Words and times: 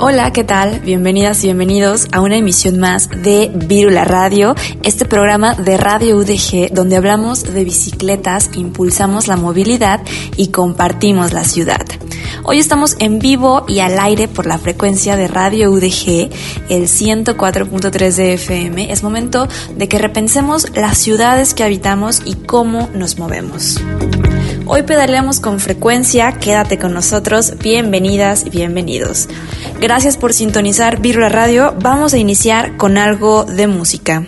Hola, 0.00 0.32
¿qué 0.32 0.44
tal? 0.44 0.78
Bienvenidas 0.78 1.42
y 1.42 1.48
bienvenidos 1.48 2.06
a 2.12 2.20
una 2.20 2.36
emisión 2.36 2.78
más 2.78 3.08
de 3.10 3.50
Virula 3.52 4.04
Radio, 4.04 4.54
este 4.84 5.04
programa 5.04 5.54
de 5.54 5.76
Radio 5.76 6.18
UDG 6.18 6.72
donde 6.72 6.94
hablamos 6.94 7.42
de 7.42 7.64
bicicletas, 7.64 8.50
impulsamos 8.54 9.26
la 9.26 9.36
movilidad 9.36 10.00
y 10.36 10.48
compartimos 10.48 11.32
la 11.32 11.42
ciudad. 11.42 11.84
Hoy 12.44 12.60
estamos 12.60 12.94
en 13.00 13.18
vivo 13.18 13.64
y 13.66 13.80
al 13.80 13.98
aire 13.98 14.28
por 14.28 14.46
la 14.46 14.58
frecuencia 14.58 15.16
de 15.16 15.26
Radio 15.26 15.72
UDG, 15.72 16.30
el 16.68 16.84
104.3 16.84 18.14
de 18.14 18.34
FM. 18.34 18.92
Es 18.92 19.02
momento 19.02 19.48
de 19.76 19.88
que 19.88 19.98
repensemos 19.98 20.70
las 20.76 20.96
ciudades 20.96 21.54
que 21.54 21.64
habitamos 21.64 22.22
y 22.24 22.34
cómo 22.34 22.88
nos 22.94 23.18
movemos. 23.18 23.80
Hoy 24.70 24.82
pedaleamos 24.82 25.40
con 25.40 25.60
frecuencia, 25.60 26.30
quédate 26.32 26.78
con 26.78 26.92
nosotros, 26.92 27.54
bienvenidas 27.62 28.44
y 28.44 28.50
bienvenidos. 28.50 29.26
Gracias 29.80 30.18
por 30.18 30.34
sintonizar 30.34 31.00
Virula 31.00 31.30
Radio, 31.30 31.74
vamos 31.80 32.12
a 32.12 32.18
iniciar 32.18 32.76
con 32.76 32.98
algo 32.98 33.44
de 33.44 33.66
música. 33.66 34.26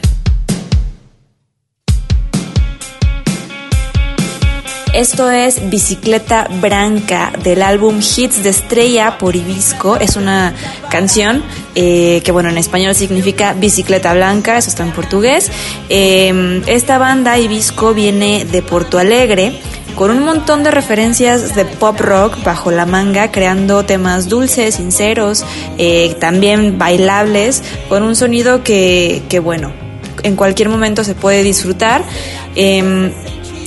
Esto 4.92 5.30
es 5.30 5.70
Bicicleta 5.70 6.48
Branca 6.60 7.32
del 7.44 7.62
álbum 7.62 8.00
Hits 8.00 8.42
de 8.42 8.50
Estrella 8.50 9.18
por 9.18 9.36
Ibisco. 9.36 9.96
Es 9.96 10.16
una 10.16 10.52
canción 10.90 11.44
eh, 11.76 12.20
que, 12.24 12.32
bueno, 12.32 12.48
en 12.48 12.58
español 12.58 12.96
significa 12.96 13.52
Bicicleta 13.52 14.12
Blanca, 14.14 14.58
eso 14.58 14.68
está 14.68 14.82
en 14.82 14.90
portugués. 14.90 15.48
Eh, 15.88 16.60
esta 16.66 16.98
banda 16.98 17.38
Ibisco 17.38 17.94
viene 17.94 18.44
de 18.44 18.62
Porto 18.62 18.98
Alegre 18.98 19.60
con 19.94 20.10
un 20.10 20.24
montón 20.24 20.64
de 20.64 20.72
referencias 20.72 21.54
de 21.54 21.64
pop 21.66 22.00
rock 22.00 22.42
bajo 22.42 22.72
la 22.72 22.84
manga, 22.84 23.30
creando 23.30 23.84
temas 23.84 24.28
dulces, 24.28 24.74
sinceros, 24.74 25.44
eh, 25.78 26.16
también 26.18 26.78
bailables, 26.78 27.62
con 27.88 28.02
un 28.02 28.16
sonido 28.16 28.64
que, 28.64 29.40
bueno, 29.42 29.72
en 30.24 30.34
cualquier 30.34 30.68
momento 30.68 31.04
se 31.04 31.14
puede 31.14 31.44
disfrutar. 31.44 32.02
Eh, 32.56 33.12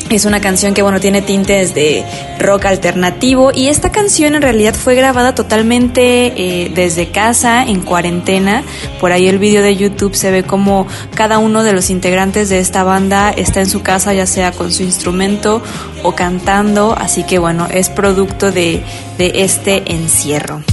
es 0.10 0.26
una 0.26 0.42
canción 0.42 0.74
que, 0.74 0.82
bueno, 0.82 1.00
tiene 1.00 1.22
tintes 1.22 1.74
de 1.74 2.04
rock 2.40 2.66
alternativo 2.66 3.52
y 3.54 3.68
esta 3.68 3.92
canción 3.92 4.36
en 4.36 4.42
realidad 4.42 4.74
fue 4.74 4.96
grabada 4.96 5.34
totalmente 5.34 6.34
eh, 6.36 6.72
desde 6.74 7.10
casa, 7.10 7.64
en 7.64 7.82
cuarentena. 7.82 8.64
Por 9.00 9.12
ahí 9.12 9.28
el 9.28 9.40
vídeo 9.40 9.62
de 9.62 9.76
YouTube 9.76 10.16
se 10.16 10.32
ve 10.32 10.44
como 10.44 10.88
cada 11.16 11.40
uno 11.40 11.64
de 11.64 11.74
los 11.74 11.90
integrantes 11.90 12.50
de 12.50 12.60
esta 12.60 12.84
banda 12.84 13.32
está 13.32 13.62
en 13.62 13.70
su 13.70 13.82
casa, 13.82 14.14
ya 14.14 14.26
sea 14.26 14.52
con 14.52 14.72
su 14.72 14.84
instrumento 14.84 15.62
o 16.04 16.14
cantando. 16.14 16.96
Así 16.98 17.24
que, 17.24 17.40
bueno, 17.40 17.68
es 17.72 17.90
producto 17.90 18.52
de 18.52 18.84
este 19.18 19.94
encierro. 19.94 20.64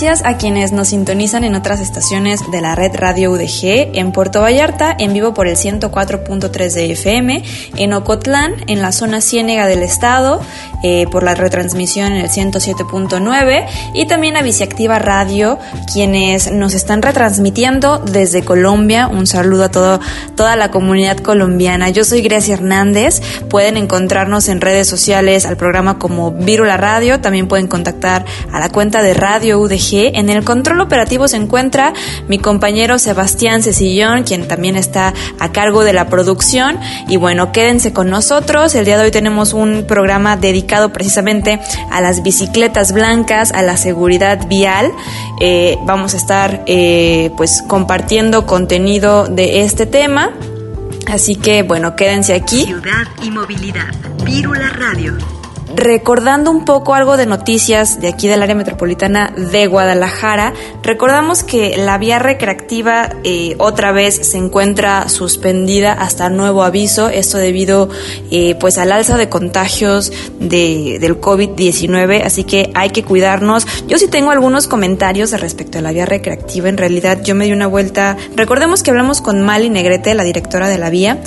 Gracias 0.00 0.24
a 0.24 0.36
quienes 0.36 0.70
nos 0.70 0.90
sintonizan 0.90 1.42
en 1.42 1.56
otras 1.56 1.80
estaciones 1.80 2.52
de 2.52 2.60
la 2.60 2.76
red 2.76 2.92
Radio 2.94 3.32
UDG, 3.32 3.96
en 3.98 4.12
Puerto 4.12 4.40
Vallarta, 4.40 4.94
en 4.96 5.12
vivo 5.12 5.34
por 5.34 5.48
el 5.48 5.56
104.3 5.56 6.72
de 6.72 6.92
FM, 6.92 7.42
en 7.76 7.92
Ocotlán, 7.92 8.52
en 8.68 8.80
la 8.80 8.92
zona 8.92 9.20
ciénega 9.20 9.66
del 9.66 9.82
estado, 9.82 10.40
eh, 10.84 11.06
por 11.10 11.24
la 11.24 11.34
retransmisión 11.34 12.12
en 12.12 12.20
el 12.20 12.30
107.9 12.30 13.66
y 13.92 14.06
también 14.06 14.36
a 14.36 14.42
Viciactiva 14.42 15.00
Radio, 15.00 15.58
quienes 15.92 16.52
nos 16.52 16.74
están 16.74 17.02
retransmitiendo 17.02 17.98
desde 17.98 18.44
Colombia. 18.44 19.08
Un 19.08 19.26
saludo 19.26 19.64
a 19.64 19.70
todo, 19.72 19.98
toda 20.36 20.54
la 20.54 20.70
comunidad 20.70 21.16
colombiana. 21.16 21.90
Yo 21.90 22.04
soy 22.04 22.22
Grecia 22.22 22.54
Hernández. 22.54 23.20
Pueden 23.50 23.76
encontrarnos 23.76 24.48
en 24.48 24.60
redes 24.60 24.86
sociales 24.86 25.44
al 25.44 25.56
programa 25.56 25.98
como 25.98 26.30
Virula 26.30 26.76
Radio. 26.76 27.20
También 27.20 27.48
pueden 27.48 27.66
contactar 27.66 28.24
a 28.52 28.60
la 28.60 28.68
cuenta 28.68 29.02
de 29.02 29.14
Radio 29.14 29.58
UDG. 29.58 29.87
En 29.90 30.28
el 30.28 30.44
control 30.44 30.80
operativo 30.80 31.28
se 31.28 31.36
encuentra 31.36 31.94
mi 32.28 32.38
compañero 32.38 32.98
Sebastián 32.98 33.62
Cecillón, 33.62 34.22
quien 34.24 34.46
también 34.46 34.76
está 34.76 35.14
a 35.38 35.52
cargo 35.52 35.82
de 35.82 35.94
la 35.94 36.08
producción. 36.08 36.78
Y 37.08 37.16
bueno, 37.16 37.52
quédense 37.52 37.92
con 37.92 38.10
nosotros. 38.10 38.74
El 38.74 38.84
día 38.84 38.98
de 38.98 39.04
hoy 39.04 39.10
tenemos 39.10 39.54
un 39.54 39.84
programa 39.86 40.36
dedicado 40.36 40.92
precisamente 40.92 41.58
a 41.90 42.00
las 42.02 42.22
bicicletas 42.22 42.92
blancas, 42.92 43.52
a 43.52 43.62
la 43.62 43.76
seguridad 43.76 44.46
vial. 44.46 44.92
Eh, 45.40 45.78
vamos 45.86 46.12
a 46.14 46.18
estar 46.18 46.62
eh, 46.66 47.30
pues 47.36 47.62
compartiendo 47.66 48.46
contenido 48.46 49.26
de 49.26 49.62
este 49.62 49.86
tema. 49.86 50.32
Así 51.06 51.36
que 51.36 51.62
bueno, 51.62 51.96
quédense 51.96 52.34
aquí. 52.34 52.64
Ciudad 52.64 53.06
y 53.22 53.30
movilidad. 53.30 53.94
Vírula 54.24 54.68
Radio 54.68 55.37
recordando 55.74 56.50
un 56.50 56.64
poco 56.64 56.94
algo 56.94 57.16
de 57.16 57.26
noticias 57.26 58.00
de 58.00 58.08
aquí 58.08 58.28
del 58.28 58.42
área 58.42 58.54
metropolitana 58.54 59.32
de 59.36 59.66
Guadalajara, 59.66 60.54
recordamos 60.82 61.44
que 61.44 61.76
la 61.76 61.98
vía 61.98 62.18
recreativa 62.18 63.10
eh, 63.24 63.54
otra 63.58 63.92
vez 63.92 64.14
se 64.14 64.38
encuentra 64.38 65.08
suspendida 65.08 65.92
hasta 65.92 66.30
nuevo 66.30 66.62
aviso, 66.62 67.08
esto 67.08 67.38
debido 67.38 67.88
eh, 68.30 68.54
pues 68.58 68.78
al 68.78 68.92
alza 68.92 69.16
de 69.16 69.28
contagios 69.28 70.12
de, 70.40 70.98
del 71.00 71.20
COVID-19, 71.20 72.22
así 72.24 72.44
que 72.44 72.70
hay 72.74 72.90
que 72.90 73.04
cuidarnos. 73.04 73.66
Yo 73.86 73.98
sí 73.98 74.08
tengo 74.08 74.30
algunos 74.30 74.68
comentarios 74.68 75.38
respecto 75.38 75.78
a 75.78 75.82
la 75.82 75.92
vía 75.92 76.06
recreativa, 76.06 76.68
en 76.68 76.78
realidad 76.78 77.22
yo 77.22 77.34
me 77.34 77.44
di 77.44 77.52
una 77.52 77.66
vuelta, 77.66 78.16
recordemos 78.36 78.82
que 78.82 78.90
hablamos 78.90 79.20
con 79.20 79.42
Mali 79.42 79.68
Negrete, 79.68 80.14
la 80.14 80.24
directora 80.24 80.68
de 80.68 80.78
la 80.78 80.90
vía, 80.90 81.20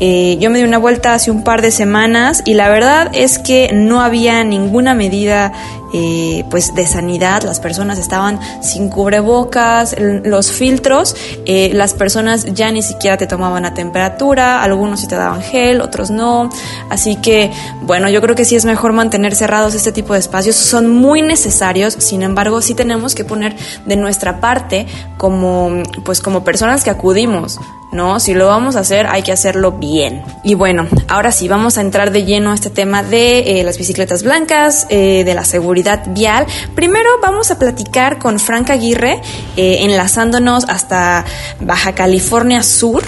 eh, 0.00 0.36
yo 0.40 0.50
me 0.50 0.58
di 0.58 0.64
una 0.64 0.78
vuelta 0.78 1.14
hace 1.14 1.30
un 1.30 1.44
par 1.44 1.62
de 1.62 1.70
semanas 1.70 2.42
y 2.44 2.54
la 2.54 2.68
verdad 2.68 3.10
es 3.14 3.38
que 3.38 3.70
no 3.86 4.00
había 4.02 4.44
ninguna 4.44 4.94
medida 4.94 5.52
eh, 5.92 6.44
pues 6.50 6.74
de 6.74 6.86
sanidad, 6.86 7.42
las 7.42 7.60
personas 7.60 7.98
estaban 7.98 8.40
sin 8.62 8.88
cubrebocas, 8.88 9.94
los 9.98 10.50
filtros, 10.50 11.16
eh, 11.46 11.70
las 11.74 11.94
personas 11.94 12.46
ya 12.54 12.70
ni 12.70 12.82
siquiera 12.82 13.16
te 13.16 13.26
tomaban 13.26 13.62
la 13.62 13.74
temperatura, 13.74 14.62
algunos 14.62 15.00
sí 15.00 15.06
te 15.06 15.16
daban 15.16 15.42
gel, 15.42 15.80
otros 15.80 16.10
no, 16.10 16.50
así 16.90 17.16
que 17.16 17.50
bueno, 17.82 18.08
yo 18.08 18.20
creo 18.20 18.34
que 18.34 18.44
sí 18.44 18.56
es 18.56 18.64
mejor 18.64 18.92
mantener 18.92 19.34
cerrados 19.34 19.74
este 19.74 19.92
tipo 19.92 20.14
de 20.14 20.20
espacios, 20.20 20.56
son 20.56 20.88
muy 20.88 21.22
necesarios, 21.22 21.94
sin 21.94 22.22
embargo 22.22 22.62
sí 22.62 22.74
tenemos 22.74 23.14
que 23.14 23.24
poner 23.24 23.54
de 23.86 23.96
nuestra 23.96 24.40
parte 24.40 24.86
como 25.18 25.82
pues 26.04 26.20
como 26.20 26.44
personas 26.44 26.84
que 26.84 26.90
acudimos 26.90 27.58
¿no? 27.92 28.18
Si 28.18 28.34
lo 28.34 28.46
vamos 28.46 28.74
a 28.74 28.80
hacer, 28.80 29.06
hay 29.06 29.22
que 29.22 29.32
hacerlo 29.32 29.72
bien. 29.72 30.22
Y 30.42 30.54
bueno, 30.54 30.88
ahora 31.08 31.30
sí, 31.30 31.46
vamos 31.46 31.78
a 31.78 31.82
entrar 31.82 32.10
de 32.10 32.24
lleno 32.24 32.50
a 32.50 32.54
este 32.54 32.70
tema 32.70 33.02
de 33.02 33.60
eh, 33.60 33.64
las 33.64 33.78
bicicletas 33.78 34.22
blancas, 34.22 34.86
eh, 34.88 35.22
de 35.24 35.34
la 35.34 35.44
seguridad 35.44 35.81
vial. 36.08 36.46
Primero 36.74 37.08
vamos 37.20 37.50
a 37.50 37.58
platicar 37.58 38.18
con 38.18 38.38
Frank 38.38 38.70
Aguirre, 38.70 39.20
eh, 39.56 39.78
enlazándonos 39.80 40.64
hasta 40.68 41.24
Baja 41.60 41.94
California 41.94 42.62
Sur. 42.62 43.02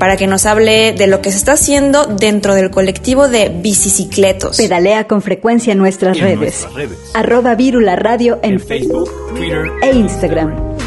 para 0.00 0.16
que 0.16 0.26
nos 0.26 0.44
hable 0.44 0.92
de 0.92 1.06
lo 1.06 1.22
que 1.22 1.30
se 1.30 1.36
está 1.36 1.52
haciendo 1.52 2.04
dentro 2.04 2.56
del 2.56 2.68
colectivo 2.68 3.28
de 3.28 3.48
bicicletos. 3.48 4.56
Pedalea 4.56 5.06
con 5.06 5.22
frecuencia 5.22 5.72
en 5.72 5.78
nuestras, 5.78 6.18
redes. 6.18 6.66
Arroba 7.14 7.54
Virula 7.54 7.94
Radio 7.94 8.40
en, 8.42 8.58
Facebook, 8.58 9.08
Twitter 9.36 9.70
e 9.80 9.92
Instagram. 9.92 10.77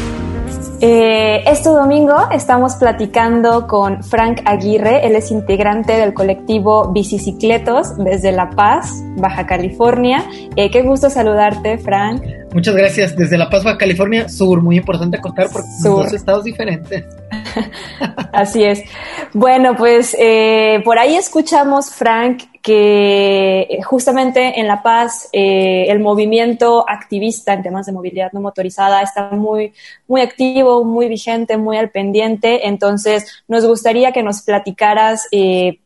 Eh, 0.84 1.44
este 1.46 1.68
domingo 1.68 2.16
estamos 2.32 2.74
platicando 2.74 3.68
con 3.68 4.02
Frank 4.02 4.40
Aguirre, 4.46 5.06
él 5.06 5.14
es 5.14 5.30
integrante 5.30 5.92
del 5.92 6.12
colectivo 6.12 6.88
Bicicletos 6.88 7.96
desde 7.98 8.32
La 8.32 8.50
Paz, 8.50 9.00
Baja 9.16 9.46
California. 9.46 10.24
Eh, 10.56 10.72
qué 10.72 10.82
gusto 10.82 11.08
saludarte, 11.08 11.78
Frank. 11.78 12.24
Muchas 12.52 12.74
gracias. 12.74 13.16
Desde 13.16 13.38
La 13.38 13.48
Paz, 13.48 13.64
Baja 13.64 13.78
California, 13.78 14.28
sur, 14.28 14.60
muy 14.60 14.76
importante 14.76 15.20
contar 15.20 15.48
porque 15.52 15.68
son 15.82 16.02
dos 16.02 16.12
estados 16.12 16.44
diferentes. 16.44 17.04
Así 18.32 18.62
es. 18.62 18.82
Bueno, 19.32 19.74
pues 19.76 20.14
eh, 20.18 20.80
por 20.84 20.98
ahí 20.98 21.16
escuchamos, 21.16 21.90
Frank, 21.90 22.42
que 22.62 23.78
justamente 23.84 24.60
en 24.60 24.68
La 24.68 24.82
Paz 24.82 25.28
eh, 25.32 25.86
el 25.88 26.00
movimiento 26.00 26.84
activista 26.88 27.54
en 27.54 27.62
temas 27.62 27.86
de 27.86 27.92
movilidad 27.92 28.32
no 28.32 28.40
motorizada 28.40 29.02
está 29.02 29.30
muy, 29.30 29.72
muy 30.06 30.20
activo, 30.20 30.84
muy 30.84 31.08
vigente, 31.08 31.56
muy 31.56 31.76
al 31.78 31.90
pendiente. 31.90 32.68
Entonces, 32.68 33.42
nos 33.48 33.66
gustaría 33.66 34.12
que 34.12 34.22
nos 34.22 34.42
platicaras, 34.42 35.26
eh, 35.32 35.80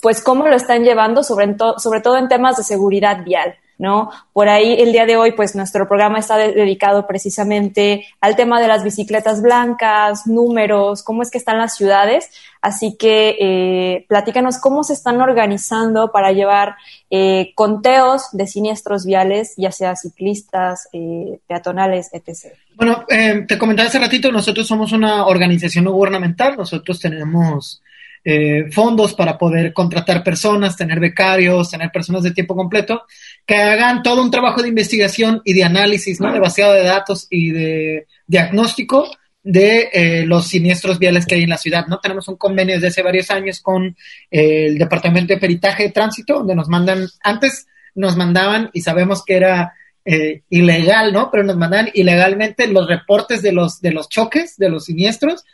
pues, 0.00 0.22
cómo 0.22 0.46
lo 0.46 0.54
están 0.56 0.84
llevando, 0.84 1.22
sobre, 1.22 1.56
sobre 1.78 2.00
todo 2.00 2.16
en 2.18 2.28
temas 2.28 2.56
de 2.56 2.62
seguridad 2.62 3.24
vial. 3.24 3.56
¿No? 3.78 4.10
Por 4.32 4.48
ahí 4.48 4.74
el 4.78 4.92
día 4.92 5.06
de 5.06 5.16
hoy, 5.16 5.32
pues 5.32 5.54
nuestro 5.54 5.88
programa 5.88 6.18
está 6.18 6.36
dedicado 6.36 7.06
precisamente 7.06 8.06
al 8.20 8.36
tema 8.36 8.60
de 8.60 8.68
las 8.68 8.84
bicicletas 8.84 9.42
blancas, 9.42 10.26
números, 10.26 11.02
cómo 11.02 11.22
es 11.22 11.30
que 11.30 11.38
están 11.38 11.58
las 11.58 11.76
ciudades. 11.76 12.30
Así 12.64 12.96
que 12.96 13.36
eh, 13.38 14.06
platícanos 14.08 14.56
cómo 14.56 14.84
se 14.84 14.94
están 14.94 15.20
organizando 15.20 16.10
para 16.10 16.32
llevar 16.32 16.76
eh, 17.10 17.52
conteos 17.54 18.30
de 18.32 18.46
siniestros 18.46 19.04
viales, 19.04 19.52
ya 19.58 19.70
sea 19.70 19.96
ciclistas, 19.96 20.88
eh, 20.94 21.40
peatonales, 21.46 22.08
etc. 22.14 22.54
Bueno, 22.74 23.04
te 23.06 23.58
comentaba 23.58 23.88
hace 23.88 23.98
ratito, 23.98 24.32
nosotros 24.32 24.66
somos 24.66 24.92
una 24.92 25.26
organización 25.26 25.84
no 25.84 25.92
gubernamental, 25.92 26.56
nosotros 26.56 26.98
tenemos 26.98 27.82
fondos 28.72 29.12
para 29.12 29.36
poder 29.36 29.74
contratar 29.74 30.24
personas, 30.24 30.78
tener 30.78 30.98
becarios, 30.98 31.70
tener 31.70 31.90
personas 31.92 32.22
de 32.22 32.30
tiempo 32.30 32.56
completo, 32.56 33.02
que 33.46 33.56
hagan 33.56 34.02
todo 34.02 34.22
un 34.22 34.30
trabajo 34.30 34.62
de 34.62 34.68
investigación 34.68 35.42
y 35.44 35.52
de 35.52 35.64
análisis, 35.64 36.20
¿no? 36.20 36.32
De 36.32 36.40
vaciado 36.40 36.72
de 36.72 36.82
datos 36.82 37.26
y 37.30 37.50
de 37.50 38.06
diagnóstico 38.26 39.10
de 39.42 39.90
eh, 39.92 40.24
los 40.26 40.46
siniestros 40.46 40.98
viales 40.98 41.26
que 41.26 41.34
hay 41.34 41.42
en 41.42 41.50
la 41.50 41.58
ciudad, 41.58 41.86
¿no? 41.86 41.98
Tenemos 41.98 42.26
un 42.28 42.36
convenio 42.36 42.76
desde 42.76 42.88
hace 42.88 43.02
varios 43.02 43.30
años 43.30 43.60
con 43.60 43.96
eh, 44.30 44.66
el 44.66 44.78
Departamento 44.78 45.34
de 45.34 45.40
Peritaje 45.40 45.84
de 45.84 45.90
Tránsito, 45.90 46.34
donde 46.34 46.54
nos 46.54 46.68
mandan, 46.68 47.06
antes 47.22 47.66
nos 47.94 48.16
mandaban, 48.16 48.70
y 48.72 48.80
sabemos 48.80 49.24
que 49.24 49.36
era 49.36 49.74
ilegal, 50.50 51.14
¿no? 51.14 51.30
Pero 51.30 51.44
nos 51.44 51.56
mandaban 51.56 51.88
ilegalmente 51.94 52.66
los 52.66 52.86
reportes 52.86 53.40
de 53.40 53.52
los, 53.52 53.80
de 53.80 53.90
los 53.90 54.10
choques, 54.10 54.58
de 54.58 54.68
los 54.68 54.84
siniestros. 54.84 55.44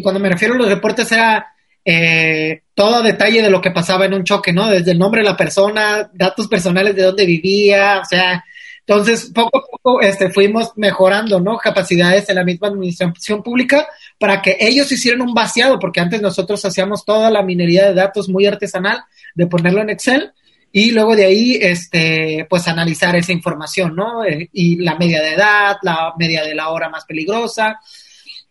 Cuando 0.00 0.20
me 0.20 0.28
refiero 0.28 0.54
a 0.54 0.58
los 0.58 0.68
reportes 0.68 1.10
era 1.10 1.53
eh, 1.84 2.62
todo 2.74 3.02
detalle 3.02 3.42
de 3.42 3.50
lo 3.50 3.60
que 3.60 3.70
pasaba 3.70 4.06
en 4.06 4.14
un 4.14 4.24
choque, 4.24 4.52
¿no? 4.52 4.68
Desde 4.68 4.92
el 4.92 4.98
nombre 4.98 5.22
de 5.22 5.28
la 5.28 5.36
persona, 5.36 6.10
datos 6.12 6.48
personales 6.48 6.96
de 6.96 7.02
dónde 7.02 7.26
vivía, 7.26 8.00
o 8.00 8.04
sea, 8.04 8.44
entonces 8.86 9.30
poco 9.34 9.58
a 9.58 9.62
poco 9.70 10.00
este, 10.00 10.30
fuimos 10.30 10.72
mejorando, 10.76 11.40
¿no? 11.40 11.56
Capacidades 11.56 12.28
en 12.28 12.36
la 12.36 12.44
misma 12.44 12.68
administración 12.68 13.42
pública 13.42 13.86
para 14.18 14.42
que 14.42 14.56
ellos 14.60 14.90
hicieran 14.92 15.22
un 15.22 15.34
vaciado, 15.34 15.78
porque 15.78 16.00
antes 16.00 16.20
nosotros 16.20 16.64
hacíamos 16.64 17.04
toda 17.04 17.30
la 17.30 17.42
minería 17.42 17.86
de 17.86 17.94
datos 17.94 18.28
muy 18.28 18.46
artesanal, 18.46 19.04
de 19.34 19.46
ponerlo 19.46 19.80
en 19.80 19.90
Excel 19.90 20.32
y 20.76 20.90
luego 20.90 21.14
de 21.14 21.24
ahí, 21.24 21.56
este, 21.60 22.48
pues 22.50 22.66
analizar 22.66 23.14
esa 23.14 23.30
información, 23.32 23.94
¿no? 23.94 24.24
Eh, 24.24 24.50
y 24.52 24.76
la 24.76 24.96
media 24.96 25.22
de 25.22 25.34
edad, 25.34 25.76
la 25.82 26.12
media 26.18 26.44
de 26.44 26.54
la 26.54 26.70
hora 26.70 26.88
más 26.88 27.04
peligrosa, 27.04 27.80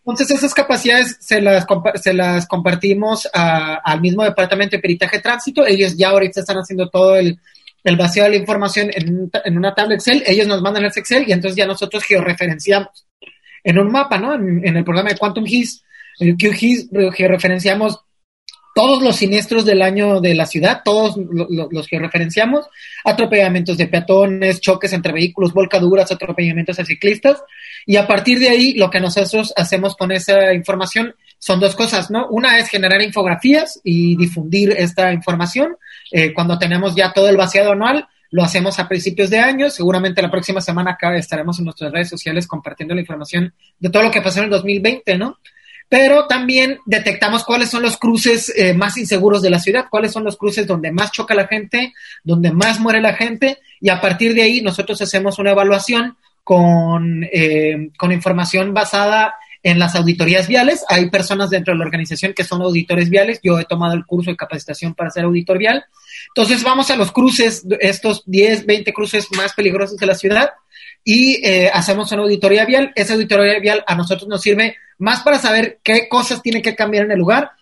entonces 0.06 0.30
esas 0.30 0.52
capacidades 0.52 1.16
se 1.20 1.40
las, 1.40 1.66
se 1.94 2.12
las 2.12 2.46
compartimos 2.46 3.26
al 3.32 4.00
mismo 4.02 4.22
departamento 4.22 4.76
de 4.76 4.82
peritaje 4.82 5.18
tránsito. 5.18 5.66
Ellos 5.66 5.96
ya 5.96 6.10
ahorita 6.10 6.40
están 6.40 6.58
haciendo 6.58 6.90
todo 6.90 7.16
el, 7.16 7.38
el 7.84 7.96
vacío 7.96 8.24
de 8.24 8.30
la 8.30 8.36
información 8.36 8.90
en, 8.92 9.56
una 9.56 9.74
tabla 9.74 9.94
Excel. 9.94 10.22
Ellos 10.26 10.46
nos 10.46 10.60
mandan 10.60 10.84
ese 10.84 11.00
Excel 11.00 11.24
y 11.26 11.32
entonces 11.32 11.56
ya 11.56 11.66
nosotros 11.66 12.04
georreferenciamos 12.04 13.06
en 13.62 13.78
un 13.78 13.90
mapa, 13.90 14.18
¿no? 14.18 14.34
En, 14.34 14.76
el 14.76 14.84
programa 14.84 15.08
de 15.08 15.16
Quantum 15.16 15.46
HIS, 15.46 15.82
el 16.18 16.36
QGIS, 16.36 16.90
georreferenciamos 17.14 18.00
todos 18.74 19.02
los 19.02 19.16
siniestros 19.16 19.64
del 19.64 19.82
año 19.82 20.20
de 20.20 20.34
la 20.34 20.46
ciudad, 20.46 20.82
todos 20.84 21.16
los, 21.16 21.86
que 21.86 22.00
atropellamientos 23.04 23.78
de 23.78 23.86
peatones, 23.86 24.60
choques 24.60 24.92
entre 24.92 25.12
vehículos, 25.12 25.54
volcaduras, 25.54 26.10
atropellamientos 26.10 26.78
a 26.80 26.84
ciclistas, 26.84 27.42
y 27.86 27.96
a 27.96 28.06
partir 28.06 28.38
de 28.38 28.48
ahí 28.48 28.74
lo 28.74 28.90
que 28.90 29.00
nosotros 29.00 29.52
hacemos 29.56 29.96
con 29.96 30.12
esa 30.12 30.52
información 30.54 31.14
son 31.38 31.60
dos 31.60 31.74
cosas, 31.74 32.10
¿no? 32.10 32.26
Una 32.28 32.58
es 32.58 32.68
generar 32.68 33.02
infografías 33.02 33.80
y 33.84 34.16
difundir 34.16 34.74
esta 34.78 35.12
información. 35.12 35.76
Eh, 36.10 36.32
cuando 36.32 36.58
tenemos 36.58 36.94
ya 36.94 37.12
todo 37.12 37.28
el 37.28 37.36
vaciado 37.36 37.72
anual, 37.72 38.08
lo 38.30 38.42
hacemos 38.42 38.78
a 38.78 38.88
principios 38.88 39.28
de 39.30 39.38
año. 39.38 39.68
Seguramente 39.68 40.22
la 40.22 40.30
próxima 40.30 40.60
semana 40.60 40.92
acá 40.92 41.14
estaremos 41.16 41.58
en 41.58 41.66
nuestras 41.66 41.92
redes 41.92 42.08
sociales 42.08 42.46
compartiendo 42.46 42.94
la 42.94 43.02
información 43.02 43.52
de 43.78 43.90
todo 43.90 44.02
lo 44.02 44.10
que 44.10 44.22
pasó 44.22 44.38
en 44.38 44.46
el 44.46 44.50
2020, 44.50 45.18
¿no? 45.18 45.38
Pero 45.88 46.26
también 46.26 46.78
detectamos 46.86 47.44
cuáles 47.44 47.70
son 47.70 47.82
los 47.82 47.98
cruces 47.98 48.52
eh, 48.56 48.72
más 48.72 48.96
inseguros 48.96 49.42
de 49.42 49.50
la 49.50 49.58
ciudad, 49.58 49.84
cuáles 49.90 50.12
son 50.12 50.24
los 50.24 50.36
cruces 50.36 50.66
donde 50.66 50.90
más 50.90 51.12
choca 51.12 51.34
la 51.34 51.46
gente, 51.46 51.92
donde 52.22 52.50
más 52.50 52.80
muere 52.80 53.00
la 53.00 53.14
gente, 53.14 53.58
y 53.80 53.90
a 53.90 54.00
partir 54.00 54.34
de 54.34 54.42
ahí 54.42 54.62
nosotros 54.62 55.00
hacemos 55.02 55.38
una 55.38 55.50
evaluación 55.50 56.16
con, 56.44 57.24
eh, 57.24 57.90
con 57.98 58.12
información 58.12 58.72
basada 58.74 59.34
en 59.64 59.78
las 59.78 59.96
auditorías 59.96 60.46
viales. 60.46 60.84
Hay 60.88 61.08
personas 61.08 61.50
dentro 61.50 61.72
de 61.72 61.78
la 61.78 61.86
organización 61.86 62.34
que 62.34 62.44
son 62.44 62.60
auditores 62.60 63.08
viales. 63.08 63.40
Yo 63.42 63.58
he 63.58 63.64
tomado 63.64 63.94
el 63.94 64.04
curso 64.04 64.30
de 64.30 64.36
capacitación 64.36 64.94
para 64.94 65.10
ser 65.10 65.24
auditor 65.24 65.58
vial. 65.58 65.84
Entonces 66.28 66.62
vamos 66.62 66.90
a 66.90 66.96
los 66.96 67.10
cruces, 67.10 67.66
estos 67.80 68.22
10, 68.26 68.66
20 68.66 68.92
cruces 68.92 69.26
más 69.36 69.54
peligrosos 69.54 69.96
de 69.96 70.06
la 70.06 70.14
ciudad 70.14 70.50
y 71.02 71.46
eh, 71.46 71.70
hacemos 71.72 72.12
una 72.12 72.22
auditoría 72.22 72.66
vial. 72.66 72.92
Esa 72.94 73.14
auditoría 73.14 73.58
vial 73.58 73.82
a 73.86 73.94
nosotros 73.94 74.28
nos 74.28 74.42
sirve 74.42 74.76
más 74.98 75.22
para 75.22 75.38
saber 75.38 75.80
qué 75.82 76.08
cosas 76.08 76.42
tienen 76.42 76.62
que 76.62 76.76
cambiar 76.76 77.06
en 77.06 77.12
el 77.12 77.18
lugar, 77.18 77.52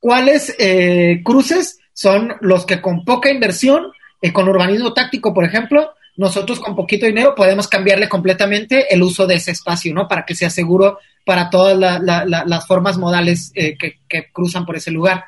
cuáles 0.00 0.54
eh, 0.58 1.20
cruces 1.22 1.78
son 1.92 2.34
los 2.40 2.64
que 2.64 2.80
con 2.80 3.04
poca 3.04 3.30
inversión, 3.30 3.92
eh, 4.22 4.32
con 4.32 4.48
urbanismo 4.48 4.94
táctico, 4.94 5.34
por 5.34 5.44
ejemplo, 5.44 5.92
nosotros 6.16 6.60
con 6.60 6.76
poquito 6.76 7.06
dinero 7.06 7.34
podemos 7.34 7.68
cambiarle 7.68 8.08
completamente 8.08 8.92
el 8.94 9.02
uso 9.02 9.26
de 9.26 9.36
ese 9.36 9.52
espacio, 9.52 9.94
¿no? 9.94 10.08
Para 10.08 10.24
que 10.24 10.34
sea 10.34 10.50
seguro 10.50 10.98
para 11.24 11.50
todas 11.50 11.78
las 11.78 12.66
formas 12.66 12.98
modales 12.98 13.52
eh, 13.54 13.76
que, 13.78 14.30
cruzan 14.32 14.66
por 14.66 14.76
ese 14.76 14.90
lugar. 14.90 15.24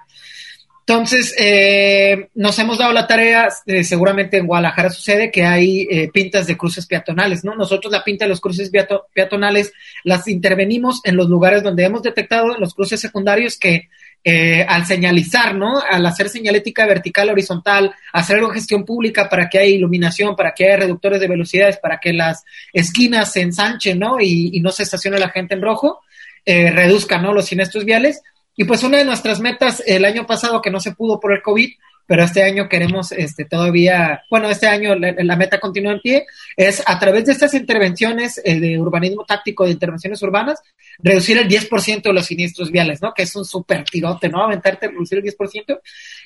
Entonces, 0.86 1.34
eh, 1.38 2.28
nos 2.34 2.58
hemos 2.58 2.76
dado 2.76 2.92
la 2.92 3.06
tarea, 3.06 3.48
eh, 3.64 3.84
seguramente 3.84 4.36
en 4.36 4.46
Guadalajara 4.46 4.90
sucede 4.90 5.30
que 5.30 5.46
hay 5.46 5.86
pintas 6.12 6.46
de 6.46 6.58
cruces 6.58 6.86
peatonales, 6.86 7.42
¿no? 7.44 7.54
Nosotros 7.54 7.90
la 7.90 8.04
pinta 8.04 8.26
de 8.26 8.28
los 8.28 8.40
cruces 8.40 8.70
peatonales 9.14 9.72
las 10.02 10.28
intervenimos 10.28 11.00
en 11.04 11.16
los 11.16 11.30
lugares 11.30 11.62
donde 11.62 11.84
hemos 11.84 12.02
detectado 12.02 12.54
en 12.54 12.60
los 12.60 12.74
cruces 12.74 13.00
secundarios 13.00 13.56
que 13.56 13.88
eh, 14.26 14.64
al 14.66 14.86
señalizar, 14.86 15.54
¿no? 15.54 15.78
Al 15.78 16.06
hacer 16.06 16.30
señalética 16.30 16.86
vertical, 16.86 17.28
horizontal, 17.28 17.94
hacer 18.10 18.36
algo 18.36 18.50
gestión 18.50 18.82
pública 18.82 19.28
para 19.28 19.50
que 19.50 19.58
haya 19.58 19.68
iluminación, 19.68 20.34
para 20.34 20.54
que 20.54 20.64
haya 20.64 20.78
reductores 20.78 21.20
de 21.20 21.28
velocidades, 21.28 21.76
para 21.76 22.00
que 22.00 22.14
las 22.14 22.42
esquinas 22.72 23.30
se 23.30 23.42
ensanchen, 23.42 23.98
¿no? 23.98 24.16
Y, 24.20 24.58
no 24.62 24.70
se 24.70 24.84
estacione 24.84 25.18
la 25.18 25.28
gente 25.28 25.52
en 25.52 25.60
rojo, 25.60 26.00
eh, 26.46 26.70
reduzcan, 26.70 27.22
¿no? 27.22 27.34
Los 27.34 27.44
siniestros 27.44 27.84
viales. 27.84 28.22
Y 28.56 28.64
pues 28.64 28.82
una 28.82 28.96
de 28.96 29.04
nuestras 29.04 29.40
metas 29.40 29.82
el 29.86 30.06
año 30.06 30.26
pasado 30.26 30.62
que 30.62 30.70
no 30.70 30.80
se 30.80 30.92
pudo 30.92 31.20
por 31.20 31.34
el 31.34 31.42
COVID 31.42 31.70
pero 32.06 32.24
este 32.24 32.42
año 32.42 32.68
queremos 32.68 33.12
este, 33.12 33.44
todavía, 33.44 34.22
bueno, 34.30 34.50
este 34.50 34.66
año 34.66 34.94
la, 34.94 35.36
meta 35.36 35.58
continúa 35.58 35.92
en 35.92 36.00
pie, 36.00 36.26
es 36.56 36.82
a 36.86 36.98
través 36.98 37.24
de 37.24 37.32
estas 37.32 37.54
intervenciones 37.54 38.40
eh, 38.44 38.60
de 38.60 38.78
urbanismo 38.78 39.24
táctico 39.24 39.64
de 39.64 39.70
intervenciones 39.70 40.22
urbanas, 40.22 40.60
reducir 40.98 41.38
el 41.38 41.48
10% 41.48 42.02
de 42.02 42.12
los 42.12 42.26
siniestros 42.26 42.70
viales, 42.70 43.00
¿no? 43.00 43.14
Que 43.14 43.22
es 43.22 43.34
un 43.34 43.44
súper 43.44 43.84
tirote, 43.84 44.28
¿no? 44.28 44.44
Aventarte, 44.44 44.88
reducir 44.88 45.18
el 45.18 45.24
10%. 45.24 45.80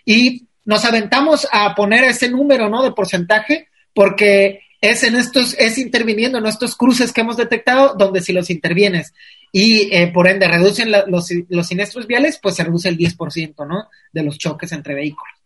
Y 0.05 0.47
nos 0.65 0.85
aventamos 0.85 1.47
a 1.53 1.75
poner 1.75 2.05
ese 2.05 2.29
número, 2.29 2.69
¿no? 2.69 2.83
De 2.83 2.93
porcentaje, 2.93 3.69
porque 3.95 4.61
es 4.81 5.03
en 5.03 5.17
estos, 5.17 5.55
es 5.59 5.79
interviniendo 5.79 6.39
en 6.39 6.47
estos 6.47 6.77
cruces 6.77 7.13
que 7.13 7.21
hemos 7.21 7.37
detectado, 7.37 7.95
donde 7.97 8.21
si 8.21 8.33
los 8.33 8.51
intervienes 8.51 9.13
y 9.51 9.95
eh, 9.95 10.09
por 10.09 10.29
ende 10.29 10.47
reducen 10.47 10.91
los, 10.91 11.31
los 11.49 11.67
siniestros 11.67 12.07
viales, 12.07 12.39
pues 12.43 12.57
se 12.57 12.65
reduce 12.65 12.89
el 12.89 12.99
10%, 12.99 13.67
¿no? 13.67 13.89
De 14.13 14.23
los 14.23 14.39
choques 14.39 14.73
entre 14.73 14.95
vehículos. 14.95 15.38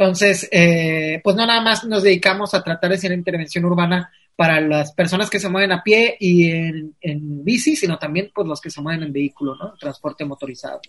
Entonces, 0.00 0.48
eh, 0.50 1.20
pues 1.22 1.36
no 1.36 1.44
nada 1.44 1.60
más 1.60 1.84
nos 1.84 2.02
dedicamos 2.02 2.54
a 2.54 2.64
tratar 2.64 2.88
de 2.88 2.96
hacer 2.96 3.12
intervención 3.12 3.66
urbana 3.66 4.10
para 4.34 4.58
las 4.58 4.92
personas 4.92 5.28
que 5.28 5.38
se 5.38 5.50
mueven 5.50 5.72
a 5.72 5.82
pie 5.82 6.16
y 6.18 6.50
en, 6.50 7.44
bici, 7.44 7.76
sino 7.76 7.98
también 7.98 8.30
pues 8.34 8.48
los 8.48 8.62
que 8.62 8.70
se 8.70 8.80
mueven 8.80 9.02
en 9.02 9.12
vehículo, 9.12 9.56
¿no? 9.56 9.74
Transporte 9.74 10.24
motorizado. 10.24 10.80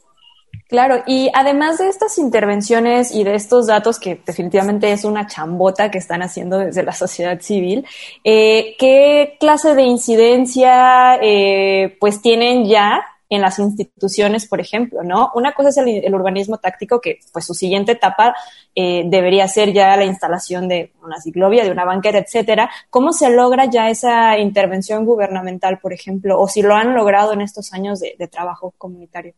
Claro, 0.70 1.03
y 1.06 1.30
además 1.34 1.80
de 1.80 1.89
estas 1.89 2.18
intervenciones 2.20 3.13
y 3.13 3.25
de 3.25 3.36
estos 3.36 3.68
datos 3.68 4.00
que 4.00 4.22
definitivamente 4.25 4.89
es 4.94 5.03
una 5.03 5.27
chambota 5.27 5.91
que 5.91 5.98
están 5.98 6.22
haciendo 6.22 6.60
desde 6.60 6.82
la 6.82 6.94
sociedad 6.94 7.41
civil, 7.41 7.86
eh, 8.24 8.77
¿qué 8.80 9.36
clase 9.41 9.75
de 9.75 9.84
incidencia 9.84 11.20
eh, 11.22 11.98
pues 12.00 12.22
tienen 12.22 12.65
ya 12.65 13.11
en 13.31 13.41
las 13.41 13.59
instituciones, 13.59 14.45
por 14.45 14.59
ejemplo, 14.59 15.03
¿no? 15.03 15.31
Una 15.35 15.53
cosa 15.53 15.69
es 15.69 15.77
el, 15.77 16.13
urbanismo 16.13 16.57
táctico, 16.57 17.00
que 17.00 17.19
pues 17.31 17.45
su 17.45 17.53
siguiente 17.53 17.93
etapa 17.93 18.35
eh, 18.75 19.03
debería 19.05 19.47
ser 19.47 19.71
ya 19.71 19.95
la 19.95 20.03
instalación 20.03 20.67
de 20.67 20.91
una 21.01 21.19
ciclovía, 21.21 21.63
de 21.63 21.71
una 21.71 21.85
banqueta, 21.85 22.17
etcétera. 22.17 22.69
¿Cómo 22.89 23.13
se 23.13 23.29
logra 23.33 23.67
ya 23.71 23.89
esa 23.89 24.38
intervención 24.38 25.05
gubernamental, 25.05 25.79
por 25.79 25.93
ejemplo, 25.93 26.38
o 26.38 26.50
si 26.50 26.61
lo 26.61 26.75
han 26.75 26.93
logrado 26.93 27.31
en 27.31 27.39
estos 27.39 27.71
años 27.71 28.01
de, 28.01 28.27
trabajo 28.27 28.73
comunitario? 28.77 29.33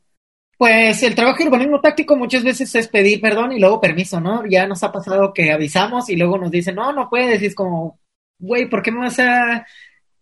Pues 0.57 1.03
el 1.03 1.13
trabajo 1.13 1.38
de 1.38 1.50
urbanismo 1.50 1.79
táctico 1.79 2.15
muchas 2.15 2.43
veces 2.43 2.73
es 2.73 2.88
pedir 2.88 3.21
perdón 3.21 3.51
y 3.51 3.59
luego 3.59 3.79
permiso, 3.79 4.19
¿no? 4.19 4.43
Ya 4.47 4.65
nos 4.65 4.81
ha 4.81 4.91
pasado 4.91 5.33
que 5.33 5.51
avisamos 5.51 6.09
y 6.09 6.15
luego 6.15 6.39
nos 6.39 6.50
dicen, 6.50 6.73
no, 6.73 6.91
no 6.93 7.12
puedes, 7.12 7.39
y 7.43 7.45
es 7.45 7.53
como, 7.53 8.00
güey, 8.39 8.67
¿por 8.67 8.81
qué 8.81 8.91
me 8.91 9.01
vas 9.01 9.19
a 9.19 9.67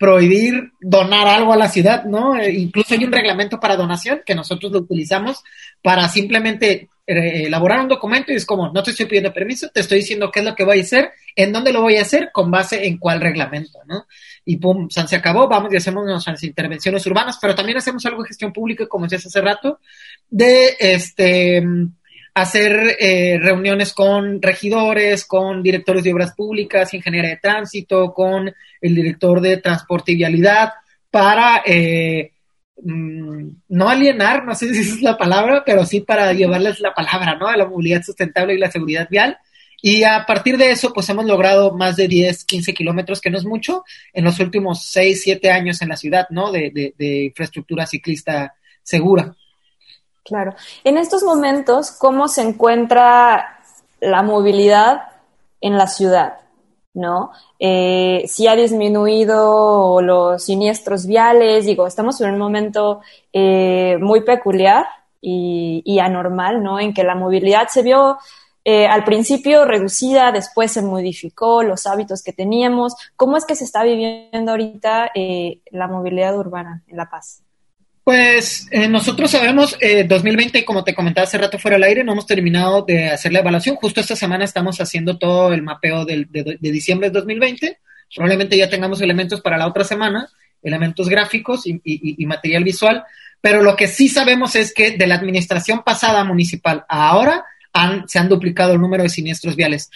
prohibir 0.01 0.71
donar 0.81 1.27
algo 1.27 1.53
a 1.53 1.57
la 1.57 1.69
ciudad, 1.69 2.05
¿no? 2.05 2.35
Eh, 2.35 2.51
incluso 2.53 2.95
hay 2.95 3.05
un 3.05 3.11
reglamento 3.11 3.59
para 3.59 3.77
donación 3.77 4.23
que 4.25 4.33
nosotros 4.33 4.71
lo 4.71 4.79
utilizamos 4.79 5.43
para 5.83 6.09
simplemente 6.09 6.89
eh, 7.05 7.43
elaborar 7.45 7.81
un 7.81 7.87
documento 7.87 8.31
y 8.31 8.35
es 8.35 8.47
como, 8.47 8.71
no 8.71 8.81
te 8.81 8.89
estoy 8.89 9.05
pidiendo 9.05 9.31
permiso, 9.31 9.69
te 9.71 9.81
estoy 9.81 9.99
diciendo 9.99 10.31
qué 10.31 10.39
es 10.39 10.45
lo 10.47 10.55
que 10.55 10.63
voy 10.63 10.79
a 10.79 10.81
hacer, 10.81 11.11
en 11.35 11.53
dónde 11.53 11.71
lo 11.71 11.81
voy 11.81 11.97
a 11.97 12.01
hacer, 12.01 12.31
con 12.33 12.49
base 12.49 12.87
en 12.87 12.97
cuál 12.97 13.21
reglamento, 13.21 13.77
¿no? 13.85 14.07
Y 14.43 14.57
pum, 14.57 14.89
se 14.89 15.15
acabó, 15.15 15.47
vamos 15.47 15.71
y 15.71 15.77
hacemos 15.77 16.03
nuestras 16.03 16.43
intervenciones 16.45 17.05
urbanas, 17.05 17.37
pero 17.39 17.53
también 17.53 17.77
hacemos 17.77 18.03
algo 18.07 18.23
de 18.23 18.29
gestión 18.29 18.51
pública, 18.51 18.87
como 18.87 19.05
decías 19.05 19.27
hace 19.27 19.39
rato, 19.39 19.81
de 20.31 20.77
este 20.79 21.63
hacer 22.33 22.97
eh, 22.99 23.39
reuniones 23.41 23.93
con 23.93 24.41
regidores, 24.41 25.25
con 25.25 25.61
directores 25.61 26.03
de 26.03 26.13
obras 26.13 26.33
públicas, 26.33 26.93
ingeniería 26.93 27.31
de 27.31 27.37
tránsito, 27.37 28.13
con 28.13 28.53
el 28.81 28.95
director 28.95 29.41
de 29.41 29.57
transporte 29.57 30.13
y 30.13 30.15
vialidad, 30.15 30.71
para 31.09 31.61
eh, 31.65 32.31
mm, 32.81 33.47
no 33.69 33.89
alienar, 33.89 34.45
no 34.45 34.55
sé 34.55 34.67
si 34.73 34.81
esa 34.81 34.95
es 34.95 35.01
la 35.01 35.17
palabra, 35.17 35.63
pero 35.65 35.85
sí 35.85 36.01
para 36.01 36.31
llevarles 36.33 36.79
la 36.79 36.93
palabra, 36.93 37.35
¿no? 37.35 37.47
A 37.47 37.57
la 37.57 37.67
movilidad 37.67 38.03
sustentable 38.03 38.53
y 38.53 38.59
la 38.59 38.71
seguridad 38.71 39.07
vial. 39.09 39.37
Y 39.83 40.03
a 40.03 40.25
partir 40.27 40.57
de 40.57 40.69
eso, 40.69 40.93
pues 40.93 41.09
hemos 41.09 41.25
logrado 41.25 41.73
más 41.75 41.95
de 41.95 42.07
10, 42.07 42.45
15 42.45 42.73
kilómetros, 42.73 43.19
que 43.19 43.31
no 43.31 43.39
es 43.39 43.45
mucho, 43.45 43.83
en 44.13 44.23
los 44.23 44.39
últimos 44.39 44.85
6, 44.85 45.21
7 45.23 45.49
años 45.49 45.81
en 45.81 45.89
la 45.89 45.97
ciudad, 45.97 46.27
¿no? 46.29 46.51
de 46.51 46.93
infraestructura 46.99 47.87
ciclista 47.87 48.53
segura. 48.83 49.35
Claro. 50.31 50.55
En 50.85 50.97
estos 50.97 51.23
momentos, 51.23 51.91
¿cómo 51.91 52.29
se 52.29 52.41
encuentra 52.41 53.59
la 53.99 54.23
movilidad 54.23 55.09
en 55.59 55.77
la 55.77 55.87
ciudad? 55.87 56.37
¿No? 56.93 57.31
Eh, 57.59 58.23
si 58.29 58.47
ha 58.47 58.55
disminuido 58.55 60.01
los 60.01 60.41
siniestros 60.41 61.05
viales, 61.05 61.65
digo, 61.65 61.85
estamos 61.85 62.21
en 62.21 62.31
un 62.31 62.39
momento 62.39 63.01
eh, 63.33 63.97
muy 63.99 64.21
peculiar 64.21 64.85
y, 65.19 65.99
anormal, 65.99 66.63
¿no? 66.63 66.79
En 66.79 66.93
que 66.93 67.03
la 67.03 67.15
movilidad 67.15 67.67
se 67.67 67.81
vio 67.81 68.17
eh, 68.63 68.87
al 68.87 69.03
principio 69.03 69.65
reducida, 69.65 70.31
después 70.31 70.71
se 70.71 70.81
modificó 70.81 71.61
los 71.61 71.85
hábitos 71.87 72.23
que 72.23 72.31
teníamos. 72.31 72.95
¿Cómo 73.17 73.35
es 73.35 73.43
que 73.43 73.55
se 73.55 73.65
está 73.65 73.83
viviendo 73.83 74.51
ahorita 74.51 75.11
la 75.71 75.87
movilidad 75.89 76.37
urbana 76.37 76.83
en 76.87 76.95
La 76.95 77.09
Paz? 77.09 77.43
Pues 78.03 78.67
eh, 78.71 78.87
nosotros 78.87 79.29
sabemos, 79.29 79.77
eh, 79.79 80.05
2020, 80.05 80.65
como 80.65 80.83
te 80.83 80.95
comentaba 80.95 81.27
hace 81.27 81.37
rato 81.37 81.59
fuera 81.59 81.77
del 81.77 81.83
aire, 81.83 82.03
no 82.03 82.13
hemos 82.13 82.25
terminado 82.25 82.81
de 82.81 83.09
hacer 83.09 83.31
la 83.31 83.39
evaluación. 83.39 83.75
Justo 83.75 84.01
esta 84.01 84.15
semana 84.15 84.43
estamos 84.43 84.81
haciendo 84.81 85.19
todo 85.19 85.53
el 85.53 85.61
mapeo 85.61 86.03
de, 86.03 86.27
diciembre 86.59 87.09
de 87.09 87.13
2020. 87.13 87.77
Probablemente 88.15 88.57
ya 88.57 88.69
tengamos 88.69 89.01
elementos 89.01 89.41
para 89.41 89.57
la 89.57 89.67
otra 89.67 89.83
semana, 89.83 90.27
elementos 90.63 91.07
gráficos 91.09 91.63
y, 91.65 92.25
material 92.25 92.63
visual. 92.63 93.03
Pero 93.39 93.61
lo 93.61 93.75
que 93.75 93.87
sí 93.87 94.09
sabemos 94.09 94.55
es 94.55 94.73
que 94.73 94.91
de 94.91 95.07
la 95.07 95.15
administración 95.15 95.83
pasada 95.83 96.23
municipal 96.23 96.85
a 96.89 97.09
ahora 97.09 97.45
se 98.07 98.19
han 98.19 98.27
duplicado 98.27 98.73
el 98.73 98.81
número 98.81 99.03
de 99.03 99.09
siniestros 99.09 99.55
viales. 99.55 99.91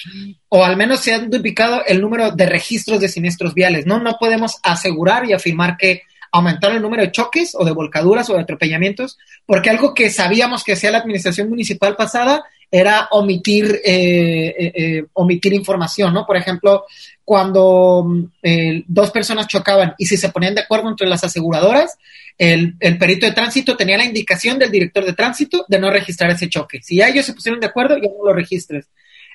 O 0.48 0.64
al 0.64 0.78
menos 0.78 1.00
se 1.00 1.14
han 1.14 1.32
duplicado 1.32 1.84
el 1.86 2.02
número 2.02 2.32
de 2.32 2.46
registros 2.46 3.00
de 3.00 3.10
siniestros 3.10 3.56
viales. 3.56 3.88
No, 3.88 4.00
no 4.00 4.18
podemos 4.20 4.60
asegurar 4.64 5.28
y 5.28 5.34
afirmar 5.34 5.76
que 5.78 6.04
aumentar 6.36 6.72
el 6.72 6.82
número 6.82 7.02
de 7.02 7.12
choques 7.12 7.56
o 7.56 7.64
de 7.64 7.72
volcaduras 7.72 8.30
o 8.30 8.34
de 8.34 8.42
atropellamientos, 8.42 9.18
porque 9.46 9.70
algo 9.70 9.94
que 9.94 10.10
sabíamos 10.10 10.64
que 10.64 10.74
hacía 10.74 10.92
la 10.92 10.98
administración 10.98 11.50
municipal 11.50 11.96
pasada 11.96 12.44
era 12.70 13.08
omitir, 13.12 13.80
eh, 13.86 14.54
eh, 14.58 14.72
eh, 14.76 15.06
omitir 15.14 15.54
información, 15.54 16.14
¿no? 16.14 16.26
Por 16.26 16.36
ejemplo, 16.36 16.84
cuando 17.24 18.04
mm, 18.06 18.84
dos 18.88 19.12
personas 19.12 19.48
chocaban 19.48 19.96
y 19.98 20.08
si 20.08 20.18
se 20.18 20.30
ponían 20.30 20.56
de 20.56 20.62
acuerdo 20.62 20.90
entre 20.90 21.08
las 21.08 21.24
aseguradoras, 21.24 21.98
el, 22.38 22.76
el, 22.82 22.98
perito 22.98 23.26
de 23.26 23.32
tránsito 23.32 23.78
tenía 23.78 23.98
la 23.98 24.04
indicación 24.04 24.60
del 24.60 24.72
director 24.72 25.06
de 25.06 25.14
tránsito 25.14 25.64
de 25.70 25.80
no 25.80 25.90
registrar 25.90 26.32
ese 26.32 26.50
choque. 26.50 26.82
Si 26.84 26.98
ya 26.98 27.08
ellos 27.08 27.26
se 27.26 27.34
pusieron 27.34 27.62
de 27.62 27.68
acuerdo, 27.68 27.96
ya 27.96 28.10
no 28.10 28.26
lo 28.26 28.34
registres. 28.34 28.88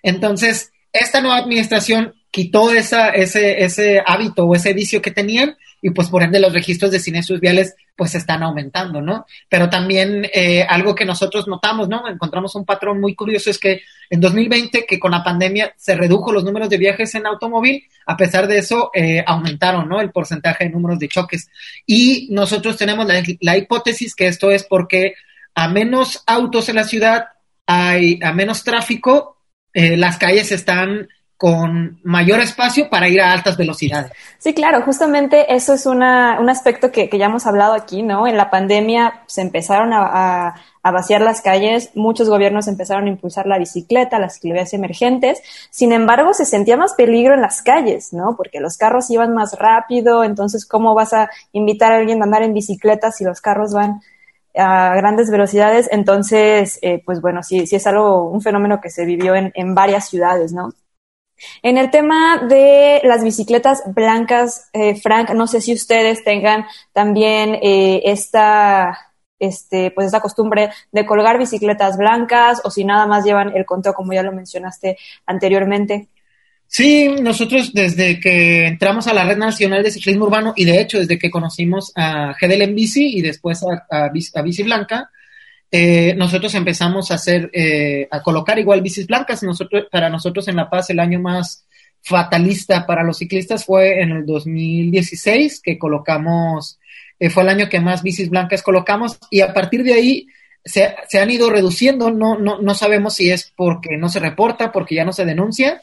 Entonces, 0.02 0.71
esta 0.92 1.20
nueva 1.20 1.38
administración 1.38 2.14
quitó 2.30 2.70
ese, 2.70 3.11
ese 3.14 4.02
hábito 4.06 4.44
o 4.44 4.54
ese 4.54 4.73
vicio 4.73 5.02
que 5.02 5.11
tenían 5.11 5.56
y 5.82 5.90
pues 5.90 6.09
por 6.09 6.23
ende 6.23 6.40
los 6.40 6.52
registros 6.52 6.90
de 6.90 7.00
siniestros 7.00 7.40
viales 7.40 7.75
pues 7.97 8.14
están 8.14 8.42
aumentando, 8.42 9.00
¿no? 9.00 9.26
Pero 9.49 9.68
también 9.68 10.26
eh, 10.32 10.62
algo 10.68 10.94
que 10.94 11.04
nosotros 11.04 11.49
notamos, 11.49 11.88
¿no? 11.88 12.09
Encontramos 12.09 12.54
un 12.54 12.64
patrón 12.64 13.00
muy 13.00 13.14
curioso 13.14 13.50
es 13.50 13.59
que 13.59 13.82
en 14.09 14.20
2020 14.20 14.87
que 14.87 14.99
con 14.99 15.11
la 15.11 15.25
pandemia 15.25 15.75
se 15.76 15.97
redujo 15.97 16.32
los 16.32 16.44
números 16.44 16.68
de 16.68 16.78
viajes 16.78 17.14
en 17.14 17.26
automóvil, 17.26 17.82
a 18.06 18.16
pesar 18.16 18.47
de 18.47 18.59
eso 18.59 18.90
eh, 18.94 19.25
aumentaron, 19.26 19.88
¿no? 19.88 20.00
El 20.00 20.11
porcentaje 20.11 20.64
de 20.64 20.70
números 20.70 20.99
de 20.99 21.09
choques. 21.09 21.49
Y 21.87 22.28
nosotros 22.30 22.76
tenemos 22.76 23.06
la, 23.06 23.23
la 23.40 23.56
hipótesis 23.56 24.14
que 24.14 24.26
esto 24.26 24.50
es 24.50 24.64
porque 24.64 25.14
a 25.54 25.68
menos 25.68 26.23
autos 26.26 26.68
en 26.68 26.76
la 26.76 26.85
ciudad 26.85 27.25
hay 27.66 28.18
a 28.23 28.32
menos 28.32 28.64
tráfico, 28.64 29.39
eh, 29.73 29.97
las 29.97 30.19
calles 30.19 30.53
están 30.53 31.09
con 31.41 31.99
mayor 32.05 32.41
espacio 32.41 32.91
para 32.91 33.09
ir 33.09 33.19
a 33.23 33.33
altas 33.33 33.57
velocidades. 33.57 34.12
Sí, 34.37 34.53
claro, 34.53 34.83
justamente 34.83 35.55
eso 35.55 35.73
es 35.73 35.87
una, 35.87 36.39
un 36.39 36.50
aspecto 36.50 36.93
que, 36.93 37.09
que, 37.09 37.17
ya 37.17 37.27
hemos 37.27 37.47
hablado 37.47 37.73
aquí, 37.73 38.03
¿no? 38.03 38.27
En 38.27 38.37
la 38.37 38.50
pandemia 38.50 39.23
se 39.27 39.41
empezaron 39.41 39.95
a, 39.95 40.55
a, 40.83 40.91
vaciar 40.91 41.23
las 41.23 41.41
calles, 41.41 41.93
muchos 41.95 42.29
gobiernos 42.29 42.69
empezaron 42.69 43.07
a 43.07 43.09
impulsar 43.09 43.47
la 43.47 43.57
bicicleta, 43.57 44.19
las 44.19 44.35
ciclovías 44.35 44.75
emergentes, 44.75 45.41
sin 45.71 45.93
embargo 45.93 46.35
se 46.35 46.45
sentía 46.45 46.77
más 46.77 46.93
peligro 46.93 47.33
en 47.33 47.41
las 47.41 47.62
calles, 47.62 48.12
¿no? 48.12 48.35
Porque 48.37 48.61
los 48.61 48.77
carros 48.77 49.09
iban 49.11 49.33
más 49.33 49.59
rápido, 49.59 50.25
entonces 50.25 50.67
¿cómo 50.67 50.95
vas 50.95 51.15
a 51.15 51.31
invitar 51.53 51.93
a 51.93 51.97
alguien 51.97 52.21
a 52.21 52.27
andar 52.27 52.43
en 52.43 52.53
bicicleta 52.53 53.12
si 53.12 53.25
los 53.25 53.41
carros 53.41 53.73
van 53.73 54.03
a 54.61 54.95
grandes 54.95 55.31
velocidades? 55.31 55.88
Entonces, 55.90 56.79
eh, 56.83 57.02
pues 57.05 57.21
bueno, 57.21 57.43
sí, 57.43 57.67
sí 57.67 57.76
es 57.76 57.87
algo, 57.87 58.31
un 58.31 58.43
fenómeno 58.43 58.81
que 58.81 58.90
se 58.90 59.05
vivió 59.05 59.35
en, 59.35 59.52
en 59.55 59.75
varias 59.75 60.09
ciudades, 60.09 60.52
¿no? 60.52 60.73
En 61.62 61.79
el 61.79 61.90
tema 61.90 62.38
de 62.49 63.00
las 63.05 63.25
bicicletas 63.25 63.83
blancas, 63.95 64.69
eh, 64.73 64.95
Frank, 65.00 65.31
no 65.31 65.47
sé 65.47 65.61
si 65.61 65.73
ustedes 65.73 66.23
tengan 66.25 66.67
también 66.93 67.55
eh, 67.62 68.02
esta, 68.05 69.12
este, 69.38 69.90
pues 69.90 70.07
esta 70.07 70.21
costumbre 70.21 70.71
de 70.93 71.07
colgar 71.07 71.38
bicicletas 71.38 71.97
blancas 71.97 72.61
o 72.64 72.71
si 72.71 72.85
nada 72.85 73.07
más 73.07 73.25
llevan 73.25 73.57
el 73.57 73.64
conteo, 73.64 73.95
como 73.95 74.12
ya 74.12 74.23
lo 74.23 74.33
mencionaste 74.33 74.99
anteriormente. 75.26 76.09
Sí, 76.73 77.09
nosotros 77.21 77.73
desde 77.73 78.21
que 78.21 78.65
entramos 78.69 79.09
a 79.09 79.12
la 79.12 79.25
Red 79.25 79.39
Nacional 79.39 79.83
de 79.83 79.91
Ciclismo 79.91 80.27
Urbano 80.27 80.53
y 80.55 80.65
de 80.65 80.81
hecho 80.81 81.00
desde 81.00 81.19
que 81.19 81.29
conocimos 81.29 81.91
a 81.97 82.37
GDL 82.41 82.62
en 82.62 82.77
bici 82.77 83.19
y 83.19 83.23
después 83.23 83.65
a, 83.65 83.87
a, 83.91 84.09
Bici 84.09 84.62
Blanca, 84.62 85.11
eh, 85.69 86.15
nosotros 86.17 86.55
empezamos 86.55 87.11
a 87.11 87.17
hacer, 87.17 87.50
eh, 87.53 88.07
a 88.09 88.23
colocar 88.23 88.57
igual 88.61 88.83
bicis 88.83 89.09
blancas. 89.09 89.43
Nosotros, 89.43 89.89
para 89.91 90.09
nosotros 90.09 90.47
en 90.47 90.55
La 90.55 90.71
Paz 90.71 90.91
el 90.91 91.00
año 91.00 91.19
más 91.19 91.67
fatalista 92.03 92.87
para 92.87 93.03
los 93.03 93.19
ciclistas 93.19 93.65
fue 93.65 94.00
en 94.00 94.12
el 94.12 94.25
2016 94.25 95.62
que 95.62 95.77
colocamos, 95.77 96.79
eh, 97.19 97.31
fue 97.31 97.43
el 97.43 97.49
año 97.49 97.69
que 97.69 97.81
más 97.81 98.05
bicis 98.05 98.31
blancas 98.31 98.62
colocamos 98.62 99.19
y 99.29 99.41
a 99.41 99.53
partir 99.53 99.83
de 99.83 99.95
ahí 99.95 100.29
se, 100.65 100.95
se 101.09 101.19
han 101.19 101.33
ido 101.33 101.50
reduciendo. 101.50 102.12
No, 102.12 102.39
no, 102.39 102.62
no 102.62 102.75
sabemos 102.75 103.15
si 103.17 103.29
es 103.29 103.53
porque 103.57 103.97
no 103.97 104.09
se 104.09 104.21
reporta, 104.21 104.71
porque 104.71 104.95
ya 104.95 105.05
no 105.05 105.12
se 105.12 105.25
denuncia, 105.25 105.81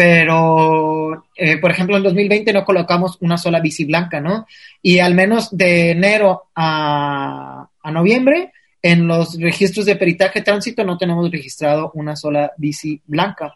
pero 0.00 1.26
eh, 1.36 1.58
por 1.58 1.70
ejemplo 1.70 1.94
en 1.94 2.02
2020 2.02 2.54
no 2.54 2.64
colocamos 2.64 3.18
una 3.20 3.36
sola 3.36 3.60
bici 3.60 3.84
blanca, 3.84 4.18
¿no? 4.18 4.46
Y 4.80 4.98
al 4.98 5.14
menos 5.14 5.54
de 5.54 5.90
enero 5.90 6.44
a, 6.56 7.68
noviembre 7.84 8.50
en 8.80 9.06
los 9.06 9.38
registros 9.38 9.84
de 9.84 9.96
peritaje 9.96 10.40
tránsito 10.40 10.84
no 10.84 10.96
tenemos 10.96 11.30
registrado 11.30 11.90
una 11.92 12.16
sola 12.16 12.50
bici 12.56 13.02
blanca. 13.04 13.54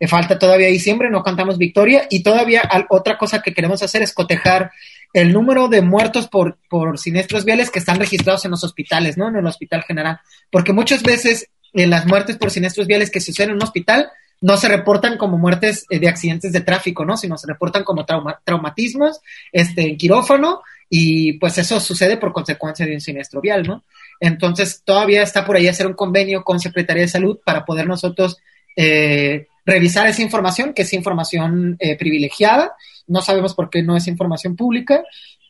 Eh, 0.00 0.08
falta 0.08 0.36
todavía 0.40 0.66
diciembre, 0.66 1.08
no 1.08 1.22
cantamos 1.22 1.56
victoria 1.56 2.08
y 2.10 2.24
todavía 2.24 2.68
otra 2.88 3.16
cosa 3.16 3.40
que 3.40 3.54
queremos 3.54 3.80
hacer 3.80 4.02
es 4.02 4.12
cotejar 4.12 4.72
el 5.12 5.32
número 5.32 5.68
de 5.68 5.82
muertos 5.82 6.26
por, 6.26 6.58
siniestros 6.98 7.44
viales 7.44 7.70
que 7.70 7.78
están 7.78 8.00
registrados 8.00 8.44
en 8.44 8.50
los 8.50 8.64
hospitales, 8.64 9.16
¿no? 9.16 9.28
En 9.28 9.36
el 9.36 9.46
hospital 9.46 9.84
general. 9.84 10.18
Porque 10.50 10.72
muchas 10.72 11.04
veces 11.04 11.48
eh, 11.74 11.86
las 11.86 12.06
muertes 12.06 12.38
por 12.38 12.50
siniestros 12.50 12.88
viales 12.88 13.12
que 13.12 13.20
suceden 13.20 13.50
en 13.50 13.56
un 13.58 13.62
hospital 13.62 14.10
no 14.40 14.56
se 14.56 14.68
reportan 14.68 15.16
como 15.16 15.38
muertes 15.38 15.86
eh, 15.90 15.98
de 15.98 16.08
accidentes 16.08 16.52
de 16.52 16.60
tráfico, 16.60 17.04
¿no? 17.04 17.16
Sino 17.16 17.38
se 17.38 17.46
reportan 17.46 17.84
como 17.84 18.04
trauma, 18.04 18.40
traumatismos, 18.44 19.20
este, 19.52 19.82
en 19.82 19.96
quirófano, 19.96 20.62
y 20.88 21.34
pues 21.34 21.58
eso 21.58 21.80
sucede 21.80 22.16
por 22.16 22.32
consecuencia 22.32 22.86
de 22.86 22.94
un 22.94 23.00
siniestro 23.00 23.40
vial, 23.40 23.66
¿no? 23.66 23.84
Entonces, 24.20 24.82
todavía 24.84 25.22
está 25.22 25.44
por 25.44 25.56
ahí 25.56 25.68
hacer 25.68 25.86
un 25.86 25.94
convenio 25.94 26.42
con 26.44 26.60
Secretaría 26.60 27.02
de 27.02 27.08
Salud 27.08 27.38
para 27.44 27.64
poder 27.64 27.86
nosotros 27.86 28.38
eh, 28.76 29.48
revisar 29.64 30.06
esa 30.06 30.22
información, 30.22 30.72
que 30.72 30.82
es 30.82 30.92
información 30.92 31.76
eh, 31.80 31.96
privilegiada. 31.96 32.74
No 33.06 33.20
sabemos 33.20 33.54
por 33.54 33.70
qué 33.70 33.82
no 33.82 33.96
es 33.96 34.06
información 34.06 34.56
pública. 34.56 35.02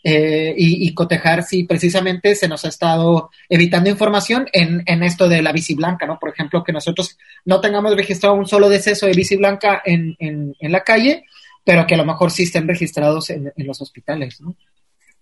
Eh, 0.09 0.55
y, 0.57 0.95
cotejar 0.95 1.42
si 1.42 1.64
precisamente 1.64 2.37
se 2.37 2.47
nos 2.47 2.64
ha 2.64 2.69
estado 2.69 3.31
evitando 3.49 3.90
información 3.90 4.47
en, 4.53 4.85
en, 4.87 5.03
esto 5.03 5.29
de 5.29 5.42
la 5.42 5.51
bici 5.51 5.75
blanca, 5.75 6.07
¿no? 6.07 6.21
Por 6.21 6.29
ejemplo, 6.29 6.62
que 6.62 6.73
nosotros 6.73 7.19
no 7.45 7.61
tengamos 7.61 7.97
registrado 7.97 8.37
un 8.37 8.47
solo 8.47 8.69
deceso 8.69 9.07
de 9.07 9.14
bici 9.14 9.35
blanca 9.35 9.83
en, 9.85 10.14
en, 10.21 10.55
en 10.61 10.71
la 10.71 10.85
calle, 10.85 11.25
pero 11.64 11.88
que 11.88 11.95
a 11.95 11.97
lo 11.97 12.05
mejor 12.05 12.31
sí 12.31 12.45
estén 12.45 12.69
registrados 12.69 13.31
en, 13.31 13.53
los 13.57 13.83
hospitales, 13.83 14.40
¿no? 14.40 14.55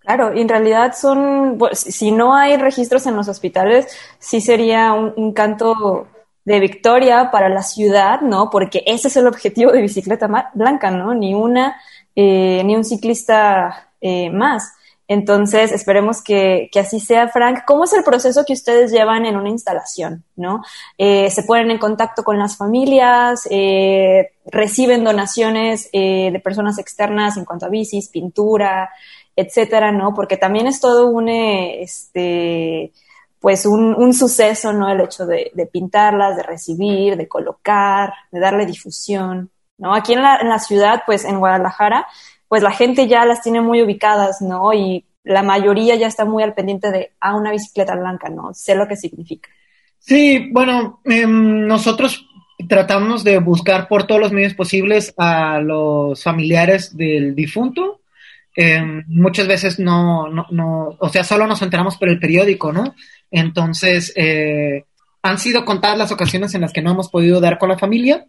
Claro, 0.01 0.35
y 0.35 0.41
en 0.41 0.49
realidad 0.49 0.93
son, 0.95 1.57
si 1.73 2.11
no 2.11 2.35
hay 2.35 2.55
registros 2.57 3.07
en 3.07 3.15
los 3.15 3.27
hospitales, 3.27 3.87
sí 4.19 4.39
sería 4.39 4.93
un, 4.93 5.13
un, 5.15 5.33
canto 5.33 6.07
de 6.43 6.59
victoria 6.59 7.31
para 7.31 7.49
la 7.49 7.63
ciudad, 7.63 8.21
¿no? 8.21 8.51
Porque 8.51 8.83
ese 8.85 9.07
es 9.07 9.17
el 9.17 9.25
objetivo 9.25 9.71
de 9.71 9.81
Bicicleta 9.81 10.51
Blanca, 10.53 10.91
¿no? 10.91 11.15
Ni 11.15 11.33
una, 11.33 11.75
eh, 12.15 12.63
ni 12.65 12.75
un 12.75 12.83
ciclista 12.83 13.91
eh, 14.01 14.29
más. 14.29 14.73
Entonces, 15.07 15.71
esperemos 15.71 16.23
que, 16.23 16.69
que, 16.71 16.79
así 16.79 16.99
sea, 16.99 17.27
Frank. 17.27 17.59
¿Cómo 17.67 17.83
es 17.83 17.93
el 17.93 18.03
proceso 18.03 18.43
que 18.43 18.53
ustedes 18.53 18.91
llevan 18.91 19.25
en 19.25 19.35
una 19.35 19.49
instalación? 19.49 20.23
¿no? 20.35 20.63
Eh, 20.97 21.29
se 21.29 21.43
ponen 21.43 21.69
en 21.69 21.77
contacto 21.77 22.23
con 22.23 22.39
las 22.39 22.57
familias, 22.57 23.47
eh, 23.51 24.31
reciben 24.45 25.03
donaciones 25.03 25.89
eh, 25.93 26.31
de 26.31 26.39
personas 26.39 26.79
externas 26.79 27.37
en 27.37 27.45
cuanto 27.45 27.67
a 27.67 27.69
bicis, 27.69 28.09
pintura, 28.09 28.89
etcétera, 29.35 29.91
¿no? 29.91 30.13
Porque 30.13 30.37
también 30.37 30.65
es 30.65 30.79
todo 30.79 31.07
un, 31.07 31.29
este, 31.29 32.91
pues 33.39 33.65
un, 33.67 33.93
un 33.93 34.13
suceso, 34.13 34.73
¿no? 34.73 34.89
El 34.89 35.01
hecho 35.01 35.25
de, 35.27 35.51
de, 35.53 35.65
pintarlas, 35.67 36.35
de 36.35 36.43
recibir, 36.43 37.15
de 37.15 37.27
colocar, 37.27 38.11
de 38.31 38.39
darle 38.39 38.65
difusión, 38.65 39.51
¿no? 39.77 39.93
Aquí 39.93 40.13
en 40.13 40.21
la, 40.21 40.37
en 40.37 40.49
la 40.49 40.59
ciudad, 40.59 41.03
pues 41.05 41.25
en 41.25 41.39
Guadalajara, 41.39 42.07
pues 42.47 42.63
la 42.63 42.71
gente 42.71 43.07
ya 43.07 43.25
las 43.25 43.41
tiene 43.41 43.61
muy 43.61 43.81
ubicadas, 43.81 44.41
¿no? 44.41 44.73
Y 44.73 45.05
la 45.23 45.43
mayoría 45.43 45.95
ya 45.95 46.07
está 46.07 46.25
muy 46.25 46.43
al 46.43 46.53
pendiente 46.53 46.91
de, 46.91 47.11
ah, 47.19 47.35
una 47.35 47.51
bicicleta 47.51 47.95
blanca, 47.95 48.29
¿no? 48.29 48.53
Sé 48.53 48.75
lo 48.75 48.87
que 48.87 48.95
significa. 48.95 49.49
Sí, 49.99 50.49
bueno, 50.51 51.01
eh, 51.03 51.25
nosotros 51.27 52.27
tratamos 52.69 53.23
de 53.23 53.39
buscar 53.39 53.87
por 53.87 54.05
todos 54.05 54.21
los 54.21 54.31
medios 54.31 54.53
posibles 54.53 55.13
a 55.17 55.59
los 55.59 56.23
familiares 56.23 56.95
del 56.95 57.35
difunto, 57.35 58.01
eh, 58.55 58.81
muchas 59.07 59.47
veces 59.47 59.79
no, 59.79 60.29
no, 60.29 60.45
no, 60.49 60.95
o 60.97 61.09
sea, 61.09 61.23
solo 61.23 61.45
nos 61.45 61.61
enteramos 61.61 61.97
por 61.97 62.07
el 62.07 62.19
periódico, 62.19 62.71
¿no? 62.71 62.95
Entonces, 63.29 64.13
eh, 64.15 64.85
han 65.21 65.39
sido 65.39 65.65
contadas 65.65 65.97
las 65.97 66.11
ocasiones 66.11 66.53
en 66.53 66.61
las 66.61 66.71
que 66.71 66.81
no 66.81 66.91
hemos 66.91 67.09
podido 67.09 67.41
dar 67.41 67.57
con 67.57 67.69
la 67.69 67.77
familia 67.77 68.25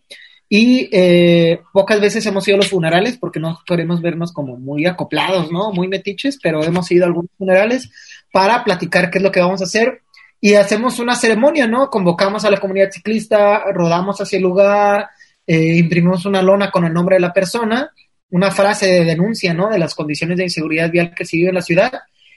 y 0.49 0.89
eh, 0.93 1.61
pocas 1.73 2.01
veces 2.01 2.25
hemos 2.27 2.47
ido 2.47 2.57
a 2.57 2.59
los 2.59 2.69
funerales 2.69 3.19
porque 3.19 3.41
no 3.41 3.59
queremos 3.67 4.01
vernos 4.01 4.33
como 4.33 4.57
muy 4.57 4.87
acoplados, 4.87 5.51
¿no? 5.51 5.73
Muy 5.73 5.89
metiches, 5.89 6.39
pero 6.43 6.63
hemos 6.63 6.91
ido 6.91 7.05
a 7.05 7.09
algunos 7.09 7.31
funerales 7.37 7.91
para 8.33 8.63
platicar 8.63 9.11
qué 9.11 9.19
es 9.19 9.25
lo 9.25 9.33
que 9.33 9.41
vamos 9.41 9.61
a 9.61 9.65
hacer 9.65 10.03
y 10.41 10.55
hacemos 10.55 10.99
una 10.99 11.17
ceremonia, 11.17 11.67
¿no? 11.67 11.91
Convocamos 11.91 12.45
a 12.45 12.51
la 12.51 12.59
comunidad 12.59 12.91
ciclista, 12.91 13.65
rodamos 13.73 14.21
hacia 14.21 14.37
el 14.37 14.43
lugar, 14.43 15.09
eh, 15.47 15.77
imprimimos 15.77 16.27
una 16.27 16.43
lona 16.43 16.71
con 16.71 16.85
el 16.85 16.93
nombre 16.93 17.17
de 17.17 17.21
la 17.21 17.33
persona 17.33 17.91
una 18.31 18.51
frase 18.51 18.87
de 18.87 19.05
denuncia, 19.05 19.55
¿no? 19.55 19.69
De 19.69 19.79
las 19.79 19.95
condiciones 19.95 20.37
de 20.39 20.45
inseguridad 20.45 20.91
vial 20.91 21.15
que 21.15 21.25
se 21.25 21.37
vive 21.37 21.51
en 21.51 21.55
la 21.55 21.63
ciudad 21.63 21.93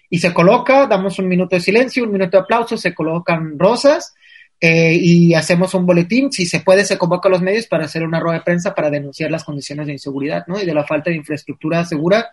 y 0.09 0.19
se 0.19 0.33
coloca, 0.33 0.87
damos 0.87 1.19
un 1.19 1.27
minuto 1.27 1.55
de 1.55 1.61
silencio, 1.61 2.03
un 2.03 2.11
minuto 2.11 2.37
de 2.37 2.43
aplauso, 2.43 2.77
se 2.77 2.93
colocan 2.93 3.57
rosas 3.57 4.13
eh, 4.61 4.93
y 4.95 5.33
hacemos 5.33 5.73
un 5.73 5.85
boletín. 5.85 6.31
Si 6.31 6.45
se 6.45 6.59
puede, 6.59 6.85
se 6.85 6.97
convoca 6.97 7.29
a 7.29 7.31
los 7.31 7.41
medios 7.41 7.67
para 7.67 7.85
hacer 7.85 8.03
una 8.03 8.19
rueda 8.19 8.39
de 8.39 8.43
prensa 8.43 8.75
para 8.75 8.89
denunciar 8.89 9.31
las 9.31 9.43
condiciones 9.43 9.87
de 9.87 9.93
inseguridad, 9.93 10.45
¿no? 10.47 10.61
Y 10.61 10.65
de 10.65 10.73
la 10.73 10.85
falta 10.85 11.09
de 11.09 11.17
infraestructura 11.17 11.85
segura, 11.85 12.29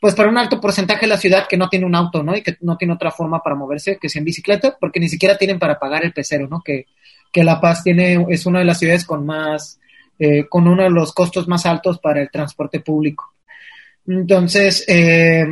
pues 0.00 0.14
para 0.14 0.28
un 0.28 0.38
alto 0.38 0.60
porcentaje 0.60 1.02
de 1.02 1.08
la 1.08 1.18
ciudad 1.18 1.46
que 1.48 1.56
no 1.56 1.68
tiene 1.68 1.86
un 1.86 1.94
auto, 1.94 2.22
¿no? 2.22 2.36
Y 2.36 2.42
que 2.42 2.56
no 2.60 2.76
tiene 2.76 2.94
otra 2.94 3.10
forma 3.10 3.42
para 3.42 3.56
moverse 3.56 3.98
que 4.00 4.08
sea 4.08 4.20
en 4.20 4.26
bicicleta, 4.26 4.76
porque 4.78 5.00
ni 5.00 5.08
siquiera 5.08 5.36
tienen 5.36 5.58
para 5.58 5.78
pagar 5.78 6.04
el 6.04 6.12
pecero, 6.12 6.46
¿no? 6.48 6.62
Que, 6.64 6.86
que 7.32 7.44
La 7.44 7.60
Paz 7.60 7.82
tiene, 7.82 8.26
es 8.28 8.46
una 8.46 8.60
de 8.60 8.64
las 8.64 8.78
ciudades 8.78 9.04
con 9.04 9.26
más 9.26 9.80
eh, 10.16 10.46
con 10.48 10.68
uno 10.68 10.84
de 10.84 10.90
los 10.90 11.12
costos 11.12 11.48
más 11.48 11.66
altos 11.66 11.98
para 11.98 12.22
el 12.22 12.30
transporte 12.30 12.78
público. 12.78 13.33
Entonces, 14.06 14.84
eh, 14.86 15.44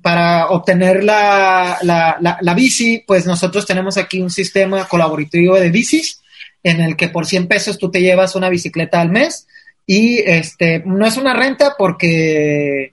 para 0.00 0.48
obtener 0.48 1.04
la, 1.04 1.78
la, 1.82 2.16
la, 2.20 2.38
la, 2.40 2.54
bici, 2.54 3.04
pues 3.06 3.26
nosotros 3.26 3.66
tenemos 3.66 3.98
aquí 3.98 4.20
un 4.20 4.30
sistema 4.30 4.88
colaborativo 4.88 5.56
de 5.56 5.70
bicis 5.70 6.22
en 6.62 6.80
el 6.80 6.96
que 6.96 7.08
por 7.08 7.26
100 7.26 7.48
pesos 7.48 7.78
tú 7.78 7.90
te 7.90 8.00
llevas 8.00 8.34
una 8.34 8.48
bicicleta 8.48 9.00
al 9.00 9.10
mes. 9.10 9.46
Y 9.86 10.18
este, 10.18 10.82
no 10.84 11.06
es 11.06 11.16
una 11.16 11.34
renta 11.34 11.74
porque, 11.78 12.92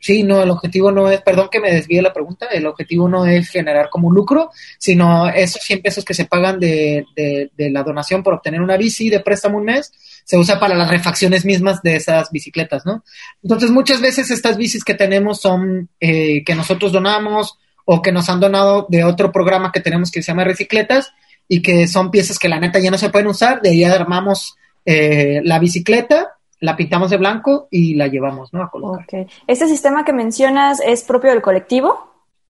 sí, 0.00 0.22
no, 0.22 0.42
el 0.42 0.50
objetivo 0.50 0.92
no 0.92 1.10
es, 1.10 1.20
perdón 1.22 1.48
que 1.50 1.60
me 1.60 1.72
desvíe 1.72 2.02
la 2.02 2.12
pregunta, 2.12 2.46
el 2.46 2.66
objetivo 2.66 3.08
no 3.08 3.26
es 3.26 3.48
generar 3.48 3.90
como 3.90 4.10
lucro, 4.10 4.50
sino 4.78 5.28
esos 5.28 5.62
100 5.62 5.82
pesos 5.82 6.04
que 6.04 6.14
se 6.14 6.26
pagan 6.26 6.60
de, 6.60 7.04
de, 7.16 7.50
de 7.56 7.70
la 7.70 7.82
donación 7.82 8.22
por 8.22 8.34
obtener 8.34 8.60
una 8.60 8.76
bici 8.76 9.10
de 9.10 9.20
préstamo 9.20 9.58
un 9.58 9.64
mes, 9.64 9.92
se 10.24 10.36
usa 10.36 10.60
para 10.60 10.74
las 10.74 10.90
refacciones 10.90 11.44
mismas 11.44 11.82
de 11.82 11.96
esas 11.96 12.30
bicicletas, 12.30 12.86
¿no? 12.86 13.04
Entonces, 13.42 13.70
muchas 13.70 14.00
veces 14.00 14.30
estas 14.30 14.56
bicis 14.56 14.84
que 14.84 14.94
tenemos 14.94 15.40
son 15.40 15.88
eh, 15.98 16.44
que 16.44 16.54
nosotros 16.54 16.92
donamos 16.92 17.58
o 17.84 18.02
que 18.02 18.12
nos 18.12 18.28
han 18.28 18.40
donado 18.40 18.86
de 18.88 19.04
otro 19.04 19.32
programa 19.32 19.72
que 19.72 19.80
tenemos 19.80 20.10
que 20.10 20.22
se 20.22 20.28
llama 20.28 20.44
Recicletas 20.44 21.12
y 21.48 21.62
que 21.62 21.88
son 21.88 22.12
piezas 22.12 22.38
que 22.38 22.48
la 22.48 22.60
neta 22.60 22.78
ya 22.78 22.92
no 22.92 22.98
se 22.98 23.10
pueden 23.10 23.26
usar, 23.26 23.60
de 23.60 23.70
ahí 23.70 23.82
armamos 23.82 24.54
eh, 24.84 25.40
la 25.42 25.58
bicicleta, 25.58 26.36
la 26.60 26.76
pintamos 26.76 27.10
de 27.10 27.16
blanco 27.16 27.68
y 27.70 27.94
la 27.94 28.06
llevamos, 28.08 28.52
¿no? 28.52 28.62
A 28.62 28.70
colocar. 28.70 29.02
Ok. 29.04 29.28
¿Este 29.46 29.66
sistema 29.66 30.04
que 30.04 30.12
mencionas 30.12 30.80
es 30.84 31.02
propio 31.02 31.30
del 31.30 31.42
colectivo? 31.42 32.08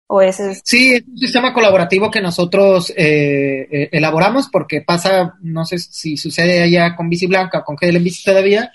¿O 0.09 0.23
es 0.23 0.39
el- 0.39 0.57
Sí, 0.63 0.95
es 0.95 1.03
un 1.09 1.19
sistema 1.19 1.53
colaborativo 1.53 2.11
que 2.11 2.21
nosotros 2.21 2.91
eh, 2.97 3.67
eh, 3.71 3.89
elaboramos 3.91 4.49
porque 4.53 4.81
pasa, 4.81 5.35
no 5.43 5.65
sé 5.65 5.79
si 5.79 6.17
sucede 6.17 6.63
allá 6.63 6.95
con 6.95 7.09
Bici 7.09 7.27
Blanca, 7.27 7.65
con 7.65 7.75
GL 7.77 7.97
en 7.97 8.05
Bici 8.05 8.23
todavía, 8.25 8.71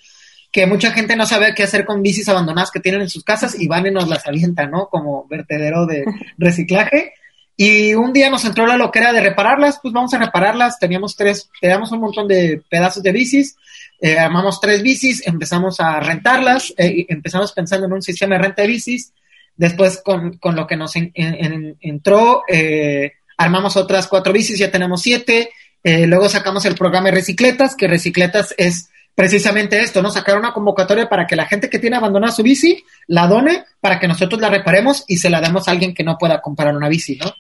que 0.52 0.66
mucha 0.68 0.92
gente 0.92 1.16
no 1.16 1.26
sabe 1.26 1.54
qué 1.56 1.64
hacer 1.64 1.86
con 1.86 2.02
bicis 2.04 2.28
abandonadas 2.28 2.72
que 2.72 2.82
tienen 2.82 3.00
en 3.00 3.10
sus 3.10 3.24
casas 3.24 3.58
y 3.58 3.68
van 3.68 3.88
y 3.88 3.92
nos 3.92 4.10
las 4.10 4.28
avientan, 4.28 4.70
¿no? 4.72 4.88
Como 4.90 5.26
vertedero 5.30 5.86
de 5.86 6.04
reciclaje. 6.38 7.14
Y 7.56 7.94
un 7.94 8.12
día 8.12 8.30
nos 8.30 8.44
entró 8.44 8.66
la 8.68 8.76
loquera 8.76 9.14
de 9.14 9.22
repararlas, 9.22 9.80
pues 9.82 9.94
vamos 9.94 10.14
a 10.14 10.18
repararlas. 10.18 10.78
Teníamos 10.80 11.16
tres, 11.16 11.50
teníamos 11.62 11.92
un 11.94 12.02
montón 12.02 12.28
de 12.28 12.62
pedazos 12.70 13.02
de 13.04 13.12
bicis, 13.14 13.56
eh, 14.02 14.18
armamos 14.20 14.60
tres 14.60 14.82
bicis, 14.84 15.26
empezamos 15.28 15.80
a 15.80 16.00
rentarlas, 16.00 16.74
eh, 16.78 17.06
empezamos 17.08 17.52
pensando 17.54 17.86
en 17.86 17.94
un 17.94 18.02
sistema 18.02 18.36
de 18.36 18.42
renta 18.42 18.62
de 18.64 18.68
bicis. 18.68 19.14
Después, 19.56 20.02
con, 20.04 20.38
con 20.38 20.56
lo 20.56 20.66
que 20.66 20.76
nos 20.76 20.96
en- 20.96 21.12
en- 21.14 21.36
en- 21.54 21.78
entró, 21.82 22.42
eh, 22.48 23.14
armamos 23.38 23.78
otras 23.78 24.08
cuatro 24.08 24.34
bicis, 24.34 24.58
ya 24.58 24.72
tenemos 24.72 25.02
siete. 25.02 25.52
Eh, 25.84 26.08
luego 26.08 26.30
sacamos 26.30 26.66
el 26.66 26.76
programa 26.76 27.10
de 27.10 27.16
Recicletas, 27.16 27.76
que 27.76 27.88
Recicletas 27.88 28.54
es 28.58 28.90
precisamente 29.14 29.80
esto, 29.82 30.02
¿no? 30.02 30.10
Sacar 30.10 30.38
una 30.38 30.54
convocatoria 30.54 31.08
para 31.10 31.28
que 31.28 31.36
la 31.36 31.46
gente 31.46 31.70
que 31.70 31.80
tiene 31.80 31.98
abandonada 31.98 32.32
su 32.34 32.44
bici 32.44 32.84
la 33.08 33.28
done 33.28 33.66
para 33.82 34.00
que 34.00 34.08
nosotros 34.08 34.40
la 34.42 34.50
reparemos 34.50 35.04
y 35.08 35.18
se 35.18 35.30
la 35.30 35.42
demos 35.42 35.68
a 35.68 35.72
alguien 35.72 35.94
que 35.94 36.04
no 36.04 36.18
pueda 36.18 36.40
comprar 36.42 36.76
una 36.76 36.88
bici, 36.90 37.18
¿no? 37.18 37.34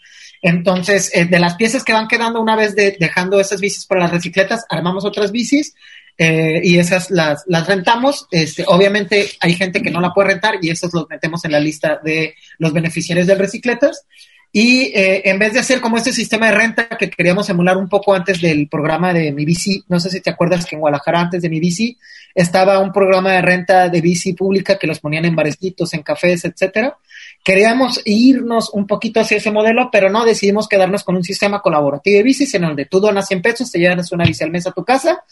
Entonces, 0.43 1.11
eh, 1.13 1.25
de 1.25 1.39
las 1.39 1.55
piezas 1.55 1.83
que 1.83 1.93
van 1.93 2.07
quedando 2.07 2.41
una 2.41 2.55
vez 2.55 2.75
de- 2.75 2.97
dejando 2.99 3.39
esas 3.39 3.61
bicis 3.61 3.85
para 3.85 4.01
las 4.01 4.11
recicletas, 4.11 4.65
armamos 4.69 5.05
otras 5.05 5.31
bicis 5.31 5.75
eh, 6.23 6.61
y 6.63 6.77
esas 6.77 7.09
las, 7.09 7.43
rentamos. 7.65 8.27
Este, 8.29 8.63
obviamente 8.67 9.27
hay 9.39 9.55
gente 9.55 9.81
que 9.81 9.89
no 9.89 9.99
la 9.99 10.13
puede 10.13 10.27
rentar 10.27 10.59
y 10.61 10.69
esos 10.69 10.93
los 10.93 11.09
metemos 11.09 11.43
en 11.45 11.51
la 11.51 11.59
lista 11.59 11.99
de 12.03 12.35
los 12.59 12.73
beneficiarios 12.73 13.25
del 13.25 13.39
recicletas. 13.39 14.05
Y 14.51 14.91
eh, 14.93 15.23
en 15.27 15.39
vez 15.39 15.53
de 15.53 15.59
hacer 15.61 15.81
como 15.81 15.97
este 15.97 16.13
sistema 16.13 16.45
de 16.45 16.51
renta 16.51 16.89
que 16.89 17.09
queríamos 17.09 17.49
emular 17.49 17.75
un 17.75 17.89
poco 17.89 18.13
antes 18.13 18.39
del 18.39 18.67
programa 18.67 19.13
de 19.13 19.31
Mi 19.31 19.45
Bici, 19.45 19.83
no 19.87 19.99
sé 19.99 20.11
si 20.11 20.21
te 20.21 20.29
acuerdas 20.29 20.67
que 20.67 20.75
en 20.75 20.81
Guadalajara 20.81 21.21
antes 21.21 21.41
de 21.41 21.49
Mi 21.49 21.59
Bici 21.59 21.97
estaba 22.35 22.77
un 22.77 22.93
programa 22.93 23.31
de 23.31 23.41
renta 23.41 23.89
de 23.89 23.99
bici 23.99 24.33
pública 24.33 24.77
que 24.77 24.87
los 24.87 24.99
ponían 24.99 25.25
en 25.25 25.35
barecitos, 25.35 25.93
en 25.95 26.03
cafés, 26.03 26.45
etcétera. 26.45 26.97
Queríamos 27.43 27.99
irnos 28.05 28.69
un 28.69 28.85
poquito 28.85 29.21
hacia 29.21 29.37
ese 29.37 29.49
modelo, 29.49 29.89
pero 29.91 30.09
no 30.11 30.23
decidimos 30.23 30.67
quedarnos 30.67 31.03
con 31.03 31.15
un 31.15 31.23
sistema 31.23 31.61
colaborativo 31.61 32.17
de 32.17 32.23
bicis 32.23 32.53
en 32.53 32.61
donde 32.61 32.85
tú 32.85 32.99
donas 32.99 33.27
100 33.27 33.41
pesos, 33.41 33.71
te 33.71 33.79
llevas 33.79 34.11
una 34.11 34.25
bici 34.25 34.43
al 34.43 34.51
mes 34.51 34.67
a 34.67 34.71
tu 34.71 34.85
casa 34.85 35.23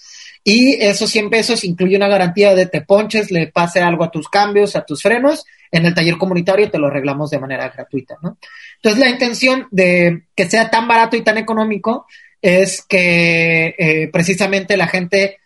y 0.44 0.74
esos 0.82 1.10
100 1.10 1.30
pesos 1.30 1.64
incluye 1.64 1.96
una 1.96 2.08
garantía 2.08 2.56
de 2.56 2.66
te 2.66 2.82
ponches, 2.82 3.32
le 3.32 3.48
pase 3.48 3.82
algo 3.82 4.04
a 4.04 4.12
tus 4.12 4.30
cambios, 4.30 4.76
a 4.76 4.86
tus 4.86 5.02
frenos. 5.02 5.46
En 5.72 5.86
el 5.86 5.94
taller 5.94 6.18
comunitario 6.18 6.72
te 6.72 6.80
lo 6.80 6.88
arreglamos 6.88 7.30
de 7.30 7.40
manera 7.40 7.70
gratuita, 7.70 8.18
¿no? 8.22 8.38
Entonces, 8.78 9.00
la 9.00 9.10
intención 9.10 9.68
de 9.70 10.24
que 10.36 10.50
sea 10.50 10.70
tan 10.70 10.88
barato 10.88 11.16
y 11.16 11.24
tan 11.24 11.38
económico 11.38 12.08
es 12.42 12.84
que 12.88 13.76
eh, 13.78 14.10
precisamente 14.12 14.78
la 14.78 14.88
gente 14.88 15.38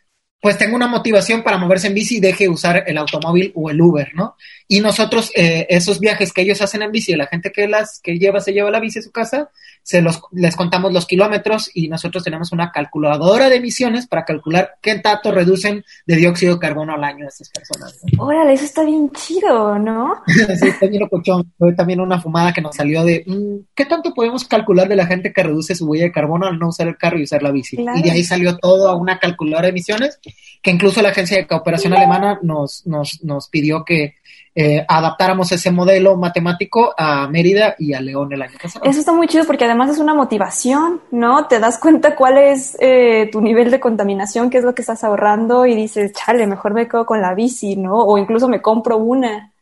pues 0.43 0.58
tenga 0.58 0.75
una 0.75 0.88
motivación 0.88 1.41
para 1.41 1.58
moverse 1.58 1.88
en 1.88 1.93
bici 1.93 2.17
y 2.17 2.19
deje 2.19 2.43
de 2.43 2.49
usar 2.49 2.84
el 2.86 2.97
automóvil 2.97 3.53
o 3.56 3.69
el 3.69 3.79
Uber, 3.79 4.13
¿no? 4.13 4.36
Y 4.67 4.82
nosotros, 4.82 5.32
eh, 5.36 5.65
esos 5.69 6.01
viajes 6.01 6.34
que 6.34 6.41
ellos 6.41 6.62
hacen 6.62 6.82
en 6.82 6.91
bici, 6.91 7.15
la 7.15 7.27
gente 7.27 7.53
que 7.53 7.65
las 7.65 8.01
que 8.03 8.19
lleva, 8.19 8.41
se 8.41 8.51
lleva 8.51 8.69
la 8.69 8.82
bici 8.82 8.99
a 8.99 9.03
su 9.03 9.12
casa, 9.12 9.49
se 9.84 10.02
los, 10.02 10.22
les 10.32 10.56
contamos 10.56 10.93
los 10.93 11.06
kilómetros 11.06 11.69
y 11.74 11.89
nosotros 11.89 12.24
tenemos 12.24 12.52
una 12.54 12.72
calculadora 12.72 13.50
de 13.50 13.58
emisiones 13.58 14.08
para 14.08 14.24
calcular 14.24 14.76
qué 14.82 15.00
tanto 15.00 15.32
reducen 15.32 15.84
de 16.08 16.15
dióxido 16.15 16.54
de 16.54 16.60
carbono 16.60 16.93
al 16.93 17.04
año 17.04 17.28
estas 17.28 17.50
personas. 17.50 18.00
¿no? 18.12 18.24
Órale, 18.24 18.54
eso 18.54 18.63
está 18.63 18.84
bien 18.84 19.12
chido, 19.12 19.78
¿no? 19.78 20.15
Sí, 20.60 20.67
está 20.67 20.88
bien 20.88 21.02
locochón. 21.02 21.52
Fue 21.58 21.74
también 21.74 22.00
una 22.00 22.22
fumada 22.22 22.54
que 22.54 22.62
nos 22.62 22.76
salió 22.76 23.04
de 23.04 23.24
mm, 23.26 23.74
¿qué 23.76 23.86
tanto 23.86 24.13
podemos 24.13 24.46
calcular 24.46 24.88
de 24.88 24.96
la 24.96 25.06
gente 25.06 25.34
que 25.34 25.43
reduce 25.43 25.76
su 25.76 25.86
huella 25.86 26.06
de 26.06 26.12
carbono 26.12 26.48
al 26.48 26.58
no 26.58 26.69
usar 26.69 26.88
el 26.88 26.98
carro 26.98 27.19
y 27.19 27.24
usar 27.24 27.43
la 27.43 27.52
bici? 27.52 27.76
Claro. 27.76 28.00
Y 28.00 28.04
de 28.04 28.12
ahí 28.12 28.24
salió 28.24 28.58
todo 28.58 28.88
a 28.88 28.96
una 28.96 29.19
calculadora 29.19 29.63
de 29.63 29.72
emisiones 29.72 30.19
que 30.62 30.72
incluso 30.72 31.02
la 31.02 31.10
agencia 31.10 31.38
de 31.38 31.46
cooperación 31.48 31.93
alemana 31.93 32.39
nos, 32.41 32.88
nos, 32.88 33.22
nos 33.24 33.50
pidió 33.50 33.84
que 33.84 34.15
eh, 34.55 34.85
adaptáramos 34.87 35.51
ese 35.51 35.71
modelo 35.71 36.15
matemático 36.15 36.93
a 36.97 37.27
Mérida 37.27 37.75
y 37.79 37.93
a 37.93 38.01
León 38.01 38.31
el 38.33 38.41
año 38.41 38.57
pasado. 38.61 38.85
Eso 38.85 38.99
está 38.99 39.11
muy 39.11 39.27
chido 39.27 39.45
porque 39.45 39.65
además 39.65 39.89
es 39.89 39.97
una 39.97 40.13
motivación, 40.13 41.01
¿no? 41.11 41.47
Te 41.47 41.59
das 41.59 41.79
cuenta 41.79 42.15
cuál 42.15 42.37
es 42.37 42.77
eh, 42.79 43.29
tu 43.31 43.41
nivel 43.41 43.71
de 43.71 43.79
contaminación, 43.79 44.49
qué 44.49 44.59
es 44.59 44.63
lo 44.63 44.75
que 44.75 44.83
estás 44.83 45.03
ahorrando 45.03 45.65
y 45.65 45.75
dices, 45.75 46.11
chale, 46.13 46.45
mejor 46.45 46.73
me 46.73 46.87
quedo 46.87 47.05
con 47.05 47.21
la 47.21 47.33
bici, 47.33 47.75
¿no? 47.75 47.95
O 47.95 48.17
incluso 48.17 48.47
me 48.47 48.61
compro 48.61 48.97
una. 48.97 49.53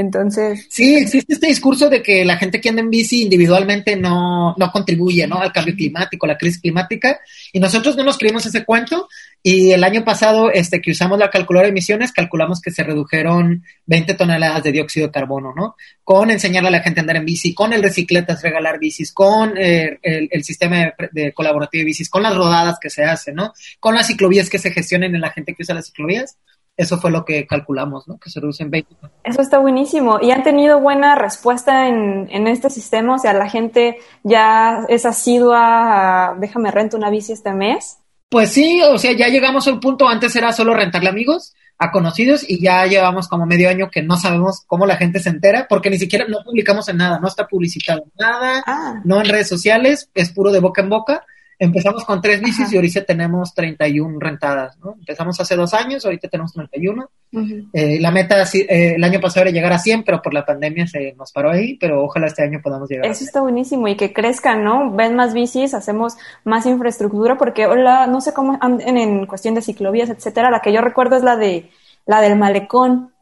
Entonces, 0.00 0.66
Sí, 0.70 0.96
existe 0.96 1.34
este 1.34 1.48
discurso 1.48 1.90
de 1.90 2.02
que 2.02 2.24
la 2.24 2.38
gente 2.38 2.60
que 2.60 2.70
anda 2.70 2.80
en 2.80 2.88
bici 2.88 3.22
individualmente 3.22 3.96
no, 3.96 4.54
no 4.56 4.70
contribuye 4.70 5.26
¿no? 5.26 5.36
al 5.40 5.52
cambio 5.52 5.76
climático, 5.76 6.24
a 6.24 6.30
la 6.30 6.38
crisis 6.38 6.60
climática, 6.60 7.20
y 7.52 7.60
nosotros 7.60 7.96
no 7.96 8.04
nos 8.04 8.16
creímos 8.16 8.46
ese 8.46 8.64
cuento, 8.64 9.08
y 9.42 9.72
el 9.72 9.84
año 9.84 10.04
pasado 10.04 10.50
este, 10.50 10.80
que 10.80 10.90
usamos 10.90 11.18
la 11.18 11.30
calculadora 11.30 11.66
de 11.66 11.70
emisiones, 11.70 12.12
calculamos 12.12 12.60
que 12.60 12.70
se 12.70 12.82
redujeron 12.82 13.64
20 13.86 14.14
toneladas 14.14 14.62
de 14.62 14.72
dióxido 14.72 15.06
de 15.06 15.12
carbono, 15.12 15.54
¿no? 15.54 15.76
Con 16.04 16.30
enseñarle 16.30 16.68
a 16.68 16.72
la 16.72 16.80
gente 16.80 17.00
a 17.00 17.02
andar 17.02 17.16
en 17.16 17.24
bici, 17.24 17.54
con 17.54 17.72
el 17.72 17.82
recicletas, 17.82 18.42
regalar 18.42 18.78
bicis, 18.78 19.12
con 19.12 19.56
eh, 19.56 19.98
el, 20.02 20.44
sistema 20.44 20.76
de, 20.76 20.94
de, 21.12 21.32
colaborativo 21.32 21.80
de 21.80 21.86
bicis, 21.86 22.10
con 22.10 22.22
las 22.22 22.36
rodadas 22.36 22.78
que 22.80 22.90
se 22.90 23.04
hacen, 23.04 23.36
¿no? 23.36 23.52
Con 23.78 23.94
las 23.94 24.06
ciclovías 24.06 24.50
que 24.50 24.58
se 24.58 24.72
gestionen 24.72 25.14
en 25.14 25.20
la 25.20 25.30
gente 25.30 25.54
que 25.54 25.62
usa 25.62 25.74
las 25.74 25.86
ciclovías 25.86 26.36
eso 26.80 26.96
fue 26.96 27.10
lo 27.10 27.26
que 27.26 27.46
calculamos, 27.46 28.08
¿no? 28.08 28.18
Que 28.18 28.30
se 28.30 28.40
reducen 28.40 28.70
20. 28.70 28.96
Eso 29.24 29.42
está 29.42 29.58
buenísimo. 29.58 30.18
¿Y 30.22 30.30
han 30.30 30.42
tenido 30.42 30.80
buena 30.80 31.14
respuesta 31.14 31.88
en, 31.88 32.26
en 32.30 32.46
este 32.46 32.70
sistema? 32.70 33.16
O 33.16 33.18
sea, 33.18 33.34
la 33.34 33.50
gente 33.50 33.98
ya 34.22 34.86
es 34.88 35.04
asidua 35.04 36.30
a, 36.30 36.34
déjame 36.36 36.70
rento 36.70 36.96
una 36.96 37.10
bici 37.10 37.32
este 37.32 37.52
mes. 37.52 37.98
Pues 38.30 38.52
sí, 38.52 38.80
o 38.82 38.96
sea, 38.96 39.12
ya 39.12 39.26
llegamos 39.28 39.66
a 39.66 39.72
un 39.72 39.80
punto, 39.80 40.08
antes 40.08 40.34
era 40.36 40.52
solo 40.52 40.72
rentarle 40.72 41.08
amigos, 41.08 41.52
a 41.78 41.90
conocidos, 41.90 42.48
y 42.48 42.60
ya 42.62 42.86
llevamos 42.86 43.26
como 43.26 43.44
medio 43.44 43.68
año 43.68 43.90
que 43.90 44.02
no 44.02 44.16
sabemos 44.16 44.62
cómo 44.68 44.86
la 44.86 44.96
gente 44.96 45.18
se 45.18 45.30
entera, 45.30 45.66
porque 45.68 45.90
ni 45.90 45.98
siquiera 45.98 46.26
no 46.28 46.38
publicamos 46.44 46.88
en 46.88 46.98
nada, 46.98 47.18
no 47.18 47.26
está 47.26 47.48
publicitado 47.48 48.04
en 48.04 48.12
nada, 48.18 48.62
Ah. 48.66 49.00
no 49.04 49.20
en 49.20 49.28
redes 49.28 49.48
sociales, 49.48 50.08
es 50.14 50.30
puro 50.30 50.52
de 50.52 50.60
boca 50.60 50.80
en 50.80 50.90
boca. 50.90 51.24
Empezamos 51.60 52.06
con 52.06 52.22
tres 52.22 52.40
bicis 52.40 52.62
Ajá. 52.64 52.70
y 52.72 52.76
ahorita 52.76 53.04
tenemos 53.04 53.52
31 53.54 54.18
rentadas, 54.18 54.78
¿no? 54.78 54.94
Empezamos 54.98 55.38
hace 55.38 55.56
dos 55.56 55.74
años, 55.74 56.04
ahorita 56.06 56.26
tenemos 56.28 56.54
31. 56.54 57.10
Ujú. 57.32 57.68
Eh, 57.74 58.00
la 58.00 58.10
meta 58.10 58.42
eh, 58.42 58.94
el 58.96 59.04
año 59.04 59.20
pasado 59.20 59.42
era 59.42 59.50
llegar 59.50 59.72
a 59.74 59.78
100, 59.78 60.02
pero 60.04 60.22
por 60.22 60.32
la 60.32 60.46
pandemia 60.46 60.86
se 60.86 61.12
nos 61.18 61.30
paró 61.32 61.50
ahí, 61.50 61.76
pero 61.76 62.02
ojalá 62.02 62.28
este 62.28 62.42
año 62.42 62.60
podamos 62.62 62.88
llegar 62.88 63.04
a 63.04 63.08
Eso 63.10 63.18
100. 63.18 63.26
está 63.28 63.40
buenísimo 63.42 63.86
y 63.88 63.94
que 63.94 64.14
crezcan, 64.14 64.64
¿no? 64.64 64.90
Ven 64.90 65.14
más 65.14 65.34
bicis, 65.34 65.74
hacemos 65.74 66.16
más 66.44 66.64
infraestructura, 66.64 67.36
porque 67.36 67.66
no 67.66 68.20
sé 68.22 68.32
cómo 68.32 68.56
anden 68.60 68.96
en 68.96 69.26
cuestión 69.26 69.54
de 69.54 69.60
ciclovías, 69.60 70.08
etcétera. 70.08 70.50
La 70.50 70.60
que 70.60 70.72
yo 70.72 70.80
recuerdo 70.80 71.16
es 71.16 71.22
la 71.22 71.36
de 71.36 71.68
la 72.06 72.22
del 72.22 72.38
malecón, 72.38 73.12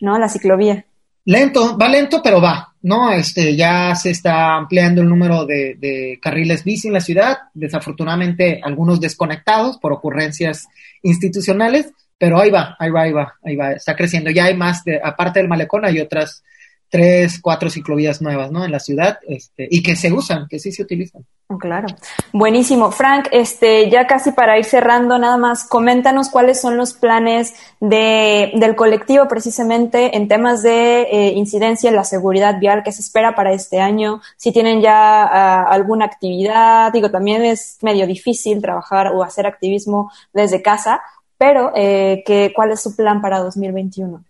¿no? 0.00 0.18
La 0.18 0.30
ciclovía. 0.30 0.86
Lento, 1.26 1.76
va 1.78 1.88
lento, 1.88 2.20
pero 2.24 2.40
va, 2.40 2.71
¿no? 2.82 3.10
Este, 3.12 3.56
ya 3.56 3.94
se 3.94 4.10
está 4.10 4.54
ampliando 4.54 5.02
el 5.02 5.08
número 5.08 5.46
de, 5.46 5.76
de 5.78 6.18
carriles 6.20 6.64
bici 6.64 6.88
en 6.88 6.94
la 6.94 7.00
ciudad, 7.00 7.38
desafortunadamente 7.54 8.60
algunos 8.62 9.00
desconectados 9.00 9.78
por 9.78 9.92
ocurrencias 9.92 10.66
institucionales, 11.02 11.92
pero 12.18 12.40
ahí 12.40 12.50
va, 12.50 12.76
ahí 12.78 12.90
va, 12.90 13.02
ahí 13.02 13.12
va, 13.12 13.34
ahí 13.42 13.56
va, 13.56 13.72
está 13.72 13.96
creciendo. 13.96 14.30
Ya 14.30 14.44
hay 14.44 14.56
más, 14.56 14.84
de, 14.84 15.00
aparte 15.02 15.40
del 15.40 15.48
malecón, 15.48 15.84
hay 15.84 16.00
otras 16.00 16.44
tres, 16.92 17.40
cuatro 17.40 17.70
ciclovías 17.70 18.20
nuevas, 18.20 18.52
¿no? 18.52 18.66
En 18.66 18.70
la 18.70 18.78
ciudad, 18.78 19.18
este, 19.26 19.66
y 19.70 19.82
que 19.82 19.96
se 19.96 20.12
usan, 20.12 20.46
que 20.46 20.58
sí 20.58 20.72
se 20.72 20.82
utilizan. 20.82 21.24
Oh, 21.48 21.56
Claro. 21.56 21.86
Buenísimo. 22.34 22.90
Frank, 22.90 23.28
este, 23.32 23.88
ya 23.88 24.06
casi 24.06 24.32
para 24.32 24.58
ir 24.58 24.66
cerrando, 24.66 25.18
nada 25.18 25.38
más, 25.38 25.64
coméntanos 25.64 26.28
cuáles 26.28 26.60
son 26.60 26.76
los 26.76 26.92
planes 26.92 27.54
de, 27.80 28.52
del 28.56 28.76
colectivo 28.76 29.26
precisamente 29.26 30.18
en 30.18 30.28
temas 30.28 30.62
de 30.62 31.02
eh, 31.04 31.32
incidencia 31.34 31.88
en 31.88 31.96
la 31.96 32.04
seguridad 32.04 32.60
vial 32.60 32.82
que 32.82 32.92
se 32.92 33.00
espera 33.00 33.34
para 33.34 33.54
este 33.54 33.80
año, 33.80 34.20
si 34.36 34.52
tienen 34.52 34.82
ya 34.82 35.62
alguna 35.62 36.04
actividad, 36.04 36.92
digo, 36.92 37.10
también 37.10 37.42
es 37.42 37.78
medio 37.80 38.06
difícil 38.06 38.60
trabajar 38.60 39.12
o 39.14 39.22
hacer 39.22 39.46
activismo 39.46 40.12
desde 40.34 40.60
casa, 40.60 41.00
pero 41.38 41.72
eh, 41.74 42.22
¿qué, 42.26 42.52
¿cuál 42.54 42.72
es 42.72 42.82
su 42.82 42.94
plan 42.94 43.22
para 43.22 43.38
2021? 43.38 44.22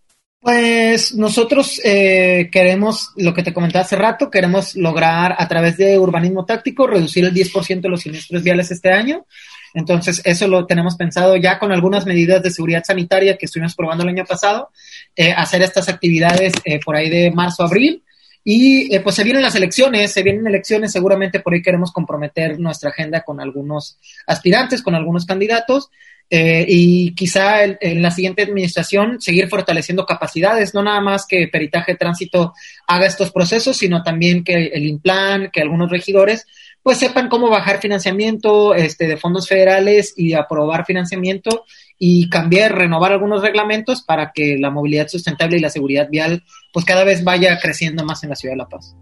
Pues 0.42 1.14
nosotros 1.14 1.80
eh, 1.84 2.48
queremos, 2.50 3.12
lo 3.16 3.32
que 3.32 3.44
te 3.44 3.52
comentaba 3.52 3.84
hace 3.84 3.94
rato, 3.94 4.28
queremos 4.28 4.74
lograr 4.74 5.36
a 5.38 5.46
través 5.46 5.76
de 5.76 5.96
urbanismo 5.96 6.44
táctico 6.44 6.88
reducir 6.88 7.24
el 7.24 7.32
10% 7.32 7.80
de 7.80 7.88
los 7.88 8.00
siniestros 8.00 8.42
viales 8.42 8.72
este 8.72 8.90
año. 8.90 9.24
Entonces, 9.72 10.20
eso 10.24 10.48
lo 10.48 10.66
tenemos 10.66 10.96
pensado 10.96 11.36
ya 11.36 11.60
con 11.60 11.70
algunas 11.70 12.06
medidas 12.06 12.42
de 12.42 12.50
seguridad 12.50 12.82
sanitaria 12.84 13.38
que 13.38 13.46
estuvimos 13.46 13.76
probando 13.76 14.02
el 14.02 14.10
año 14.10 14.24
pasado, 14.24 14.70
eh, 15.14 15.32
hacer 15.32 15.62
estas 15.62 15.88
actividades 15.88 16.52
eh, 16.64 16.80
por 16.84 16.96
ahí 16.96 17.08
de 17.08 17.30
marzo, 17.30 17.62
abril. 17.62 18.02
Y 18.42 18.92
eh, 18.92 18.98
pues 18.98 19.14
se 19.14 19.22
vienen 19.22 19.42
las 19.42 19.54
elecciones, 19.54 20.12
se 20.12 20.24
vienen 20.24 20.44
elecciones, 20.48 20.90
seguramente 20.90 21.38
por 21.38 21.54
ahí 21.54 21.62
queremos 21.62 21.92
comprometer 21.92 22.58
nuestra 22.58 22.90
agenda 22.90 23.22
con 23.22 23.40
algunos 23.40 23.96
aspirantes, 24.26 24.82
con 24.82 24.96
algunos 24.96 25.24
candidatos. 25.24 25.90
Eh, 26.30 26.64
y 26.66 27.14
quizá 27.14 27.62
el- 27.62 27.76
en 27.80 28.00
la 28.00 28.10
siguiente 28.10 28.42
administración 28.42 29.20
seguir 29.20 29.48
fortaleciendo 29.48 30.06
capacidades, 30.06 30.72
no 30.72 30.82
nada 30.82 31.00
más 31.00 31.26
que 31.26 31.48
Peritaje 31.48 31.94
Tránsito 31.94 32.54
haga 32.86 33.06
estos 33.06 33.30
procesos, 33.30 33.76
sino 33.76 34.02
también 34.02 34.42
que 34.42 34.68
el 34.68 34.86
Implan, 34.86 35.50
que 35.52 35.60
algunos 35.60 35.90
regidores, 35.90 36.46
pues 36.82 36.98
sepan 36.98 37.28
cómo 37.28 37.48
bajar 37.48 37.80
financiamiento 37.80 38.74
este, 38.74 39.06
de 39.06 39.16
fondos 39.16 39.46
federales 39.46 40.14
y 40.16 40.32
aprobar 40.32 40.84
financiamiento 40.84 41.64
y 41.98 42.28
cambiar, 42.28 42.76
renovar 42.76 43.12
algunos 43.12 43.42
reglamentos 43.42 44.02
para 44.02 44.32
que 44.34 44.56
la 44.58 44.70
movilidad 44.70 45.06
sustentable 45.08 45.58
y 45.58 45.60
la 45.60 45.70
seguridad 45.70 46.08
vial 46.10 46.42
pues 46.72 46.84
cada 46.84 47.04
vez 47.04 47.22
vaya 47.22 47.58
creciendo 47.60 48.04
más 48.04 48.24
en 48.24 48.30
la 48.30 48.36
ciudad 48.36 48.54
de 48.54 48.58
La 48.58 48.68
Paz. 48.68 48.96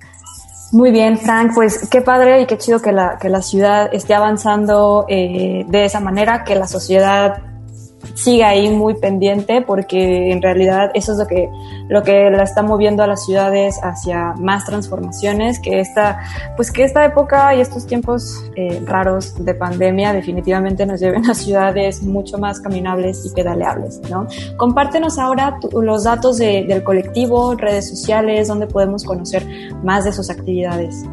Muy 0.73 0.93
bien, 0.93 1.19
Frank, 1.19 1.51
pues 1.55 1.89
qué 1.89 2.01
padre 2.01 2.43
y 2.43 2.47
qué 2.47 2.57
chido 2.57 2.81
que 2.81 2.93
la, 2.93 3.19
que 3.19 3.29
la 3.29 3.43
ciudad 3.43 3.93
esté 3.93 4.15
avanzando 4.15 5.05
eh, 5.09 5.65
de 5.67 5.85
esa 5.85 5.99
manera, 5.99 6.45
que 6.45 6.55
la 6.55 6.69
sociedad 6.69 7.43
siga 8.15 8.49
ahí 8.49 8.71
muy 8.71 8.95
pendiente, 8.95 9.63
porque 9.63 10.33
en 10.33 10.43
realidad 10.43 10.91
eso 10.95 11.13
es 11.13 11.19
lo 11.19 11.27
que, 11.27 11.49
lo 11.89 12.03
que 12.03 12.31
la 12.31 12.43
está 12.43 12.63
moviendo 12.63 13.03
a 13.03 13.07
las 13.07 13.25
ciudades 13.25 13.79
hacia 13.83 14.33
más 14.39 14.65
transformaciones, 14.65 15.59
que 15.61 15.81
esta, 15.81 16.21
pues 16.57 16.71
que 16.71 16.85
esta 16.85 17.05
época 17.05 17.55
y 17.55 17.61
estos 17.61 17.87
tiempos 17.87 18.45
eh, 18.57 18.83
raros 18.85 19.43
de 19.45 19.55
pandemia 19.55 20.13
definitivamente 20.13 20.87
nos 20.87 21.01
lleven 21.01 21.29
a 21.31 21.35
ciudades 21.35 22.03
mucho 22.03 22.39
más 22.39 22.61
caminables 22.61 23.25
y 23.27 23.31
pedaleables, 23.35 24.01
¿no? 24.11 24.27
Compártenos 24.57 25.19
ahora 25.19 25.59
tu- 25.61 25.81
los 25.83 26.05
datos 26.05 26.39
de- 26.39 26.65
del 26.67 26.83
colectivo, 26.83 27.55
redes 27.55 27.89
sociales, 27.89 28.49
donde 28.49 28.67
podemos 28.67 29.05
conocer 29.05 29.47
más 29.83 30.05
de 30.05 30.13
sus 30.13 30.31
actividades. 30.31 31.05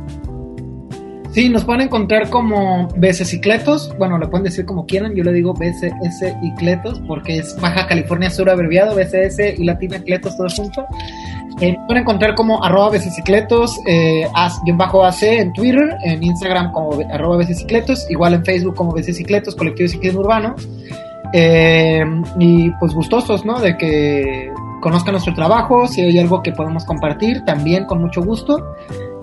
Sí, 1.38 1.50
nos 1.50 1.66
pueden 1.66 1.82
encontrar 1.82 2.32
como 2.32 2.88
Cicletos, 3.30 3.96
bueno, 4.00 4.18
le 4.18 4.26
pueden 4.28 4.46
decir 4.46 4.66
como 4.66 4.88
quieran, 4.88 5.14
yo 5.14 5.24
le 5.24 5.32
digo 5.34 5.54
BCS 5.54 6.34
Cletos 6.56 7.00
porque 7.08 7.38
es 7.38 7.56
Baja 7.62 7.86
California 7.86 8.32
Sur 8.32 8.50
abreviado, 8.50 8.96
BCS 8.96 9.54
y 9.60 9.64
Latina 9.64 10.00
Cletos 10.00 10.36
todo 10.36 10.48
junto. 10.50 10.84
Eh, 11.62 11.78
pueden 11.86 12.02
encontrar 12.02 12.34
como 12.34 12.64
arroba 12.64 12.98
Cicletos, 12.98 13.80
eh, 13.86 14.26
as- 14.34 14.60
bajo 14.74 15.06
AC 15.06 15.22
en 15.40 15.54
Twitter, 15.54 15.96
en 16.06 16.24
Instagram 16.24 16.72
como 16.72 16.98
arroba 17.14 17.44
Cicletos, 17.46 18.10
igual 18.10 18.34
en 18.34 18.44
Facebook 18.44 18.74
como 18.74 18.98
Cicletos, 18.98 19.54
Colectivo 19.56 19.84
de 19.86 19.90
Ciclismo 19.90 20.22
Urbano. 20.22 20.56
Eh, 21.34 22.04
y 22.40 22.72
pues 22.80 22.96
gustosos, 22.96 23.46
¿no? 23.46 23.60
De 23.60 23.78
que 23.78 24.50
conozcan 24.82 25.12
nuestro 25.12 25.36
trabajo, 25.36 25.88
si 25.88 26.02
hay 26.02 26.18
algo 26.18 26.42
que 26.42 26.52
podemos 26.52 26.84
compartir, 26.84 27.46
también 27.46 27.86
con 27.86 28.02
mucho 28.02 28.24
gusto. 28.24 28.76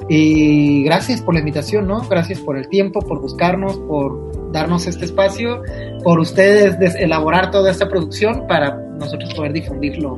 Y 0.09 0.85
gracias 0.85 1.21
por 1.23 1.35
la 1.35 1.41
invitación, 1.41 1.87
¿no? 1.87 2.01
Gracias 2.09 2.39
por 2.41 2.57
el 2.59 2.69
tiempo, 2.69 3.01
por 3.01 3.21
buscarnos, 3.21 3.77
por 3.79 4.53
darnos 4.53 4.87
este 4.87 5.05
espacio, 5.07 5.63
por 6.03 6.21
ustedes 6.21 6.79
des- 6.79 6.95
elaborar 6.97 7.51
toda 7.51 7.71
esta 7.71 7.89
producción 7.89 8.47
para 8.47 8.77
nosotros 8.99 9.33
poder 9.35 9.53
difundir 9.53 9.99
lo, 9.99 10.17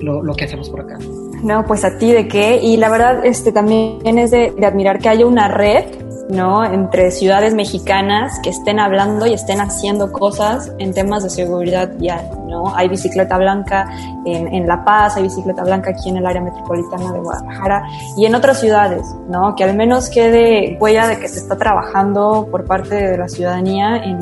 lo, 0.00 0.22
lo 0.22 0.34
que 0.34 0.44
hacemos 0.46 0.70
por 0.70 0.80
acá. 0.80 0.98
No, 1.42 1.64
pues 1.66 1.84
a 1.84 1.98
ti 1.98 2.12
de 2.12 2.26
qué. 2.28 2.58
Y 2.62 2.76
la 2.78 2.88
verdad, 2.88 3.24
este 3.26 3.52
también 3.52 4.18
es 4.18 4.30
de, 4.30 4.52
de 4.56 4.66
admirar 4.66 4.98
que 4.98 5.08
haya 5.10 5.26
una 5.26 5.48
red, 5.48 5.84
¿no? 6.28 6.64
Entre 6.64 7.10
ciudades 7.10 7.54
mexicanas 7.54 8.38
que 8.42 8.50
estén 8.50 8.80
hablando 8.80 9.26
y 9.26 9.32
estén 9.32 9.60
haciendo 9.60 10.12
cosas 10.12 10.72
en 10.78 10.92
temas 10.92 11.22
de 11.22 11.30
seguridad 11.30 11.92
vial, 11.98 12.28
¿no? 12.46 12.74
Hay 12.74 12.88
bicicleta 12.88 13.38
blanca 13.38 13.88
en, 14.24 14.52
en 14.52 14.66
La 14.66 14.84
Paz, 14.84 15.16
hay 15.16 15.24
bicicleta 15.24 15.62
blanca 15.62 15.90
aquí 15.90 16.08
en 16.08 16.16
el 16.16 16.26
área 16.26 16.42
metropolitana 16.42 17.12
de 17.12 17.20
Guadalajara 17.20 17.86
y 18.16 18.26
en 18.26 18.34
otras 18.34 18.60
ciudades, 18.60 19.06
¿no? 19.28 19.54
Que 19.54 19.64
al 19.64 19.76
menos 19.76 20.10
quede 20.10 20.76
huella 20.80 21.06
de 21.06 21.18
que 21.18 21.28
se 21.28 21.38
está 21.38 21.56
trabajando 21.56 22.48
por 22.50 22.64
parte 22.64 22.94
de 22.94 23.18
la 23.18 23.28
ciudadanía 23.28 23.96
en, 23.96 24.18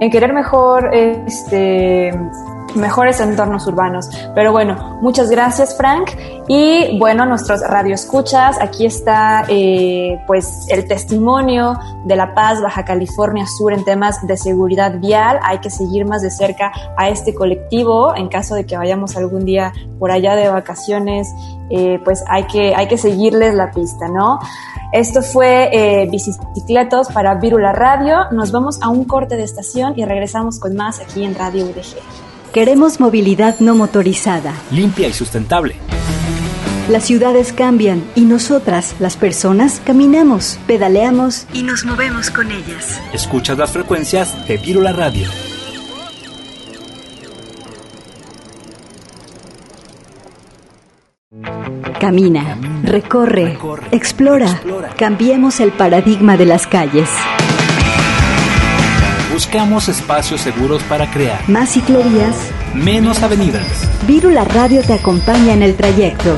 en 0.00 0.10
querer 0.10 0.32
mejor, 0.32 0.90
este 0.94 2.12
mejores 2.74 3.20
entornos 3.20 3.66
urbanos. 3.66 4.08
Pero 4.34 4.52
bueno, 4.52 4.98
muchas 5.02 5.30
gracias 5.30 5.76
Frank. 5.76 6.10
Y 6.48 6.98
bueno, 6.98 7.26
nuestros 7.26 7.60
radioescuchas, 7.60 8.60
aquí 8.60 8.86
está 8.86 9.44
eh, 9.48 10.20
pues 10.26 10.66
el 10.68 10.88
testimonio 10.88 11.78
de 12.04 12.16
La 12.16 12.34
Paz, 12.34 12.60
Baja 12.60 12.84
California 12.84 13.46
Sur 13.46 13.72
en 13.72 13.84
temas 13.84 14.26
de 14.26 14.36
seguridad 14.36 14.98
vial. 14.98 15.38
Hay 15.44 15.58
que 15.58 15.70
seguir 15.70 16.06
más 16.06 16.22
de 16.22 16.30
cerca 16.30 16.72
a 16.96 17.08
este 17.08 17.34
colectivo 17.34 18.14
en 18.16 18.28
caso 18.28 18.54
de 18.54 18.66
que 18.66 18.76
vayamos 18.76 19.16
algún 19.16 19.44
día 19.44 19.72
por 19.98 20.10
allá 20.10 20.34
de 20.34 20.48
vacaciones, 20.48 21.28
eh, 21.70 22.00
pues 22.04 22.24
hay 22.26 22.44
que, 22.44 22.74
hay 22.74 22.88
que 22.88 22.98
seguirles 22.98 23.54
la 23.54 23.70
pista, 23.70 24.08
¿no? 24.08 24.40
Esto 24.92 25.22
fue 25.22 25.70
eh, 25.72 26.08
Bicicletos 26.10 27.08
para 27.08 27.34
Virula 27.36 27.72
Radio. 27.72 28.30
Nos 28.32 28.50
vamos 28.50 28.80
a 28.82 28.88
un 28.88 29.04
corte 29.04 29.36
de 29.36 29.44
estación 29.44 29.94
y 29.96 30.04
regresamos 30.04 30.58
con 30.58 30.74
más 30.74 31.00
aquí 31.00 31.22
en 31.24 31.34
Radio 31.34 31.66
UDG. 31.66 32.29
Queremos 32.52 32.98
movilidad 32.98 33.60
no 33.60 33.76
motorizada. 33.76 34.52
Limpia 34.72 35.06
y 35.06 35.12
sustentable. 35.12 35.76
Las 36.88 37.04
ciudades 37.04 37.52
cambian 37.52 38.02
y 38.16 38.22
nosotras, 38.22 38.96
las 38.98 39.16
personas, 39.16 39.80
caminamos, 39.84 40.58
pedaleamos 40.66 41.46
y 41.52 41.62
nos 41.62 41.84
movemos 41.84 42.28
con 42.30 42.50
ellas. 42.50 43.00
Escuchas 43.12 43.56
las 43.56 43.70
frecuencias 43.70 44.48
de 44.48 44.56
Virula 44.56 44.92
Radio. 44.92 45.28
Camina, 52.00 52.58
recorre, 52.82 53.56
explora. 53.92 54.60
Cambiemos 54.98 55.60
el 55.60 55.70
paradigma 55.70 56.36
de 56.36 56.46
las 56.46 56.66
calles. 56.66 57.10
Buscamos 59.52 59.88
espacios 59.88 60.42
seguros 60.42 60.80
para 60.84 61.10
crear 61.10 61.40
Más 61.48 61.70
ciclovías. 61.70 62.36
menos 62.72 63.20
avenidas. 63.20 63.66
Virula 64.06 64.44
Radio 64.44 64.80
te 64.80 64.92
acompaña 64.92 65.54
en 65.54 65.64
el 65.64 65.74
trayecto. 65.74 66.36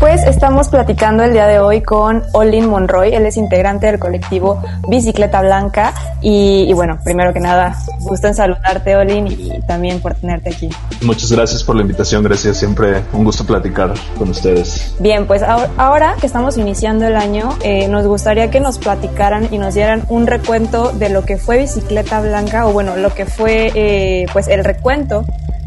Pues 0.00 0.24
estamos 0.24 0.68
platicando 0.68 1.22
el 1.22 1.32
día 1.32 1.46
de 1.46 1.60
hoy 1.60 1.80
con 1.80 2.24
Olin 2.32 2.68
Monroy, 2.68 3.14
él 3.14 3.24
es 3.26 3.36
integrante 3.36 3.86
del 3.86 4.00
colectivo 4.00 4.60
Bicicleta 4.88 5.42
Blanca 5.42 5.94
y, 6.24 6.64
y 6.68 6.72
bueno, 6.72 6.98
primero 7.04 7.34
que 7.34 7.40
nada, 7.40 7.76
gusto 8.00 8.28
en 8.28 8.34
saludarte 8.34 8.96
Olin 8.96 9.26
y 9.26 9.60
también 9.66 10.00
por 10.00 10.14
tenerte 10.14 10.50
aquí. 10.50 10.70
Muchas 11.02 11.30
gracias 11.30 11.62
por 11.62 11.76
la 11.76 11.82
invitación, 11.82 12.24
gracias, 12.24 12.56
siempre 12.56 13.02
un 13.12 13.24
gusto 13.24 13.44
platicar 13.44 13.92
con 14.16 14.30
ustedes. 14.30 14.94
Bien, 14.98 15.26
pues 15.26 15.42
ahora, 15.42 15.70
ahora 15.76 16.16
que 16.18 16.26
estamos 16.26 16.56
iniciando 16.56 17.06
el 17.06 17.16
año, 17.16 17.50
eh, 17.62 17.88
nos 17.88 18.06
gustaría 18.06 18.50
que 18.50 18.58
nos 18.58 18.78
platicaran 18.78 19.52
y 19.52 19.58
nos 19.58 19.74
dieran 19.74 20.04
un 20.08 20.26
recuento 20.26 20.92
de 20.92 21.10
lo 21.10 21.26
que 21.26 21.36
fue 21.36 21.58
Bicicleta 21.58 22.22
Blanca 22.22 22.66
o 22.66 22.72
bueno, 22.72 22.96
lo 22.96 23.12
que 23.12 23.26
fue 23.26 23.70
eh, 23.74 24.24
pues 24.32 24.48
el 24.48 24.64
recuento 24.64 25.26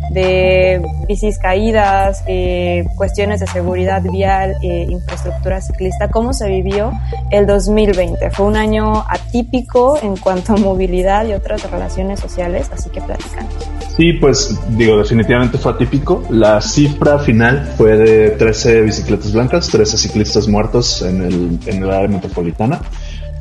de 0.10 0.82
bicis 1.08 1.38
caídas, 1.38 2.24
eh, 2.28 2.86
cuestiones 2.96 3.40
de 3.40 3.48
seguridad 3.48 4.02
vial, 4.02 4.56
eh, 4.62 4.88
infraestructura 4.90 5.62
ciclista, 5.62 6.10
cómo 6.10 6.34
se 6.34 6.48
vivió 6.48 6.92
el 7.32 7.46
2020. 7.46 8.30
Fue 8.32 8.46
un 8.46 8.56
año 8.56 9.04
atípico 9.10 9.98
en 10.02 10.18
cuanto 10.18 10.54
a 10.54 10.58
movilidad 10.58 11.26
y 11.28 11.34
otras 11.34 11.70
relaciones 11.70 12.20
sociales, 12.20 12.70
así 12.74 12.90
que 12.90 13.02
platican. 13.02 13.48
Sí, 13.96 14.14
pues 14.14 14.56
digo, 14.78 14.98
definitivamente 14.98 15.58
fue 15.58 15.72
atípico. 15.72 16.24
La 16.30 16.62
cifra 16.62 17.18
final 17.20 17.74
fue 17.78 17.98
de 17.98 18.30
13 18.32 18.82
bicicletas 18.82 19.34
blancas, 19.34 19.68
13 19.70 19.98
ciclistas 19.98 20.48
muertos 20.48 21.02
en 21.02 21.24
el, 21.24 21.60
en 21.66 21.84
el 21.84 21.90
área 21.90 22.08
metropolitana. 22.08 22.80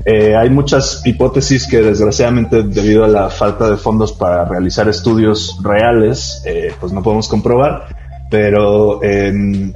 Eh, 0.09 0.37
hay 0.37 0.51
muchas 0.51 1.03
hipótesis 1.05 1.66
que 1.66 1.83
desgraciadamente 1.83 2.62
debido 2.62 3.05
a 3.05 3.09
la 3.09 3.29
falta 3.29 3.69
de 3.69 3.77
fondos 3.77 4.12
para 4.12 4.45
realizar 4.45 4.88
estudios 4.88 5.59
reales, 5.64 6.45
eh, 6.47 6.73
pues 6.79 6.92
no 6.92 7.03
podemos 7.03 7.27
comprobar, 7.27 7.88
pero 8.31 9.03
em, 9.03 9.73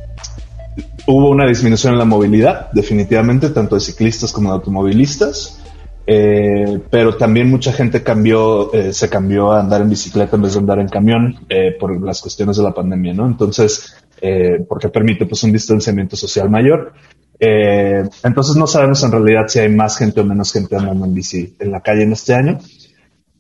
hubo 1.08 1.30
una 1.30 1.48
disminución 1.48 1.94
en 1.94 1.98
la 1.98 2.04
movilidad, 2.04 2.70
definitivamente, 2.70 3.50
tanto 3.50 3.74
de 3.74 3.80
ciclistas 3.80 4.32
como 4.32 4.50
de 4.50 4.54
automovilistas. 4.54 5.60
Eh, 6.06 6.80
pero 6.90 7.16
también 7.16 7.50
mucha 7.50 7.72
gente 7.72 8.02
cambió, 8.04 8.70
se 8.92 9.08
cambió 9.08 9.50
a 9.50 9.60
andar 9.60 9.82
en 9.82 9.90
bicicleta 9.90 10.36
en 10.36 10.42
vez 10.42 10.54
de 10.54 10.60
andar 10.60 10.78
en 10.78 10.88
camión 10.88 11.40
eh, 11.48 11.76
por 11.78 12.00
las 12.04 12.20
cuestiones 12.20 12.56
de 12.56 12.62
la 12.62 12.72
pandemia, 12.72 13.14
¿no? 13.14 13.26
Entonces, 13.26 13.96
porque 14.68 14.88
permite 14.90 15.26
pues 15.26 15.42
un 15.42 15.52
distanciamiento 15.52 16.14
social 16.14 16.48
mayor. 16.48 16.92
Eh, 17.40 18.02
entonces 18.22 18.54
no 18.56 18.66
sabemos 18.66 19.02
en 19.02 19.12
realidad 19.12 19.48
si 19.48 19.60
hay 19.60 19.70
más 19.70 19.96
gente 19.96 20.20
o 20.20 20.24
menos 20.24 20.52
gente 20.52 20.76
andando 20.76 21.06
en 21.06 21.14
bici 21.14 21.56
en 21.58 21.72
la 21.72 21.80
calle 21.80 22.02
en 22.02 22.12
este 22.12 22.34
año. 22.34 22.58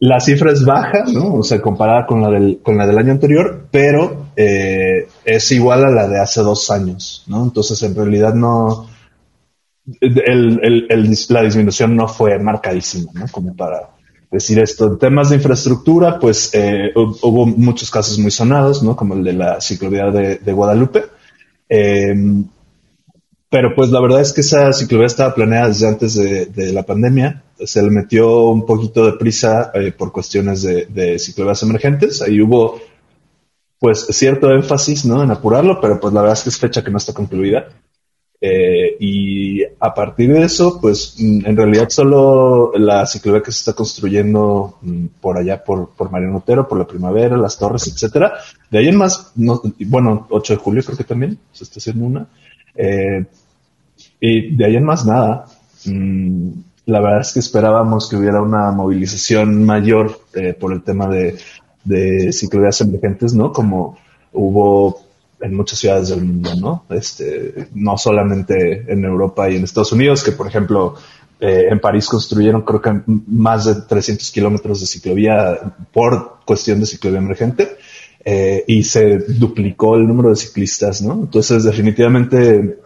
la 0.00 0.18
cifra 0.18 0.50
es 0.50 0.64
baja, 0.64 1.04
¿no? 1.12 1.34
O 1.34 1.42
sea, 1.42 1.60
comparada 1.60 2.06
con 2.06 2.22
la 2.22 2.30
del, 2.30 2.60
con 2.62 2.78
la 2.78 2.86
del 2.86 2.96
año 2.96 3.12
anterior, 3.12 3.68
pero 3.70 4.28
eh, 4.34 5.06
es 5.26 5.52
igual 5.52 5.84
a 5.84 5.90
la 5.90 6.08
de 6.08 6.18
hace 6.18 6.40
dos 6.40 6.70
años, 6.70 7.24
¿no? 7.26 7.44
Entonces, 7.44 7.82
en 7.82 7.94
realidad 7.94 8.32
no, 8.32 8.88
el, 10.00 10.60
el, 10.88 11.16
la 11.28 11.42
disminución 11.42 11.94
no 11.94 12.08
fue 12.08 12.38
marcadísima, 12.38 13.12
¿no? 13.14 13.26
Como 13.30 13.54
para 13.54 13.90
decir 14.30 14.58
esto. 14.60 14.86
En 14.86 14.98
temas 14.98 15.28
de 15.28 15.36
infraestructura, 15.36 16.18
pues 16.18 16.50
eh, 16.54 16.92
hubo 16.94 17.44
muchos 17.44 17.90
casos 17.90 18.18
muy 18.18 18.30
sonados, 18.30 18.82
¿no? 18.82 18.96
Como 18.96 19.12
el 19.14 19.22
de 19.22 19.34
la 19.34 19.60
ciclovía 19.60 20.10
de, 20.10 20.36
de 20.36 20.52
Guadalupe. 20.52 21.04
Eh, 21.68 22.14
pero 23.50 23.74
pues 23.74 23.90
la 23.90 24.00
verdad 24.00 24.20
es 24.20 24.32
que 24.32 24.42
esa 24.42 24.72
ciclovía 24.72 25.08
estaba 25.08 25.34
planeada 25.34 25.68
desde 25.68 25.88
antes 25.88 26.14
de, 26.14 26.72
la 26.72 26.84
pandemia. 26.84 27.42
Se 27.58 27.82
le 27.82 27.90
metió 27.90 28.44
un 28.44 28.64
poquito 28.64 29.04
de 29.04 29.18
prisa 29.18 29.72
eh, 29.74 29.92
por 29.92 30.12
cuestiones 30.12 30.62
de, 30.62 30.86
de, 30.86 31.18
ciclovías 31.18 31.62
emergentes. 31.64 32.22
Ahí 32.22 32.40
hubo 32.40 32.80
pues 33.80 34.06
cierto 34.10 34.52
énfasis 34.52 35.04
¿no? 35.04 35.22
en 35.22 35.30
apurarlo, 35.30 35.80
pero 35.80 35.98
pues 35.98 36.14
la 36.14 36.20
verdad 36.20 36.36
es 36.36 36.44
que 36.44 36.50
es 36.50 36.58
fecha 36.58 36.84
que 36.84 36.90
no 36.90 36.98
está 36.98 37.12
concluida. 37.12 37.68
Eh, 38.42 38.96
y 39.00 39.62
a 39.64 39.92
partir 39.92 40.32
de 40.32 40.44
eso, 40.44 40.80
pues 40.80 41.16
mm, 41.18 41.44
en 41.44 41.56
realidad 41.56 41.90
solo 41.90 42.72
la 42.74 43.04
ciclovía 43.06 43.42
que 43.42 43.52
se 43.52 43.58
está 43.58 43.72
construyendo 43.74 44.78
mm, 44.80 45.06
por 45.20 45.36
allá, 45.36 45.62
por, 45.62 45.90
por 45.90 46.10
Mariano 46.10 46.38
Otero, 46.38 46.68
por 46.68 46.78
la 46.78 46.86
primavera, 46.86 47.36
las 47.36 47.58
torres, 47.58 47.86
etcétera. 47.88 48.34
De 48.70 48.78
ahí 48.78 48.88
en 48.88 48.96
más, 48.96 49.32
no, 49.34 49.60
bueno, 49.80 50.26
8 50.30 50.54
de 50.54 50.58
julio 50.58 50.82
creo 50.84 50.96
que 50.96 51.04
también 51.04 51.38
se 51.52 51.64
está 51.64 51.80
haciendo 51.80 52.04
una. 52.04 52.28
Eh, 52.74 53.26
y 54.20 54.54
de 54.54 54.64
ahí 54.64 54.76
en 54.76 54.84
más 54.84 55.06
nada. 55.06 55.46
Mm, 55.86 56.50
la 56.86 57.00
verdad 57.00 57.20
es 57.20 57.32
que 57.32 57.40
esperábamos 57.40 58.08
que 58.08 58.16
hubiera 58.16 58.42
una 58.42 58.70
movilización 58.72 59.64
mayor 59.64 60.20
eh, 60.34 60.54
por 60.58 60.72
el 60.72 60.82
tema 60.82 61.06
de, 61.08 61.36
de 61.84 62.32
ciclovías 62.32 62.80
emergentes, 62.80 63.32
¿no? 63.34 63.52
Como 63.52 63.96
hubo 64.32 65.00
en 65.40 65.54
muchas 65.54 65.78
ciudades 65.78 66.08
del 66.10 66.24
mundo, 66.24 66.50
¿no? 66.56 66.84
Este, 66.90 67.68
no 67.74 67.96
solamente 67.96 68.84
en 68.92 69.04
Europa 69.04 69.48
y 69.48 69.56
en 69.56 69.64
Estados 69.64 69.92
Unidos, 69.92 70.22
que 70.22 70.32
por 70.32 70.46
ejemplo 70.46 70.96
eh, 71.40 71.68
en 71.70 71.80
París 71.80 72.06
construyeron 72.06 72.62
creo 72.62 72.82
que 72.82 73.00
más 73.06 73.64
de 73.64 73.74
300 73.82 74.30
kilómetros 74.30 74.80
de 74.80 74.86
ciclovía 74.86 75.58
por 75.92 76.40
cuestión 76.44 76.80
de 76.80 76.86
ciclovía 76.86 77.20
emergente 77.20 77.76
eh, 78.22 78.64
y 78.66 78.82
se 78.82 79.18
duplicó 79.18 79.96
el 79.96 80.06
número 80.06 80.28
de 80.28 80.36
ciclistas, 80.36 81.00
¿no? 81.00 81.14
Entonces 81.14 81.64
definitivamente 81.64 82.78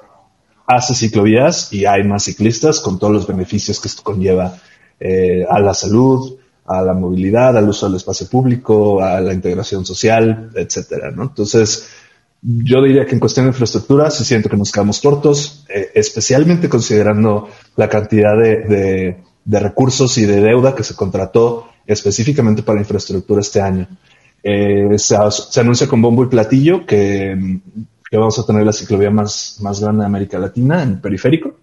hace 0.67 0.95
ciclovías 0.95 1.73
y 1.73 1.87
hay 1.87 2.05
más 2.05 2.25
ciclistas 2.25 2.81
con 2.81 2.99
todos 2.99 3.13
los 3.13 3.27
beneficios 3.27 3.81
que 3.81 3.89
esto 3.89 4.03
conlleva 4.03 4.57
eh, 5.01 5.45
a 5.49 5.61
la 5.61 5.75
salud, 5.75 6.37
a 6.67 6.83
la 6.83 6.95
movilidad, 6.95 7.57
al 7.57 7.69
uso 7.69 7.87
del 7.87 7.97
espacio 7.97 8.27
público, 8.29 9.03
a 9.03 9.21
la 9.21 9.35
integración 9.35 9.85
social, 9.85 10.51
etcétera. 10.55 11.13
Entonces, 11.17 11.89
yo 12.41 12.83
diría 12.83 13.07
que 13.07 13.15
en 13.15 13.21
cuestión 13.21 13.47
de 13.47 13.51
infraestructura 13.51 14.11
sí 14.11 14.25
siento 14.25 14.49
que 14.49 14.57
nos 14.57 14.73
quedamos 14.73 15.01
cortos, 15.01 15.65
eh, 15.69 15.91
especialmente 15.95 16.69
considerando 16.69 17.49
la 17.77 17.89
cantidad 17.89 18.37
de, 18.39 19.17
recursos 19.47 20.17
y 20.19 20.27
de 20.27 20.41
deuda 20.41 20.75
que 20.75 20.85
se 20.85 20.95
contrató 20.95 21.69
específicamente 21.87 22.63
para 22.63 22.81
infraestructura 22.81 23.41
este 23.41 23.61
año. 23.61 23.89
Eh, 24.43 24.99
se, 24.99 25.17
anuncia 25.61 25.87
con 25.87 26.03
bombo 26.03 26.25
y 26.25 26.29
platillo 26.29 26.85
que 26.85 27.61
que 28.11 28.17
vamos 28.17 28.39
a 28.39 28.47
tener 28.47 28.65
la 28.65 28.73
ciclovía 28.73 29.11
más, 29.11 29.59
más 29.61 29.81
grande 29.81 30.01
de 30.01 30.07
América 30.07 30.39
Latina 30.39 30.83
en 30.83 30.91
el 30.91 31.01
periférico. 31.01 31.55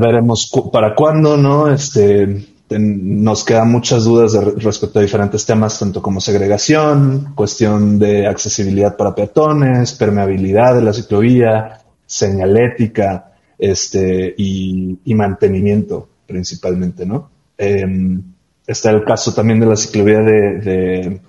veremos 0.00 0.50
para 0.72 0.94
cuándo, 0.94 1.36
¿no? 1.36 1.70
Este, 1.70 2.46
nos 2.78 3.44
quedan 3.44 3.70
muchas 3.70 4.04
dudas 4.04 4.34
respecto 4.34 4.98
a 4.98 5.02
diferentes 5.02 5.44
temas, 5.46 5.78
tanto 5.78 6.02
como 6.02 6.20
segregación, 6.20 7.32
cuestión 7.34 7.98
de 7.98 8.26
accesibilidad 8.26 8.96
para 8.96 9.14
peatones, 9.14 9.92
permeabilidad 9.92 10.74
de 10.74 10.82
la 10.82 10.92
ciclovía, 10.92 11.78
señalética, 12.06 13.32
este, 13.58 14.34
y, 14.36 15.14
mantenimiento 15.14 16.08
principalmente, 16.26 17.04
¿no? 17.04 17.30
Em, 17.58 18.22
está 18.66 18.90
el 18.90 19.04
caso 19.04 19.34
también 19.34 19.60
de 19.60 19.66
la 19.66 19.76
ciclovía 19.76 20.20
de, 20.20 21.20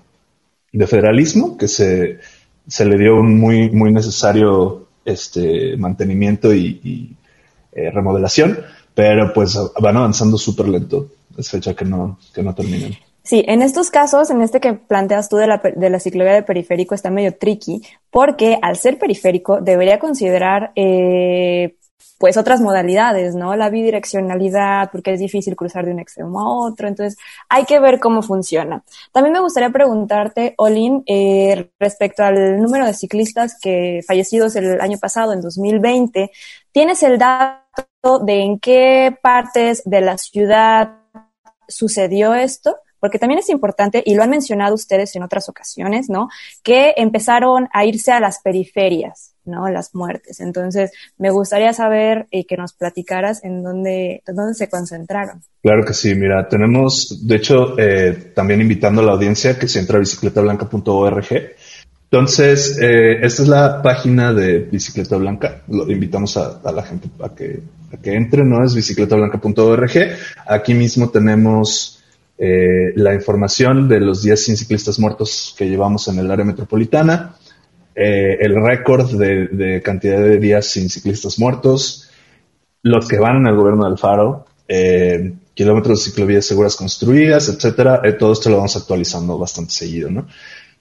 de 0.72 0.88
federalismo, 0.88 1.58
que 1.58 1.68
se, 1.68 2.20
se 2.68 2.86
le 2.86 2.98
dio 2.98 3.16
un 3.16 3.40
muy, 3.40 3.70
muy 3.70 3.92
necesario 3.92 4.88
este, 5.06 5.78
mantenimiento 5.78 6.54
y, 6.54 7.16
eh, 7.72 7.90
remodelación, 7.92 8.60
pero 8.94 9.34
pues 9.34 9.58
van 9.80 9.98
avanzando 9.98 10.38
súper 10.38 10.68
lento. 10.68 11.08
Es 11.38 11.50
fecha 11.50 11.74
que 11.74 11.86
no, 11.86 12.20
que 12.34 12.44
no 12.44 12.54
terminan. 12.54 12.92
Sí, 13.24 13.44
en 13.48 13.62
estos 13.62 13.90
casos, 13.90 14.30
en 14.30 14.42
este 14.42 14.60
que 14.60 14.74
planteas 14.74 15.30
tú 15.30 15.38
de 15.38 15.48
la, 15.48 15.62
de 15.76 15.90
la 15.90 16.00
ciclovía 16.00 16.34
de 16.34 16.44
periférico, 16.44 16.94
está 16.94 17.10
medio 17.10 17.36
tricky, 17.36 17.82
porque 18.12 18.60
al 18.62 18.76
ser 18.76 19.00
periférico 19.00 19.62
debería 19.62 19.98
considerar 19.98 20.72
eh, 20.76 21.76
pues 22.24 22.38
otras 22.38 22.62
modalidades, 22.62 23.36
¿no? 23.36 23.54
La 23.58 23.70
bidireccionalidad, 23.70 24.90
porque 24.94 25.12
es 25.12 25.20
difícil 25.20 25.58
cruzar 25.58 25.84
de 25.84 25.92
un 25.92 26.00
extremo 26.00 26.40
a 26.40 26.58
otro, 26.70 26.88
entonces 26.88 27.20
hay 27.50 27.66
que 27.66 27.82
ver 27.82 28.00
cómo 28.00 28.22
funciona. 28.22 28.82
También 29.12 29.34
me 29.34 29.42
gustaría 29.42 29.72
preguntarte, 29.72 30.54
Olin, 30.58 31.04
eh, 31.06 31.70
respecto 31.82 32.24
al 32.24 32.62
número 32.62 32.86
de 32.86 32.94
ciclistas 32.94 33.60
que 33.62 34.00
fallecidos 34.08 34.56
el 34.56 34.80
año 34.80 34.98
pasado, 35.00 35.34
en 35.34 35.42
2020, 35.42 36.32
¿tienes 36.72 37.04
el 37.04 37.18
dato 37.18 38.20
de 38.20 38.42
en 38.42 38.58
qué 38.58 39.14
partes 39.22 39.82
de 39.84 40.00
la 40.00 40.18
ciudad 40.18 41.00
sucedió 41.68 42.36
esto? 42.36 42.78
porque 43.02 43.20
también 43.20 43.40
es 43.40 43.50
importante, 43.50 44.02
y 44.06 44.16
lo 44.16 44.24
han 44.24 44.30
mencionado 44.30 44.76
ustedes 44.76 45.14
en 45.18 45.24
otras 45.24 45.50
ocasiones, 45.50 46.10
¿no? 46.10 46.30
Que 46.64 46.94
empezaron 46.96 47.68
a 47.74 47.84
irse 47.84 48.14
a 48.14 48.22
las 48.22 48.40
periferias, 48.40 49.33
¿no? 49.46 49.68
Las 49.70 49.94
muertes. 49.94 50.40
Entonces, 50.40 50.92
me 51.18 51.30
gustaría 51.30 51.74
saber 51.74 52.28
y 52.32 52.46
que 52.46 52.58
nos 52.58 52.74
platicaras 52.74 53.44
en 53.44 53.64
dónde, 53.64 54.24
dónde 54.28 54.54
se 54.54 54.70
concentraron. 54.70 55.42
Claro 55.62 55.84
que 55.86 55.94
sí, 55.94 56.16
mira, 56.16 56.48
tenemos, 56.48 57.26
de 57.26 57.36
hecho, 57.36 57.80
eh, 57.80 58.32
también 58.36 58.62
invitando 58.62 59.02
a 59.02 59.06
la 59.06 59.12
audiencia 59.14 59.58
que 59.58 59.68
se 59.68 59.80
entra 59.80 59.98
a 59.98 60.00
bicicletablanca.org. 60.00 61.28
Entonces, 62.14 62.78
eh, 62.80 63.26
esta 63.26 63.42
es 63.42 63.48
la 63.48 63.82
página 63.82 64.34
de 64.34 64.60
Bicicleta 64.60 65.18
Blanca. 65.18 65.64
Lo 65.68 65.90
invitamos 65.90 66.38
a, 66.38 66.62
la 66.72 66.84
gente 66.84 67.10
a 67.24 67.34
que, 67.34 67.60
a 67.92 67.98
que 67.98 68.14
entre, 68.14 68.44
¿no? 68.44 68.64
Es 68.64 68.76
bicicletablanca.org. 68.76 69.92
Aquí 70.46 70.76
mismo 70.76 71.10
tenemos 71.10 72.04
eh, 72.38 72.94
la 72.96 73.14
información 73.14 73.88
de 73.88 74.00
los 74.00 74.22
10 74.22 74.58
ciclistas 74.58 75.00
muertos 75.00 75.56
que 75.58 75.70
llevamos 75.70 76.08
en 76.08 76.20
el 76.20 76.30
área 76.30 76.46
metropolitana, 76.46 77.36
eh, 77.96 78.38
el 78.40 78.56
récord 78.62 79.12
de, 79.18 79.82
cantidad 79.84 80.20
de 80.20 80.38
días 80.40 80.68
sin 80.68 80.90
ciclistas 80.90 81.40
muertos, 81.40 82.10
los 82.82 83.08
que 83.08 83.20
van 83.20 83.38
en 83.38 83.48
el 83.48 83.56
gobierno 83.56 83.88
del 83.88 83.98
Faro, 83.98 84.46
eh, 84.68 85.34
kilómetros 85.54 86.00
de 86.00 86.12
ciclovías 86.12 86.46
seguras 86.46 86.76
construidas, 86.76 87.50
etcétera. 87.50 88.02
todo 88.18 88.34
esto 88.34 88.50
lo 88.50 88.58
vamos 88.58 88.76
actualizando 88.76 89.38
bastante 89.38 89.72
seguido, 89.72 90.10
¿no? 90.10 90.28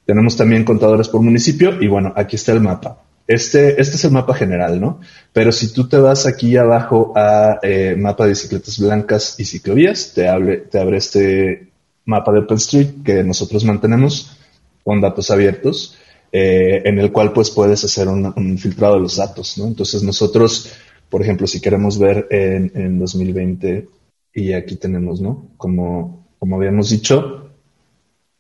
Tenemos 0.05 0.37
también 0.37 0.65
contadores 0.65 1.09
por 1.09 1.21
municipio 1.21 1.81
y 1.81 1.87
bueno, 1.87 2.13
aquí 2.17 2.37
está 2.37 2.53
el 2.53 2.61
mapa. 2.61 2.99
Este, 3.27 3.81
este 3.81 3.97
es 3.97 4.05
el 4.05 4.11
mapa 4.11 4.35
general, 4.35 4.81
¿no? 4.81 5.01
Pero 5.33 5.53
si 5.53 5.73
tú 5.73 5.89
te 5.89 5.97
vas 5.99 6.27
aquí 6.27 6.57
abajo 6.57 7.13
a 7.15 7.61
eh, 7.63 7.95
mapa 7.97 8.25
de 8.25 8.31
bicicletas 8.31 8.79
blancas 8.79 9.39
y 9.39 9.45
ciclovías, 9.45 10.13
te, 10.15 10.29
abre, 10.29 10.59
te 10.59 10.81
abre 10.81 10.97
este 10.97 11.69
mapa 12.05 12.33
de 12.33 12.41
OpenStreet 12.41 13.03
que 13.05 13.23
nosotros 13.23 13.65
mantenemos 13.65 14.37
con 14.85 15.01
datos 15.01 15.31
abiertos, 15.31 15.97
eh, 16.33 16.83
en 16.85 16.99
el 16.99 17.13
cual 17.13 17.33
pues 17.33 17.51
puedes 17.51 17.85
hacer 17.85 18.09
un, 18.09 18.59
filtrado 18.59 18.95
de 18.95 19.01
los 19.01 19.17
datos, 19.17 19.59
¿no? 19.59 19.67
Entonces 19.67 20.03
nosotros, 20.03 20.73
por 21.09 21.23
ejemplo, 21.23 21.47
si 21.47 21.61
queremos 21.61 21.99
ver 21.99 22.27
en, 22.31 22.73
en 22.75 22.99
2020, 22.99 23.89
y 24.35 24.53
aquí 24.55 24.77
tenemos, 24.77 25.21
¿no? 25.21 25.51
Como, 25.59 26.27
como 26.39 26.57
habíamos 26.57 26.91
dicho, 26.91 27.51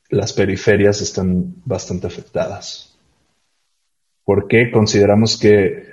las 0.08 0.32
periferias 0.32 1.02
están 1.02 1.54
bastante 1.64 2.06
afectadas 2.06 2.92
porque 4.24 4.70
consideramos 4.70 5.36
que 5.36 5.92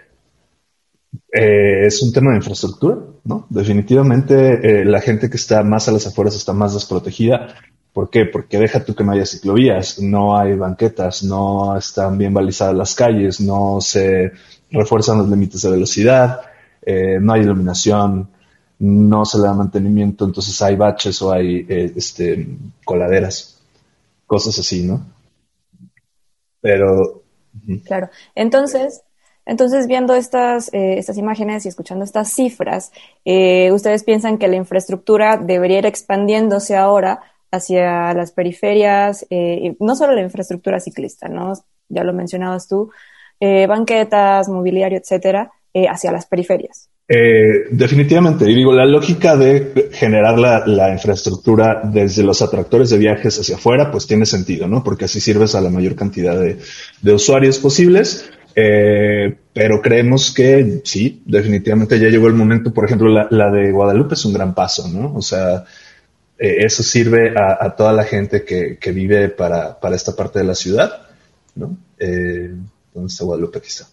eh, 1.31 1.85
es 1.85 2.01
un 2.01 2.13
tema 2.13 2.31
de 2.31 2.37
infraestructura, 2.37 2.97
¿no? 3.23 3.47
Definitivamente 3.49 4.81
eh, 4.81 4.85
la 4.85 5.01
gente 5.01 5.29
que 5.29 5.37
está 5.37 5.63
más 5.63 5.87
a 5.87 5.91
las 5.91 6.07
afueras 6.07 6.35
está 6.35 6.53
más 6.53 6.73
desprotegida. 6.73 7.55
¿Por 7.93 8.09
qué? 8.09 8.25
Porque 8.25 8.57
deja 8.57 8.83
tú 8.83 8.95
que 8.95 9.03
no 9.03 9.11
haya 9.11 9.25
ciclovías, 9.25 9.99
no 9.99 10.37
hay 10.37 10.55
banquetas, 10.55 11.23
no 11.23 11.77
están 11.77 12.17
bien 12.17 12.33
balizadas 12.33 12.75
las 12.75 12.95
calles, 12.95 13.41
no 13.41 13.81
se 13.81 14.31
refuerzan 14.71 15.17
los 15.17 15.29
límites 15.29 15.61
de 15.61 15.71
velocidad, 15.71 16.41
eh, 16.81 17.17
no 17.19 17.33
hay 17.33 17.41
iluminación, 17.41 18.29
no 18.79 19.25
se 19.25 19.39
le 19.39 19.45
da 19.45 19.53
mantenimiento, 19.53 20.25
entonces 20.25 20.61
hay 20.61 20.75
baches 20.75 21.21
o 21.21 21.31
hay 21.31 21.65
este, 21.67 22.47
coladeras, 22.85 23.61
cosas 24.25 24.57
así, 24.59 24.83
¿no? 24.83 25.05
Pero 26.61 27.19
Claro. 27.85 28.09
Entonces, 28.35 29.01
entonces 29.45 29.87
viendo 29.87 30.13
estas, 30.13 30.73
eh, 30.73 30.97
estas 30.97 31.17
imágenes 31.17 31.65
y 31.65 31.69
escuchando 31.69 32.03
estas 32.03 32.31
cifras, 32.31 32.91
eh, 33.25 33.71
¿ustedes 33.71 34.03
piensan 34.03 34.37
que 34.37 34.47
la 34.47 34.55
infraestructura 34.55 35.37
debería 35.37 35.79
ir 35.79 35.85
expandiéndose 35.85 36.75
ahora 36.75 37.21
hacia 37.51 38.13
las 38.13 38.31
periferias, 38.31 39.25
eh, 39.29 39.75
no 39.79 39.95
solo 39.95 40.13
la 40.13 40.21
infraestructura 40.21 40.79
ciclista, 40.79 41.27
¿no? 41.27 41.53
Ya 41.87 42.03
lo 42.03 42.13
mencionabas 42.13 42.67
tú, 42.67 42.91
eh, 43.39 43.65
banquetas, 43.67 44.49
mobiliario, 44.49 44.97
etcétera, 44.97 45.51
eh, 45.73 45.87
hacia 45.87 46.11
las 46.11 46.25
periferias. 46.25 46.89
Definitivamente, 47.71 48.47
y 48.47 48.53
digo, 48.53 48.71
la 48.71 48.85
lógica 48.85 49.35
de 49.35 49.89
generar 49.93 50.37
la, 50.37 50.67
la, 50.67 50.91
infraestructura 50.91 51.81
desde 51.83 52.21
los 52.21 52.43
atractores 52.43 52.91
de 52.91 52.99
viajes 52.99 53.39
hacia 53.39 53.55
afuera, 53.55 53.89
pues 53.89 54.05
tiene 54.05 54.27
sentido, 54.27 54.67
¿no? 54.67 54.83
Porque 54.83 55.05
así 55.05 55.19
sirves 55.19 55.55
a 55.55 55.61
la 55.61 55.71
mayor 55.71 55.95
cantidad 55.95 56.39
de, 56.39 56.59
de 57.01 57.13
usuarios 57.13 57.57
posibles. 57.57 58.29
Pero 58.53 59.81
creemos 59.81 60.31
que 60.31 60.81
sí, 60.83 61.23
definitivamente 61.25 61.97
ya 61.97 62.09
llegó 62.09 62.27
el 62.27 62.33
momento. 62.33 62.71
Por 62.71 62.85
ejemplo, 62.85 63.09
la 63.09 63.49
de 63.49 63.71
Guadalupe 63.71 64.13
es 64.13 64.25
un 64.25 64.33
gran 64.33 64.53
paso, 64.53 64.87
¿no? 64.89 65.15
O 65.15 65.21
sea, 65.23 65.63
eh, 66.39 66.65
eso 66.65 66.83
sirve 66.83 67.33
a, 67.37 67.75
toda 67.75 67.91
la 67.91 68.05
gente 68.05 68.45
que, 68.45 68.91
vive 68.93 69.27
para, 69.27 69.77
para, 69.77 69.95
esta 69.95 70.15
parte 70.15 70.39
de 70.39 70.45
la 70.45 70.55
ciudad, 70.55 71.01
¿no? 71.55 71.77
Eh, 71.99 72.55
¿Dónde 72.93 73.07
está 73.07 73.25
Guadalupe? 73.25 73.59
Aquí 73.59 73.67
está. 73.67 73.87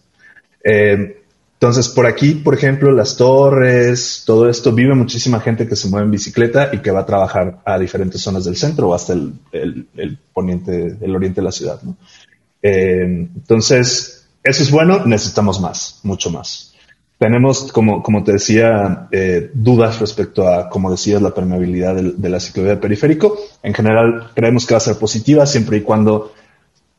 Eh, 0.63 1.23
entonces, 1.53 1.89
por 1.89 2.05
aquí, 2.05 2.35
por 2.35 2.53
ejemplo, 2.53 2.91
las 2.91 3.17
torres, 3.17 4.23
todo 4.25 4.47
esto, 4.47 4.71
vive 4.71 4.95
muchísima 4.95 5.41
gente 5.41 5.67
que 5.67 5.75
se 5.75 5.89
mueve 5.89 6.05
en 6.05 6.11
bicicleta 6.11 6.69
y 6.71 6.79
que 6.79 6.91
va 6.91 7.01
a 7.01 7.05
trabajar 7.05 7.59
a 7.65 7.77
diferentes 7.77 8.21
zonas 8.21 8.45
del 8.45 8.55
centro 8.55 8.89
o 8.89 8.93
hasta 8.93 9.13
el, 9.13 9.33
el, 9.51 9.87
el 9.97 10.17
poniente, 10.33 10.97
el 11.01 11.15
oriente 11.15 11.41
de 11.41 11.45
la 11.45 11.51
ciudad. 11.51 11.81
¿no? 11.81 11.97
Entonces, 12.61 14.27
eso 14.43 14.63
es 14.63 14.71
bueno, 14.71 15.05
necesitamos 15.05 15.59
más, 15.59 15.99
mucho 16.03 16.29
más. 16.29 16.76
Tenemos, 17.17 17.71
como, 17.71 18.03
como 18.03 18.23
te 18.23 18.33
decía, 18.33 19.07
eh, 19.11 19.49
dudas 19.53 19.99
respecto 19.99 20.47
a, 20.47 20.69
como 20.69 20.91
decías, 20.91 21.21
la 21.21 21.33
permeabilidad 21.33 21.95
de, 21.95 22.13
de 22.15 22.29
la 22.29 22.39
ciclovía 22.39 22.71
del 22.71 22.79
periférico. 22.79 23.37
En 23.63 23.73
general, 23.73 24.31
creemos 24.35 24.65
que 24.65 24.75
va 24.75 24.77
a 24.77 24.81
ser 24.81 24.97
positiva 24.97 25.45
siempre 25.45 25.77
y 25.77 25.81
cuando 25.81 26.33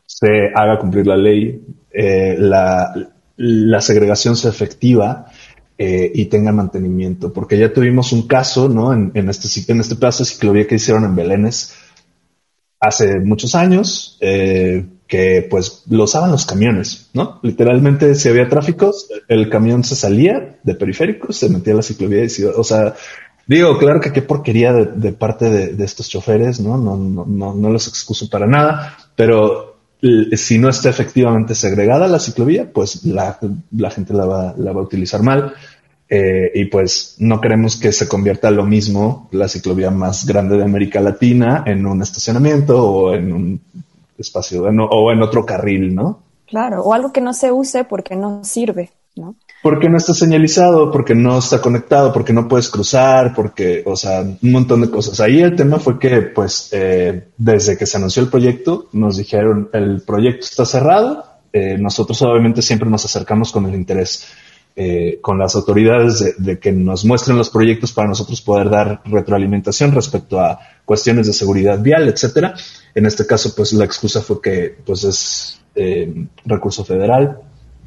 se 0.07 0.51
haga 0.55 0.79
cumplir 0.81 1.07
la 1.07 1.17
ley. 1.17 1.63
Eh, 1.93 2.37
la, 2.39 2.93
la 3.37 3.81
segregación 3.81 4.37
sea 4.37 4.51
efectiva 4.51 5.27
eh, 5.79 6.11
y 6.13 6.27
tenga 6.27 6.51
mantenimiento, 6.53 7.33
porque 7.33 7.57
ya 7.57 7.73
tuvimos 7.73 8.13
un 8.13 8.27
caso, 8.27 8.69
¿no? 8.69 8.93
En, 8.93 9.13
en 9.15 9.29
este 9.29 9.73
en 9.73 9.81
este 9.81 9.95
plazo 9.95 10.25
de 10.25 10.31
ciclovía 10.31 10.67
que 10.67 10.75
hicieron 10.75 11.05
en 11.05 11.15
Belénes 11.15 11.75
hace 12.81 13.21
muchos 13.21 13.55
años, 13.55 14.19
eh, 14.21 14.85
que 15.09 15.47
pues 15.49 15.85
lo 15.89 16.05
usaban 16.05 16.31
los 16.31 16.45
camiones, 16.45 17.09
¿no? 17.15 17.41
Literalmente 17.43 18.15
si 18.15 18.29
había 18.29 18.49
tráfico, 18.49 18.95
el 19.27 19.49
camión 19.49 19.83
se 19.83 19.97
salía 19.97 20.59
de 20.63 20.75
periféricos, 20.75 21.37
se 21.37 21.49
metía 21.49 21.73
a 21.73 21.77
la 21.77 21.83
ciclovía 21.83 22.23
y 22.23 22.29
se, 22.29 22.47
o 22.47 22.63
sea, 22.63 22.95
digo, 23.47 23.79
claro 23.79 24.01
que 24.01 24.13
qué 24.13 24.21
porquería 24.21 24.75
de, 24.75 25.13
parte 25.13 25.49
de, 25.49 25.69
de, 25.69 25.85
estos 25.85 26.11
choferes, 26.11 26.61
¿no? 26.61 26.77
No, 26.77 26.97
no, 26.97 27.25
no, 27.27 27.55
no 27.55 27.71
los 27.71 27.89
excuso 27.89 28.29
para 28.29 28.47
nada, 28.47 28.99
pero 29.17 29.79
si 30.37 30.59
no 30.59 30.69
está 30.69 30.91
efectivamente 30.91 31.55
segregada 31.55 32.07
la 32.07 32.21
ciclovía, 32.21 32.71
pues 32.71 33.05
la, 33.05 33.39
la 33.73 33.91
gente 33.91 34.13
la 34.13 34.27
va, 34.27 34.55
la 34.57 34.73
va, 34.73 34.81
a 34.81 34.85
utilizar 34.85 35.23
mal. 35.23 35.55
Eh, 36.11 36.53
y 36.55 36.65
pues 36.67 37.17
no 37.19 37.39
queremos 37.39 37.77
que 37.77 37.93
se 37.93 38.09
convierta 38.09 38.51
lo 38.51 38.65
mismo 38.65 39.29
la 39.31 39.47
ciclovía 39.47 39.91
más 39.91 40.25
grande 40.25 40.57
de 40.57 40.65
América 40.65 41.01
Latina 41.01 41.65
en 41.67 41.85
un 41.85 42.01
estacionamiento 42.01 42.83
o 42.83 43.15
en 43.15 43.31
un 43.31 43.61
espacio 44.19 44.65
o 44.65 45.13
en 45.13 45.23
otro 45.23 45.47
carril, 45.47 45.95
¿no? 45.95 46.23
Claro, 46.47 46.83
o 46.83 46.95
algo 46.95 47.13
que 47.13 47.21
no 47.21 47.35
se 47.35 47.53
use 47.53 47.85
porque 47.85 48.17
no 48.17 48.43
sirve, 48.43 48.91
¿no? 49.17 49.37
Porque 49.63 49.89
no 49.89 49.97
está 49.97 50.15
señalizado, 50.15 50.91
porque 50.91 51.15
no 51.15 51.39
está 51.39 51.61
conectado, 51.61 52.13
porque 52.13 52.33
no 52.33 52.49
puedes 52.49 52.71
cruzar, 52.71 53.35
porque, 53.35 53.83
o 53.85 53.97
sea, 53.97 54.21
un 54.21 54.53
montón 54.53 54.81
de 54.81 54.91
cosas. 54.91 55.21
Ahí 55.21 55.41
el 55.41 55.57
tema 55.57 55.79
fue 55.79 55.99
que, 55.99 56.23
pues, 56.23 56.71
eh, 56.73 57.29
desde 57.37 57.77
que 57.77 57.85
se 57.85 57.97
anunció 57.97 58.23
el 58.23 58.31
proyecto, 58.31 58.89
nos 58.93 59.17
dijeron, 59.17 59.69
el 59.73 60.03
proyecto 60.03 60.45
está 60.45 60.65
cerrado. 60.65 61.25
Eh, 61.53 61.77
nosotros 61.77 62.21
obviamente 62.23 62.63
siempre 62.63 62.89
nos 62.89 63.05
acercamos 63.05 63.51
con 63.51 63.67
el 63.67 63.75
interés, 63.75 64.29
eh, 64.81 65.19
con 65.21 65.39
las 65.39 65.57
autoridades 65.57 66.21
de, 66.21 66.35
de, 66.39 66.59
que 66.61 66.71
nos 66.71 67.05
muestren 67.05 67.37
los 67.37 67.51
proyectos 67.51 67.93
para 67.93 68.07
nosotros 68.07 68.41
poder 68.41 68.71
dar 68.71 69.03
retroalimentación 69.05 69.91
respecto 69.93 70.39
a 70.39 70.61
cuestiones 70.85 71.27
de 71.27 71.33
seguridad 71.33 71.81
vial, 71.81 72.07
etcétera. 72.09 72.55
En 72.95 73.05
este 73.05 73.27
caso, 73.27 73.53
pues, 73.57 73.73
la 73.73 73.85
excusa 73.85 74.21
fue 74.21 74.41
que, 74.41 74.77
pues, 74.87 75.03
es 75.05 75.61
recurso 76.45 76.85
federal, 76.85 77.41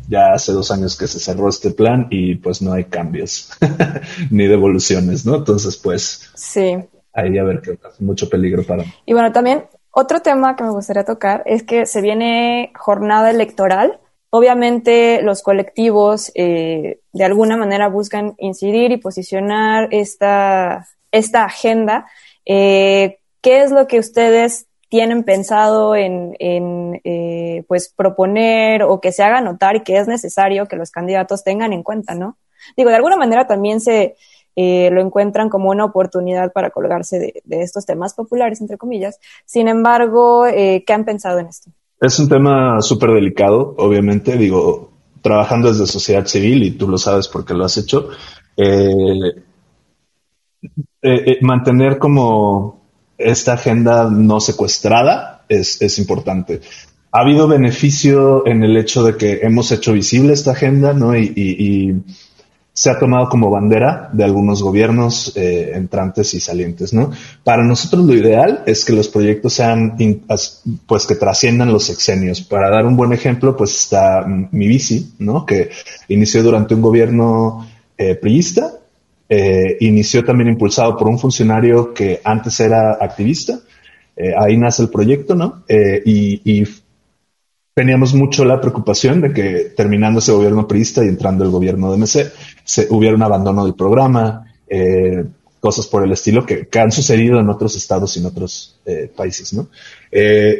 ya 0.08 0.34
hace 0.34 0.52
dos 0.52 0.72
años 0.72 0.98
que 0.98 1.08
se 1.08 1.20
cerró 1.20 1.50
este 1.50 1.72
plan 1.72 2.08
y 2.10 2.36
pues 2.36 2.62
no 2.62 2.74
hay 2.74 2.86
cambios 2.86 3.52
ni 4.32 4.48
devoluciones, 4.48 5.26
¿no? 5.26 5.36
Entonces, 5.36 5.78
pues 5.78 6.30
sí. 6.36 6.78
ahí 7.14 7.38
a 7.38 7.44
ver 7.44 7.62
que 7.62 7.78
mucho 8.00 8.30
peligro 8.30 8.64
para. 8.64 8.84
Y 9.06 9.14
bueno, 9.14 9.32
también 9.32 9.66
otro 9.92 10.22
tema 10.22 10.56
que 10.56 10.64
me 10.64 10.72
gustaría 10.72 11.04
tocar 11.04 11.44
es 11.46 11.64
que 11.64 11.86
se 11.86 12.02
viene 12.02 12.72
jornada 12.78 13.30
electoral. 13.30 14.00
Obviamente 14.32 15.22
los 15.22 15.44
colectivos 15.44 16.32
eh, 16.36 17.02
de 17.12 17.24
alguna 17.24 17.58
manera 17.58 17.90
buscan 17.90 18.34
incidir 18.38 18.92
y 18.92 18.98
posicionar 18.98 19.90
esta, 19.92 20.88
esta 21.12 21.44
agenda. 21.44 22.08
Eh, 22.46 23.20
¿Qué 23.42 23.62
es 23.62 23.72
lo 23.72 23.88
que 23.88 24.00
ustedes 24.00 24.68
tienen 24.88 25.24
pensado 25.24 25.96
en, 25.96 26.36
en 26.40 27.02
eh, 27.04 27.64
pues 27.68 27.94
proponer 27.96 28.84
o 28.84 29.02
que 29.02 29.12
se 29.12 29.22
haga 29.24 29.42
notar 29.42 29.76
y 29.76 29.84
que 29.84 29.98
es 29.98 30.08
necesario 30.08 30.68
que 30.68 30.76
los 30.76 30.92
candidatos 30.92 31.44
tengan 31.44 31.74
en 31.74 31.84
cuenta, 31.84 32.16
¿no? 32.16 32.38
Digo, 32.76 32.90
de 32.90 32.98
alguna 32.98 33.18
manera 33.18 33.48
también 33.48 33.82
se 33.82 34.16
eh, 34.56 34.90
lo 34.92 35.02
encuentran 35.02 35.50
como 35.50 35.70
una 35.70 35.86
oportunidad 35.86 36.52
para 36.52 36.72
colgarse 36.72 37.20
de, 37.20 37.42
de 37.46 37.62
estos 37.62 37.86
temas 37.86 38.14
populares, 38.14 38.62
entre 38.62 38.78
comillas. 38.78 39.20
Sin 39.46 39.68
embargo, 39.68 40.46
eh, 40.46 40.84
¿qué 40.86 40.94
han 40.94 41.06
pensado 41.06 41.40
en 41.40 41.48
esto? 41.48 41.72
Es 42.02 42.18
un 42.18 42.28
tema 42.28 42.82
súper 42.82 43.12
delicado, 43.12 43.76
obviamente. 43.78 44.36
Digo, 44.36 44.92
trabajando 45.22 45.72
desde 45.72 45.86
sociedad 45.86 46.26
civil, 46.26 46.64
y 46.64 46.72
tú 46.72 46.88
lo 46.88 46.98
sabes 46.98 47.28
porque 47.28 47.54
lo 47.54 47.64
has 47.64 47.78
hecho, 47.78 48.10
eh, 48.58 49.36
mantener 51.42 52.00
como 52.00 52.82
esta 53.18 53.54
agenda 53.54 54.10
no 54.10 54.40
secuestrada 54.40 55.46
es, 55.48 55.80
es, 55.82 56.00
importante. 56.00 56.62
Ha 57.12 57.22
habido 57.22 57.48
beneficio 57.48 58.48
en 58.48 58.64
el 58.64 58.78
hecho 58.78 59.04
de 59.04 59.16
que 59.16 59.42
hemos 59.44 59.72
hecho 59.72 59.94
visible 59.94 60.34
esta 60.34 60.52
agenda, 60.52 60.94
¿no? 60.94 61.16
Y, 61.16 61.32
y, 61.36 61.90
y 61.90 62.04
se 62.74 62.90
ha 62.90 62.98
tomado 62.98 63.28
como 63.30 63.50
bandera 63.50 64.10
de 64.14 64.24
algunos 64.24 64.64
gobiernos 64.64 65.34
eh, 65.36 65.72
entrantes 65.76 66.34
y 66.34 66.40
salientes, 66.40 66.94
¿no? 66.94 67.12
Para 67.44 67.64
nosotros 67.64 68.06
lo 68.06 68.16
ideal 68.16 68.64
es 68.66 68.86
que 68.86 68.94
los 68.94 69.10
proyectos 69.10 69.54
sean, 69.54 69.98
pues 70.86 71.06
que 71.06 71.16
trasciendan 71.16 71.72
los 71.72 71.84
sexenios. 71.84 72.42
Para 72.42 72.70
dar 72.70 72.86
un 72.86 72.96
buen 72.96 73.14
ejemplo, 73.14 73.56
pues 73.58 73.78
está 73.78 74.26
mi 74.26 74.68
bici, 74.68 75.14
¿no? 75.20 75.46
Que 75.46 75.70
inició 76.08 76.44
durante 76.44 76.74
un 76.74 76.82
gobierno 76.82 77.68
eh, 77.98 78.16
priista 78.16 78.72
eh, 79.34 79.78
inició 79.80 80.26
también 80.26 80.50
impulsado 80.50 80.98
por 80.98 81.08
un 81.08 81.18
funcionario 81.18 81.94
que 81.94 82.20
antes 82.22 82.60
era 82.60 82.98
activista. 83.00 83.62
Eh, 84.14 84.34
ahí 84.38 84.58
nace 84.58 84.82
el 84.82 84.90
proyecto, 84.90 85.36
¿no? 85.36 85.64
Eh, 85.70 86.02
y, 86.06 86.60
y, 86.60 86.68
teníamos 87.74 88.14
mucho 88.14 88.44
la 88.46 88.60
preocupación 88.60 89.22
de 89.22 89.34
que 89.34 89.74
terminando 89.76 90.20
ese 90.20 90.32
gobierno 90.32 90.68
priista 90.68 91.04
y 91.04 91.08
entrando 91.08 91.44
el 91.44 91.52
gobierno 91.52 91.92
de 91.92 91.98
MC, 91.98 92.32
se, 92.64 92.88
hubiera 92.90 93.16
un 93.16 93.24
abandono 93.24 93.66
del 93.66 93.76
programa, 93.76 94.46
eh, 94.68 95.26
cosas 95.60 95.88
por 95.88 96.04
el 96.04 96.12
estilo 96.12 96.46
que, 96.46 96.68
han 96.80 96.92
sucedido 96.92 97.40
en 97.40 97.50
otros 97.50 97.76
estados 97.76 98.18
y 98.18 98.20
en 98.20 98.26
otros 98.26 98.80
países, 99.16 99.54
¿no? 99.54 99.68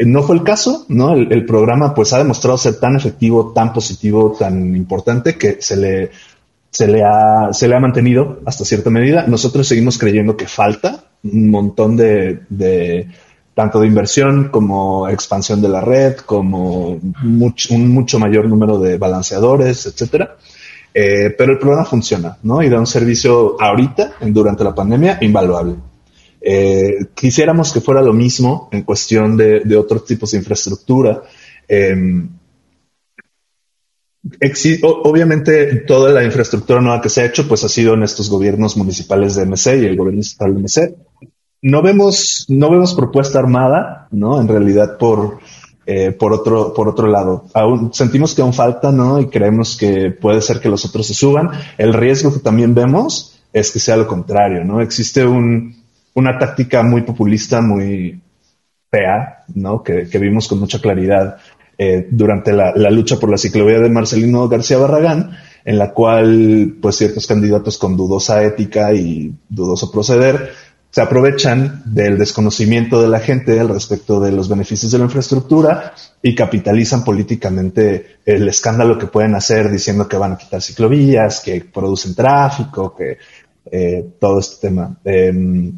no 0.06 0.24
fue 0.24 0.36
el 0.36 0.44
caso, 0.44 0.86
¿no? 0.90 1.16
El, 1.16 1.46
programa 1.46 1.94
pues 1.96 2.14
ha 2.14 2.20
demostrado 2.20 2.58
ser 2.58 2.80
tan 2.80 2.96
efectivo, 2.96 3.52
tan 3.52 3.74
positivo, 3.74 4.36
tan 4.38 4.76
importante 4.76 5.38
que 5.38 5.58
se 5.60 5.76
le 5.76 6.12
se 6.70 6.88
le 6.88 7.04
ha, 7.04 7.52
se 7.52 7.68
le 7.68 7.76
ha 7.76 7.80
mantenido 7.80 8.40
hasta 8.46 8.64
cierta 8.64 8.90
medida. 8.90 9.26
Nosotros 9.28 9.68
seguimos 9.68 9.98
creyendo 9.98 10.38
que 10.38 10.48
falta 10.48 11.04
un 11.24 11.50
montón 11.50 11.98
de 11.98 13.10
tanto 13.54 13.80
de 13.80 13.88
inversión 13.88 14.50
como 14.50 15.10
expansión 15.10 15.62
de 15.62 15.70
la 15.70 15.82
red, 15.82 16.18
como 16.18 16.92
un 16.92 17.94
mucho 17.94 18.20
mayor 18.20 18.48
número 18.48 18.80
de 18.80 18.98
balanceadores, 18.98 19.86
etcétera. 19.86 20.38
Eh, 20.94 21.34
pero 21.38 21.54
el 21.54 21.60
programa 21.60 21.86
funciona, 21.86 22.38
¿no? 22.44 22.62
Y 22.62 22.70
da 22.70 22.80
un 22.80 22.88
servicio 22.88 23.56
ahorita, 23.60 24.16
durante 24.28 24.64
la 24.64 24.76
pandemia, 24.76 25.18
invaluable. 25.22 25.76
Eh, 26.42 27.08
quisiéramos 27.14 27.72
que 27.72 27.82
fuera 27.82 28.02
lo 28.02 28.14
mismo 28.14 28.68
en 28.72 28.84
cuestión 28.84 29.38
de, 29.38 29.62
de 29.62 29.78
otros 29.78 30.06
tipos 30.06 30.32
de 30.32 30.40
infraestructura. 30.40 31.24
Eh, 31.68 31.96
obviamente 34.84 35.78
toda 35.88 36.12
la 36.12 36.24
infraestructura 36.24 36.82
nueva 36.82 37.02
que 37.02 37.10
se 37.10 37.22
ha 37.22 37.26
hecho 37.26 37.48
pues 37.48 37.64
ha 37.64 37.70
sido 37.70 37.96
en 37.96 38.04
estos 38.04 38.30
gobiernos 38.30 38.78
municipales 38.78 39.36
de 39.36 39.46
MC 39.46 39.82
y 39.82 39.86
el 39.86 39.96
gobierno 39.96 40.22
estatal 40.22 40.54
de 40.56 40.62
MC. 40.62 40.96
No 41.62 41.84
vemos, 41.84 42.46
no 42.50 42.72
vemos 42.72 42.96
propuesta 42.96 43.38
armada, 43.40 44.08
¿no? 44.12 44.42
En 44.42 44.48
realidad 44.48 44.98
por, 44.98 45.40
eh, 45.86 46.12
por 46.12 46.34
otro, 46.34 46.74
por 46.74 46.90
otro 46.90 47.08
lado. 47.08 47.46
Aún 47.54 47.94
sentimos 47.94 48.34
que 48.34 48.42
aún 48.42 48.54
falta, 48.54 48.92
¿no? 48.92 49.20
Y 49.20 49.28
creemos 49.28 49.78
que 49.78 50.10
puede 50.10 50.42
ser 50.42 50.60
que 50.60 50.70
los 50.70 50.86
otros 50.86 51.06
se 51.06 51.14
suban. 51.14 51.52
El 51.78 51.94
riesgo 51.94 52.34
que 52.34 52.40
también 52.40 52.74
vemos 52.74 53.40
es 53.54 53.72
que 53.72 53.80
sea 53.80 53.98
lo 53.98 54.08
contrario, 54.08 54.64
¿no? 54.64 54.82
Existe 54.82 55.26
un, 55.26 55.76
una 56.14 56.38
táctica 56.38 56.84
muy 56.84 57.02
populista, 57.02 57.62
muy 57.62 58.20
fea, 58.90 59.44
¿no? 59.54 59.84
Que, 59.84 60.06
vimos 60.20 60.48
con 60.48 60.60
mucha 60.60 60.80
claridad 60.80 61.38
eh, 61.78 62.08
durante 62.12 62.54
la, 62.54 62.74
lucha 62.90 63.18
por 63.18 63.30
la 63.30 63.38
ciclovía 63.38 63.80
de 63.80 63.90
Marcelino 63.90 64.48
García 64.48 64.78
Barragán, 64.78 65.38
en 65.64 65.78
la 65.78 65.94
cual, 65.94 66.76
pues, 66.82 66.98
ciertos 66.98 67.28
candidatos 67.28 67.78
con 67.78 67.96
dudosa 67.96 68.44
ética 68.44 68.94
y 68.94 69.34
dudoso 69.48 69.92
proceder 69.92 70.52
se 70.92 71.02
aprovechan 71.02 71.84
del 71.86 72.18
desconocimiento 72.18 73.02
de 73.02 73.08
la 73.08 73.22
gente 73.22 73.58
al 73.60 73.70
respecto 73.70 74.20
de 74.20 74.34
los 74.34 74.50
beneficios 74.50 74.92
de 74.92 74.98
la 74.98 75.06
infraestructura 75.06 75.94
y 76.22 76.36
capitalizan 76.36 77.06
políticamente 77.06 78.18
el 78.26 78.48
escándalo 78.50 78.98
que 78.98 79.08
pueden 79.08 79.34
hacer 79.34 79.72
diciendo 79.72 80.10
que 80.10 80.18
van 80.18 80.34
a 80.34 80.38
quitar 80.38 80.62
ciclovías, 80.62 81.40
que 81.40 81.62
producen 81.62 82.14
tráfico, 82.14 82.94
que 82.94 83.18
eh, 83.72 84.06
todo 84.20 84.40
este 84.40 84.68
tema. 84.68 84.98
Em, 85.06 85.72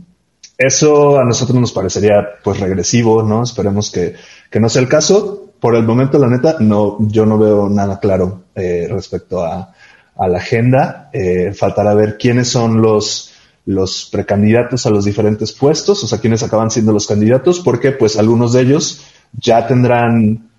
eso 0.57 1.19
a 1.19 1.25
nosotros 1.25 1.59
nos 1.59 1.71
parecería 1.71 2.15
pues 2.43 2.59
regresivo, 2.59 3.21
¿no? 3.21 3.43
Esperemos 3.43 3.91
que, 3.91 4.15
que, 4.49 4.59
no 4.59 4.67
sea 4.67 4.81
el 4.81 4.87
caso. 4.87 5.51
Por 5.59 5.75
el 5.75 5.83
momento, 5.83 6.17
la 6.17 6.27
neta, 6.27 6.57
no, 6.59 6.97
yo 7.01 7.25
no 7.25 7.37
veo 7.37 7.69
nada 7.69 7.99
claro 7.99 8.45
eh, 8.55 8.87
respecto 8.89 9.43
a, 9.43 9.73
a, 10.15 10.27
la 10.27 10.37
agenda. 10.39 11.09
Eh, 11.13 11.53
faltará 11.53 11.93
ver 11.93 12.17
quiénes 12.17 12.47
son 12.47 12.81
los 12.81 13.32
los 13.65 14.09
precandidatos 14.11 14.85
a 14.85 14.89
los 14.89 15.05
diferentes 15.05 15.53
puestos, 15.53 16.03
o 16.03 16.07
sea, 16.07 16.19
quienes 16.19 16.43
acaban 16.43 16.69
siendo 16.69 16.91
los 16.91 17.07
candidatos, 17.07 17.59
porque 17.59 17.91
pues 17.91 18.17
algunos 18.17 18.53
de 18.53 18.61
ellos 18.61 19.05
ya 19.33 19.65
tendrán 19.67 20.49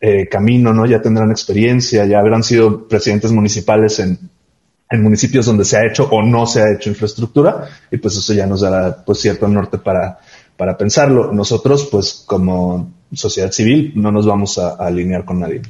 eh, 0.00 0.28
camino, 0.28 0.72
¿no? 0.72 0.86
Ya 0.86 1.02
tendrán 1.02 1.30
experiencia, 1.30 2.06
ya 2.06 2.18
habrán 2.18 2.42
sido 2.42 2.88
presidentes 2.88 3.32
municipales 3.32 3.98
en, 3.98 4.18
en 4.90 5.02
municipios 5.02 5.46
donde 5.46 5.64
se 5.64 5.76
ha 5.76 5.86
hecho 5.86 6.08
o 6.10 6.22
no 6.22 6.46
se 6.46 6.62
ha 6.62 6.72
hecho 6.72 6.90
infraestructura, 6.90 7.68
y 7.90 7.96
pues 7.96 8.16
eso 8.16 8.32
ya 8.32 8.46
nos 8.46 8.60
dará 8.60 9.04
pues 9.04 9.20
cierto 9.20 9.48
norte 9.48 9.78
para, 9.78 10.18
para 10.56 10.76
pensarlo. 10.76 11.32
Nosotros, 11.32 11.88
pues 11.90 12.24
como 12.26 12.92
sociedad 13.12 13.50
civil, 13.50 13.92
no 13.96 14.12
nos 14.12 14.26
vamos 14.26 14.58
a, 14.58 14.74
alinear 14.74 15.24
con 15.24 15.40
nadie. 15.40 15.62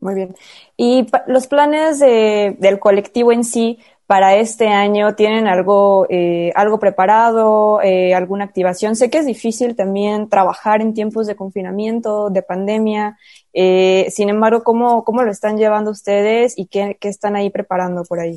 Muy 0.00 0.14
bien. 0.14 0.34
Y 0.76 1.06
los 1.28 1.46
planes 1.46 2.00
de, 2.00 2.56
del 2.58 2.78
colectivo 2.78 3.32
en 3.32 3.44
sí, 3.44 3.78
para 4.12 4.36
este 4.36 4.68
año? 4.68 5.14
¿Tienen 5.14 5.46
algo, 5.46 6.06
eh, 6.10 6.52
algo 6.54 6.78
preparado, 6.78 7.80
eh, 7.80 8.12
alguna 8.12 8.44
activación? 8.44 8.94
Sé 8.94 9.08
que 9.08 9.16
es 9.16 9.24
difícil 9.24 9.74
también 9.74 10.28
trabajar 10.28 10.82
en 10.82 10.92
tiempos 10.92 11.26
de 11.26 11.34
confinamiento, 11.34 12.28
de 12.28 12.42
pandemia. 12.42 13.16
Eh, 13.54 14.08
sin 14.10 14.28
embargo, 14.28 14.64
¿cómo, 14.64 15.02
¿cómo 15.02 15.22
lo 15.22 15.30
están 15.30 15.56
llevando 15.56 15.90
ustedes 15.90 16.52
y 16.58 16.66
qué, 16.66 16.98
qué 17.00 17.08
están 17.08 17.36
ahí 17.36 17.48
preparando 17.48 18.04
por 18.04 18.20
ahí? 18.20 18.36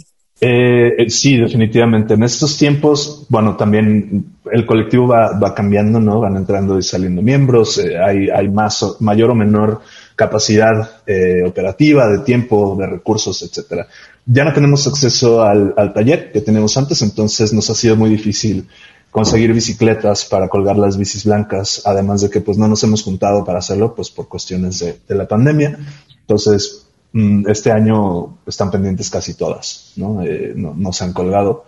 sí, 1.09 1.37
definitivamente. 1.37 2.13
En 2.13 2.23
estos 2.23 2.57
tiempos, 2.57 3.25
bueno, 3.27 3.57
también 3.57 4.27
el 4.51 4.65
colectivo 4.65 5.07
va, 5.07 5.37
va 5.37 5.53
cambiando, 5.53 5.99
¿no? 5.99 6.21
Van 6.21 6.37
entrando 6.37 6.77
y 6.77 6.83
saliendo 6.83 7.21
miembros, 7.21 7.79
hay, 7.79 8.29
hay 8.29 8.47
más, 8.47 8.97
mayor 9.01 9.31
o 9.31 9.35
menor 9.35 9.81
capacidad 10.15 11.01
operativa, 11.45 12.07
de 12.07 12.19
tiempo, 12.19 12.77
de 12.79 12.87
recursos, 12.87 13.41
etcétera. 13.41 13.87
Ya 14.25 14.43
no 14.43 14.53
tenemos 14.53 14.87
acceso 14.87 15.43
al, 15.43 15.93
taller 15.93 16.31
que 16.31 16.41
tenemos 16.41 16.75
antes, 16.77 17.01
entonces 17.03 17.53
nos 17.53 17.69
ha 17.69 17.75
sido 17.75 17.95
muy 17.95 18.09
difícil 18.09 18.67
conseguir 19.11 19.53
bicicletas 19.53 20.25
para 20.25 20.49
colgar 20.49 20.77
las 20.77 20.97
bicis 20.97 21.25
blancas, 21.25 21.83
además 21.85 22.21
de 22.21 22.29
que 22.29 22.41
pues 22.41 22.57
no 22.57 22.67
nos 22.67 22.83
hemos 22.83 23.03
juntado 23.03 23.45
para 23.45 23.59
hacerlo 23.59 23.93
pues 23.93 24.09
por 24.09 24.27
cuestiones 24.27 24.79
de, 24.79 25.15
la 25.15 25.27
pandemia. 25.27 25.77
Entonces, 26.21 26.87
mm, 27.13 27.47
este 27.47 27.71
año 27.71 28.39
están 28.47 28.71
pendientes 28.71 29.11
casi 29.11 29.35
todas, 29.35 29.93
¿no? 29.95 30.23
Eh, 30.23 30.53
no, 30.55 30.91
se 30.91 31.03
han 31.03 31.13
colgado. 31.13 31.65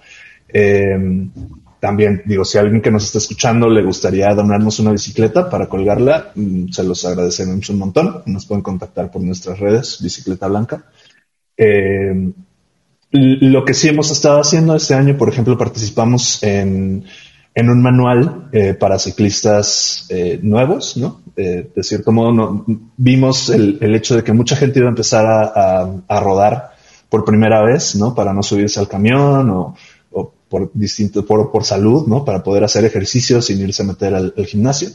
Em, 0.50 1.30
también 1.80 2.24
digo, 2.26 2.44
si 2.44 2.58
alguien 2.58 2.82
que 2.82 2.90
nos 2.90 3.06
está 3.06 3.20
escuchando 3.20 3.70
le 3.70 3.84
gustaría 3.84 4.34
donarnos 4.34 4.80
una 4.80 4.92
bicicleta 4.92 5.48
para 5.48 5.70
colgarla, 5.70 6.32
mm, 6.34 6.70
se 6.70 6.84
los 6.84 7.06
agradecemos 7.06 7.70
un 7.70 7.78
montón. 7.78 8.24
Nos 8.26 8.48
pueden 8.48 8.64
contactar 8.64 9.12
por 9.12 9.22
nuestras 9.22 9.60
redes, 9.60 10.00
Bicicleta 10.02 10.48
Blanca. 10.48 10.86
Eh, 11.56 12.34
lo 13.12 13.64
que 13.64 13.74
sí 13.74 13.88
hemos 13.88 14.12
estado 14.12 14.40
haciendo 14.40 14.76
este 14.76 14.94
año, 14.94 15.18
por 15.18 15.30
ejemplo, 15.30 15.58
participamos 15.58 16.44
en, 16.44 17.06
en 17.58 17.70
un 17.70 17.82
manual 17.82 18.50
eh, 18.52 18.74
para 18.74 19.00
ciclistas 19.00 20.06
eh, 20.10 20.40
nuevos, 20.44 20.96
¿no? 20.98 21.22
Eh, 21.36 21.72
de 21.76 21.84
cierto 21.84 22.12
modo, 22.12 22.32
no, 22.32 22.66
vimos 22.98 23.50
el, 23.50 23.80
el, 23.82 23.96
hecho 23.96 24.16
de 24.16 24.24
que 24.24 24.34
mucha 24.34 24.56
gente 24.56 24.80
iba 24.80 24.88
a 24.88 24.92
empezar 24.92 25.26
a, 25.26 25.90
a, 26.08 26.20
rodar 26.20 26.72
por 27.10 27.26
primera 27.26 27.64
vez, 27.64 27.96
¿no? 27.96 28.14
Para 28.14 28.34
no 28.34 28.44
subirse 28.44 28.80
al 28.80 28.88
camión 28.88 29.50
o, 29.50 29.76
o 30.12 30.34
por 30.50 30.70
distinto, 30.74 31.26
por, 31.26 31.52
por, 31.52 31.64
salud, 31.64 32.06
¿no? 32.08 32.26
Para 32.26 32.44
poder 32.44 32.64
hacer 32.64 32.86
ejercicio 32.86 33.42
sin 33.42 33.62
irse 33.62 33.84
a 33.84 33.86
meter 33.86 34.14
al, 34.14 34.34
gimnasio. 34.46 34.90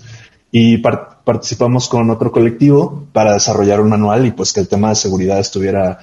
Y 0.50 0.78
participamos 0.78 1.88
con 1.88 2.10
otro 2.10 2.30
colectivo 2.30 3.06
para 3.12 3.32
desarrollar 3.32 3.80
un 3.80 3.88
manual 3.88 4.26
y 4.26 4.32
pues 4.32 4.52
que 4.52 4.60
el 4.60 4.68
tema 4.68 4.90
de 4.90 4.96
seguridad 4.96 5.40
estuviera 5.40 5.98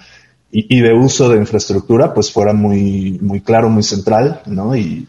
y, 0.51 0.81
de 0.81 0.93
uso 0.93 1.29
de 1.29 1.37
infraestructura, 1.37 2.13
pues 2.13 2.31
fuera 2.31 2.53
muy, 2.53 3.19
muy 3.21 3.41
claro, 3.41 3.69
muy 3.69 3.83
central, 3.83 4.41
¿no? 4.47 4.75
Y 4.75 5.07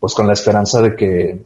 pues 0.00 0.14
con 0.14 0.26
la 0.26 0.32
esperanza 0.32 0.82
de 0.82 0.96
que 0.96 1.42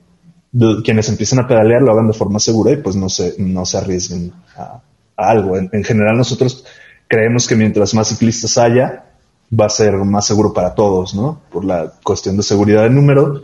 quienes 0.83 1.09
empiecen 1.11 1.41
a 1.41 1.47
pedalear 1.47 1.83
lo 1.83 1.93
hagan 1.93 2.07
de 2.07 2.15
forma 2.15 2.39
segura 2.39 2.73
y 2.73 2.77
pues 2.77 2.97
no 2.97 3.11
se, 3.11 3.35
no 3.39 3.67
se 3.67 3.77
arriesguen 3.77 4.33
a, 4.57 4.81
algo. 5.17 5.59
En, 5.59 5.85
general 5.85 6.17
nosotros 6.17 6.65
creemos 7.09 7.47
que 7.47 7.57
mientras 7.57 7.93
más 7.95 8.09
ciclistas 8.09 8.57
haya, 8.57 9.05
va 9.53 9.67
a 9.67 9.71
ser 9.71 9.95
más 9.97 10.27
seguro 10.27 10.55
para 10.55 10.75
todos, 10.75 11.15
¿no? 11.15 11.43
Por 11.51 11.65
la 11.65 11.93
cuestión 12.03 12.39
de 12.39 12.43
seguridad 12.43 12.85
de 12.85 12.91
número, 12.91 13.43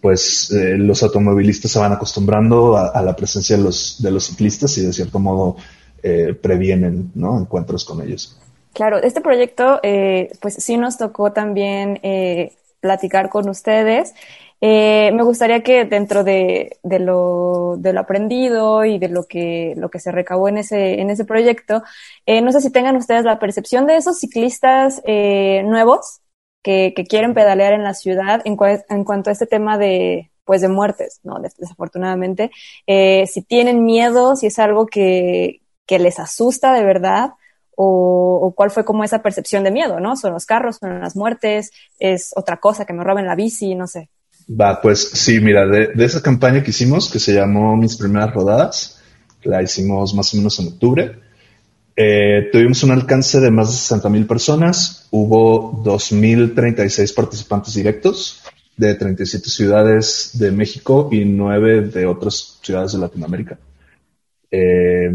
pues 0.00 0.52
eh, 0.52 0.76
los 0.76 1.02
automovilistas 1.02 1.72
se 1.72 1.80
van 1.80 1.92
acostumbrando 1.92 2.76
a, 2.76 3.02
la 3.02 3.16
presencia 3.16 3.56
de 3.56 3.62
los, 3.64 4.00
de 4.00 4.12
los 4.12 4.24
ciclistas 4.24 4.78
y 4.78 4.82
de 4.82 4.92
cierto 4.92 5.18
modo 5.18 5.56
eh, 6.02 6.32
previenen, 6.40 7.10
¿no? 7.16 7.40
Encuentros 7.40 7.84
con 7.84 8.00
ellos. 8.02 8.36
Claro, 8.76 8.98
este 8.98 9.22
proyecto, 9.22 9.80
eh, 9.82 10.30
pues 10.42 10.56
sí 10.56 10.76
nos 10.76 10.98
tocó 10.98 11.32
también 11.32 11.98
eh, 12.02 12.52
platicar 12.80 13.30
con 13.30 13.48
ustedes. 13.48 14.14
Eh, 14.60 15.12
me 15.14 15.22
gustaría 15.22 15.62
que 15.62 15.86
dentro 15.86 16.24
de, 16.24 16.76
de, 16.82 16.98
lo, 16.98 17.76
de, 17.78 17.94
lo, 17.94 18.00
aprendido 18.00 18.84
y 18.84 18.98
de 18.98 19.08
lo 19.08 19.24
que, 19.24 19.72
lo 19.78 19.88
que 19.88 19.98
se 19.98 20.12
recabó 20.12 20.50
en 20.50 20.58
ese, 20.58 21.00
en 21.00 21.08
ese 21.08 21.24
proyecto, 21.24 21.84
no 22.26 22.52
sé 22.52 22.60
si 22.60 22.70
tengan 22.70 22.96
ustedes 22.96 23.24
la 23.24 23.38
percepción 23.38 23.86
de 23.86 23.96
esos 23.96 24.18
ciclistas 24.18 25.02
nuevos 25.06 26.20
que, 26.62 26.92
que, 26.94 27.04
quieren 27.06 27.32
pedalear 27.32 27.72
en 27.72 27.82
la 27.82 27.94
ciudad 27.94 28.42
en, 28.44 28.58
en, 28.90 29.04
cuanto 29.04 29.30
a 29.30 29.32
este 29.32 29.46
tema 29.46 29.78
de, 29.78 30.30
pues 30.44 30.60
de 30.60 30.68
muertes, 30.68 31.20
¿no? 31.22 31.38
Desafortunadamente. 31.40 32.50
si 32.86 33.42
tienen 33.42 33.84
miedo, 33.84 34.36
si 34.36 34.48
es 34.48 34.58
algo 34.58 34.84
que, 34.84 35.62
que 35.86 35.98
les 35.98 36.18
asusta 36.18 36.74
de 36.74 36.84
verdad, 36.84 37.30
o, 37.76 38.52
cuál 38.56 38.70
fue 38.70 38.84
como 38.84 39.04
esa 39.04 39.22
percepción 39.22 39.62
de 39.62 39.70
miedo, 39.70 40.00
¿no? 40.00 40.16
Son 40.16 40.32
los 40.32 40.46
carros, 40.46 40.78
son 40.80 41.00
las 41.00 41.14
muertes, 41.14 41.70
es 41.98 42.32
otra 42.34 42.56
cosa 42.56 42.84
que 42.84 42.92
me 42.92 43.04
roben 43.04 43.26
la 43.26 43.36
bici, 43.36 43.74
no 43.74 43.86
sé. 43.86 44.08
Va, 44.48 44.80
pues 44.80 45.10
sí, 45.12 45.40
mira, 45.40 45.66
de, 45.66 45.92
esa 46.04 46.22
campaña 46.22 46.62
que 46.62 46.70
hicimos, 46.70 47.10
que 47.10 47.18
se 47.18 47.34
llamó 47.34 47.76
Mis 47.76 47.96
Primeras 47.96 48.32
Rodadas, 48.32 49.02
la 49.42 49.62
hicimos 49.62 50.14
más 50.14 50.32
o 50.32 50.36
menos 50.38 50.58
en 50.58 50.68
octubre, 50.68 51.18
eh, 51.96 52.48
tuvimos 52.52 52.82
un 52.82 52.92
alcance 52.92 53.40
de 53.40 53.50
más 53.50 53.68
de 53.68 53.76
60 53.76 54.08
mil 54.08 54.26
personas, 54.26 55.08
hubo 55.10 55.82
2.036 55.82 57.14
participantes 57.14 57.74
directos 57.74 58.42
de 58.76 58.94
37 58.94 59.48
ciudades 59.48 60.30
de 60.34 60.50
México 60.50 61.08
y 61.10 61.24
9 61.24 61.88
de 61.88 62.06
otras 62.06 62.58
ciudades 62.62 62.92
de 62.92 62.98
Latinoamérica. 62.98 63.58
Eh, 64.50 65.10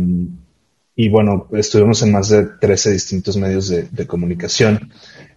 y 1.02 1.10
bueno, 1.10 1.48
estuvimos 1.54 2.04
en 2.04 2.12
más 2.12 2.30
de 2.30 2.46
13 2.46 2.92
distintos 2.92 3.36
medios 3.36 3.70
de, 3.70 4.06
comunicación. 4.06 4.92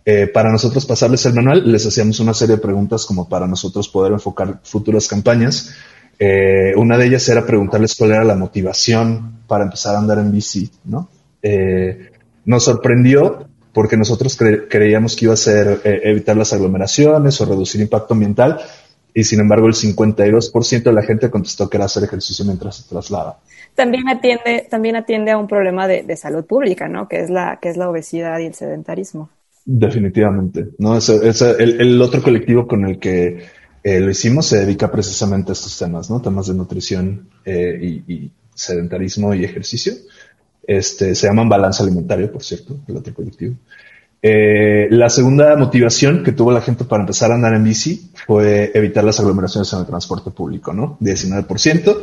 Eh, 0.05 0.27
para 0.27 0.53
nosotros 0.53 0.85
pasarles 0.85 1.25
el 1.25 1.33
manual, 1.33 1.73
les 1.73 1.87
hacíamos 1.87 2.21
una 2.21 2.35
serie 2.35 2.57
de 2.57 2.61
preguntas 2.61 3.07
como 3.07 3.31
para 3.31 3.47
nosotros 3.47 3.89
poder 3.89 4.13
enfocar 4.13 4.61
futuras 4.63 5.09
campañas. 5.09 5.75
Eh, 6.19 6.75
una 6.77 6.99
de 6.99 7.07
ellas 7.07 7.27
era 7.31 7.47
preguntarles 7.47 7.95
cuál 7.95 8.11
era 8.11 8.25
la 8.25 8.35
motivación 8.35 9.39
para 9.47 9.65
empezar 9.65 9.95
a 9.95 10.01
andar 10.01 10.19
en 10.19 10.33
bici, 10.33 10.71
¿no? 10.85 11.09
Eh, 11.41 12.11
nos 12.45 12.65
sorprendió 12.65 13.49
porque 13.73 13.97
nosotros 13.97 14.37
creíamos 14.69 15.17
que 15.17 15.25
iba 15.25 15.33
a 15.33 15.39
ser 15.39 15.81
evitar 15.83 16.37
las 16.37 16.53
aglomeraciones 16.53 17.41
o 17.41 17.47
reducir 17.47 17.81
impacto 17.81 18.13
ambiental, 18.13 18.61
y 19.15 19.23
sin 19.23 19.41
embargo 19.41 19.69
el 19.69 19.75
52% 19.75 20.83
de 20.83 20.93
la 20.93 21.03
gente 21.03 21.31
contestó 21.31 21.71
que 21.71 21.77
era 21.77 21.87
hacer 21.87 22.03
ejercicio 22.03 22.45
mientras 22.45 22.77
se 22.77 22.89
traslada. 22.89 23.39
También 23.77 24.09
atiende, 24.09 24.67
también 24.69 24.97
atiende 24.97 25.31
a 25.31 25.39
un 25.39 25.47
problema 25.47 25.87
de, 25.87 26.17
salud 26.17 26.45
pública, 26.45 26.89
¿no? 26.89 27.09
Que 27.09 27.21
es 27.21 27.31
la, 27.31 27.59
que 27.63 27.69
es 27.69 27.77
la 27.77 27.89
obesidad 27.89 28.39
y 28.41 28.47
el 28.47 28.55
sedentarismo. 28.55 29.31
Definitivamente, 29.65 30.69
¿no? 30.79 30.97
Es, 30.97 31.09
el, 31.09 32.03
otro 32.03 32.23
colectivo 32.23 32.67
con 32.67 32.85
el 32.85 32.99
que 32.99 33.45
eh, 33.83 34.01
lo 34.01 34.11
hicimos 34.11 34.47
se 34.47 34.59
dedica 34.59 34.91
precisamente 34.91 35.53
a 35.53 35.55
estos 35.55 35.79
temas, 35.79 36.11
¿no? 36.11 36.21
Temas 36.21 36.49
de 36.49 36.55
nutrición 36.55 37.29
eh, 37.45 38.03
y, 38.07 38.31
sedentarismo 38.55 39.35
y 39.35 39.45
ejercicio. 39.45 39.95
Este, 40.67 41.15
se 41.15 41.27
llaman 41.27 41.49
balance 41.49 41.83
alimentario, 41.83 42.31
por 42.31 42.43
cierto, 42.43 42.79
el 42.87 42.97
otro 42.97 43.13
colectivo. 43.13 43.57
Eh, 44.27 44.89
la 44.89 45.11
segunda 45.11 45.55
motivación 45.55 46.25
que 46.25 46.33
tuvo 46.33 46.51
la 46.51 46.63
gente 46.63 46.87
para 46.87 47.03
empezar 47.03 47.31
a 47.31 47.35
andar 47.35 47.53
en 47.53 47.63
bici 47.63 48.11
fue 48.27 48.71
evitar 48.73 49.05
las 49.05 49.21
aglomeraciones 49.21 49.71
en 49.75 49.81
el 49.81 49.87
transporte 49.87 50.31
público, 50.31 50.73
¿no? 50.73 50.97
19%. 50.99 51.95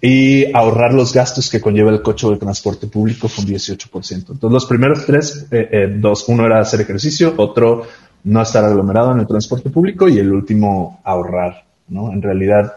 Y 0.00 0.50
ahorrar 0.56 0.94
los 0.94 1.12
gastos 1.12 1.50
que 1.50 1.60
conlleva 1.60 1.90
el 1.90 2.00
coche 2.00 2.26
de 2.26 2.38
transporte 2.38 2.86
público 2.86 3.28
fue 3.28 3.44
un 3.44 3.50
18%. 3.50 4.30
Entonces, 4.30 4.50
los 4.50 4.64
primeros 4.64 5.04
tres, 5.04 5.46
eh, 5.50 5.68
eh, 5.70 5.94
dos, 5.94 6.26
uno 6.30 6.46
era 6.46 6.58
hacer 6.58 6.80
ejercicio, 6.80 7.34
otro 7.36 7.82
no 8.24 8.40
estar 8.40 8.64
aglomerado 8.64 9.12
en 9.12 9.20
el 9.20 9.26
transporte 9.26 9.68
público 9.68 10.08
y 10.08 10.18
el 10.18 10.32
último 10.32 11.02
ahorrar, 11.04 11.66
¿no? 11.88 12.10
En 12.10 12.22
realidad, 12.22 12.76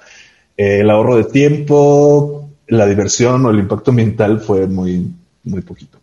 el 0.58 0.89
ahorro 0.89 1.16
de 1.16 1.24
tiempo, 1.24 2.50
la 2.68 2.86
diversión 2.88 3.46
o 3.46 3.52
el 3.52 3.60
impacto 3.60 3.92
ambiental 3.92 4.42
fue 4.42 4.68
muy, 4.68 5.14
muy 5.46 5.62
poquito. 5.62 5.98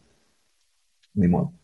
Ni 1.12 1.28
modo. 1.28 1.57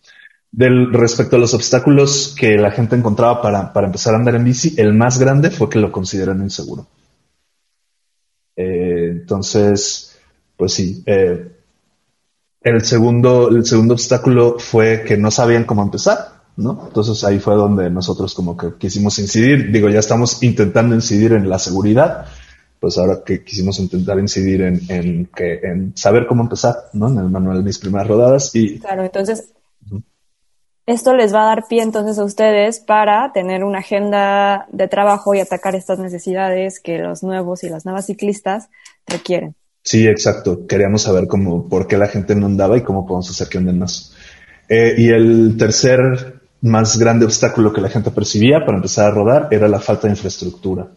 Del, 0.56 0.92
respecto 0.92 1.34
a 1.34 1.38
los 1.40 1.52
obstáculos 1.52 2.32
que 2.38 2.56
la 2.56 2.70
gente 2.70 2.94
encontraba 2.94 3.42
para, 3.42 3.72
para, 3.72 3.88
empezar 3.88 4.14
a 4.14 4.18
andar 4.18 4.36
en 4.36 4.44
bici, 4.44 4.74
el 4.76 4.94
más 4.94 5.18
grande 5.18 5.50
fue 5.50 5.68
que 5.68 5.80
lo 5.80 5.90
consideran 5.90 6.40
inseguro. 6.42 6.86
Eh, 8.54 9.08
entonces, 9.10 10.16
pues 10.56 10.72
sí. 10.72 11.02
Eh, 11.06 11.50
el 12.60 12.84
segundo, 12.84 13.48
el 13.48 13.66
segundo 13.66 13.94
obstáculo 13.94 14.56
fue 14.60 15.02
que 15.02 15.16
no 15.16 15.32
sabían 15.32 15.64
cómo 15.64 15.82
empezar, 15.82 16.44
¿no? 16.56 16.84
Entonces 16.86 17.24
ahí 17.24 17.40
fue 17.40 17.56
donde 17.56 17.90
nosotros 17.90 18.32
como 18.32 18.56
que 18.56 18.74
quisimos 18.78 19.18
incidir. 19.18 19.72
Digo, 19.72 19.88
ya 19.88 19.98
estamos 19.98 20.40
intentando 20.44 20.94
incidir 20.94 21.32
en 21.32 21.48
la 21.48 21.58
seguridad, 21.58 22.26
pues 22.78 22.96
ahora 22.96 23.22
que 23.26 23.42
quisimos 23.42 23.80
intentar 23.80 24.20
incidir 24.20 24.62
en, 24.62 24.80
en, 24.88 25.26
que, 25.26 25.54
en 25.64 25.96
saber 25.96 26.28
cómo 26.28 26.44
empezar, 26.44 26.76
¿no? 26.92 27.08
En 27.08 27.18
el 27.18 27.28
manual 27.28 27.58
de 27.58 27.64
mis 27.64 27.78
primeras 27.80 28.06
rodadas 28.06 28.54
y... 28.54 28.78
Claro, 28.78 29.02
entonces 29.02 29.50
esto 30.86 31.14
les 31.14 31.34
va 31.34 31.42
a 31.42 31.46
dar 31.46 31.64
pie 31.68 31.82
entonces 31.82 32.18
a 32.18 32.24
ustedes 32.24 32.80
para 32.80 33.32
tener 33.32 33.64
una 33.64 33.78
agenda 33.78 34.66
de 34.70 34.88
trabajo 34.88 35.34
y 35.34 35.40
atacar 35.40 35.74
estas 35.74 35.98
necesidades 35.98 36.80
que 36.80 36.98
los 36.98 37.22
nuevos 37.22 37.64
y 37.64 37.70
las 37.70 37.84
nuevas 37.84 38.06
ciclistas 38.06 38.68
requieren. 39.06 39.54
Sí, 39.82 40.06
exacto. 40.06 40.66
Queríamos 40.66 41.02
saber 41.02 41.26
cómo, 41.26 41.68
por 41.68 41.86
qué 41.86 41.96
la 41.96 42.08
gente 42.08 42.34
no 42.34 42.46
andaba 42.46 42.76
y 42.76 42.82
cómo 42.82 43.06
podemos 43.06 43.30
hacer 43.30 43.48
que 43.48 43.58
anden 43.58 43.78
más. 43.78 44.14
Eh, 44.68 44.94
y 44.96 45.08
el 45.08 45.56
tercer 45.58 46.40
más 46.62 46.98
grande 46.98 47.26
obstáculo 47.26 47.72
que 47.72 47.82
la 47.82 47.90
gente 47.90 48.10
percibía 48.10 48.64
para 48.64 48.78
empezar 48.78 49.06
a 49.06 49.14
rodar 49.14 49.48
era 49.50 49.68
la 49.68 49.80
falta 49.80 50.06
de 50.06 50.14
infraestructura. 50.14 50.88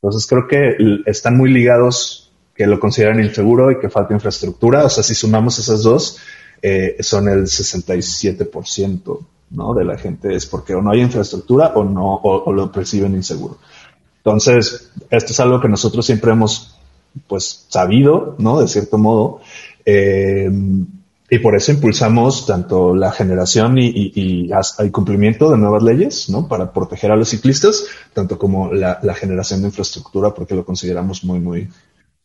Entonces 0.00 0.26
creo 0.28 0.46
que 0.48 0.76
están 1.06 1.36
muy 1.36 1.52
ligados 1.52 2.32
que 2.54 2.66
lo 2.66 2.78
consideran 2.78 3.22
inseguro 3.22 3.70
y 3.70 3.80
que 3.80 3.88
falta 3.88 4.14
infraestructura. 4.14 4.84
O 4.84 4.88
sea, 4.88 5.02
si 5.02 5.14
sumamos 5.14 5.58
esas 5.58 5.82
dos, 5.82 6.18
eh, 6.62 6.96
son 7.00 7.28
el 7.28 7.42
67% 7.42 9.18
¿no? 9.50 9.74
de 9.74 9.84
la 9.84 9.98
gente 9.98 10.34
es 10.34 10.46
porque 10.46 10.74
o 10.74 10.80
no 10.80 10.92
hay 10.92 11.00
infraestructura 11.00 11.72
o 11.74 11.84
no 11.84 12.14
o, 12.22 12.52
lo 12.52 12.70
perciben 12.70 13.14
inseguro. 13.14 13.58
Entonces, 14.18 14.90
esto 15.10 15.32
es 15.32 15.40
algo 15.40 15.60
que 15.60 15.68
nosotros 15.68 16.06
siempre 16.06 16.30
hemos 16.30 16.76
pues 17.26 17.66
sabido, 17.68 18.36
¿no? 18.38 18.60
De 18.60 18.68
cierto 18.68 18.96
modo. 18.96 19.40
Eh, 19.84 20.48
y 21.28 21.38
por 21.38 21.56
eso 21.56 21.72
impulsamos 21.72 22.46
tanto 22.46 22.94
la 22.94 23.10
generación 23.10 23.78
y, 23.78 24.12
y, 24.14 24.50
el 24.78 24.92
cumplimiento 24.92 25.50
de 25.50 25.56
nuevas 25.56 25.82
leyes, 25.82 26.28
¿no? 26.28 26.46
Para 26.46 26.72
proteger 26.72 27.10
a 27.10 27.16
los 27.16 27.30
ciclistas, 27.30 27.86
tanto 28.12 28.38
como 28.38 28.72
la, 28.72 29.00
la, 29.02 29.14
generación 29.14 29.62
de 29.62 29.68
infraestructura, 29.68 30.32
porque 30.32 30.54
lo 30.54 30.64
consideramos 30.64 31.24
muy, 31.24 31.40
muy, 31.40 31.68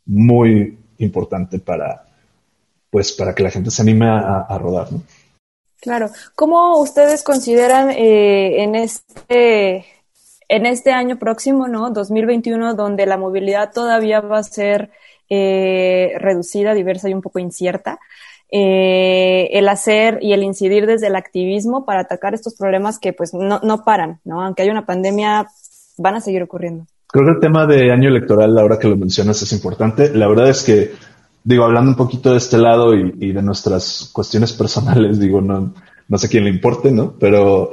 muy 0.05 0.77
importante 0.97 1.59
para, 1.59 2.06
pues 2.97 3.11
para 3.11 3.35
que 3.35 3.43
la 3.43 3.51
gente 3.51 3.69
se 3.69 3.83
anime 3.83 4.07
a, 4.09 4.57
rodar, 4.57 4.91
¿no? 4.91 5.03
Claro. 5.79 6.09
¿Cómo 6.33 6.79
ustedes 6.79 7.21
consideran 7.21 7.91
eh, 7.91 8.63
en 8.63 8.73
este 8.73 9.85
en 10.49 10.65
este 10.65 10.93
año 10.93 11.19
próximo, 11.19 11.67
¿no? 11.67 11.91
2021, 11.91 12.73
donde 12.73 13.05
la 13.05 13.17
movilidad 13.17 13.71
todavía 13.71 14.19
va 14.19 14.39
a 14.39 14.43
ser 14.43 14.89
eh, 15.29 16.13
reducida, 16.17 16.73
diversa 16.73 17.07
y 17.07 17.13
un 17.13 17.21
poco 17.21 17.37
incierta, 17.37 17.99
eh, 18.51 19.49
el 19.51 19.69
hacer 19.69 20.17
y 20.23 20.33
el 20.33 20.41
incidir 20.41 20.87
desde 20.87 21.05
el 21.05 21.15
activismo 21.17 21.85
para 21.85 22.01
atacar 22.01 22.33
estos 22.33 22.55
problemas 22.55 22.97
que 22.97 23.13
pues 23.13 23.35
no, 23.35 23.59
no 23.61 23.83
paran, 23.83 24.21
¿no? 24.25 24.41
Aunque 24.41 24.63
haya 24.63 24.71
una 24.71 24.87
pandemia, 24.87 25.45
van 25.99 26.15
a 26.15 26.21
seguir 26.21 26.41
ocurriendo. 26.41 26.87
Creo 27.05 27.25
que 27.25 27.31
el 27.33 27.39
tema 27.39 27.67
de 27.67 27.91
año 27.91 28.09
electoral, 28.09 28.57
ahora 28.57 28.79
que 28.79 28.87
lo 28.87 28.97
mencionas, 28.97 29.39
es 29.43 29.53
importante. 29.53 30.09
La 30.15 30.27
verdad 30.27 30.49
es 30.49 30.63
que 30.63 30.93
digo, 31.47 31.63
hablando 31.63 31.91
un 31.91 31.95
poquito 31.95 32.31
de 32.31 32.39
este 32.39 32.57
lado 32.57 32.93
y, 32.93 33.31
de 33.31 33.41
nuestras 33.41 34.09
cuestiones 34.11 34.51
personales, 34.51 35.17
digo, 35.19 35.39
no, 35.39 35.73
no 36.09 36.17
sé 36.17 36.27
quién 36.27 36.43
le 36.43 36.49
importe, 36.49 36.91
¿no? 36.91 37.13
Pero 37.17 37.71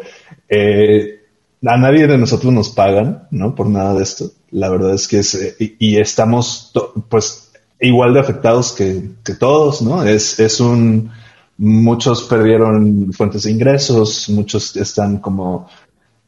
eh, 0.48 1.24
a 1.66 1.76
nadie 1.76 2.06
de 2.06 2.16
nosotros 2.16 2.52
nos 2.52 2.68
pagan, 2.68 3.26
¿no? 3.32 3.56
Por 3.56 3.66
nada 3.66 3.94
de 3.94 4.04
esto. 4.04 4.30
La 4.52 4.68
verdad 4.68 4.94
es 4.94 5.08
que 5.08 5.18
es, 5.18 5.34
eh, 5.34 5.56
y, 5.58 5.96
estamos, 5.96 6.72
pues, 7.08 7.50
igual 7.80 8.14
de 8.14 8.20
afectados 8.20 8.72
que, 8.72 9.10
que, 9.24 9.34
todos, 9.34 9.82
¿no? 9.82 10.04
Es, 10.04 10.38
es 10.38 10.60
un, 10.60 11.10
muchos 11.58 12.22
perdieron 12.22 13.12
fuentes 13.12 13.42
de 13.42 13.50
ingresos, 13.50 14.28
muchos 14.28 14.76
están 14.76 15.18
como 15.18 15.68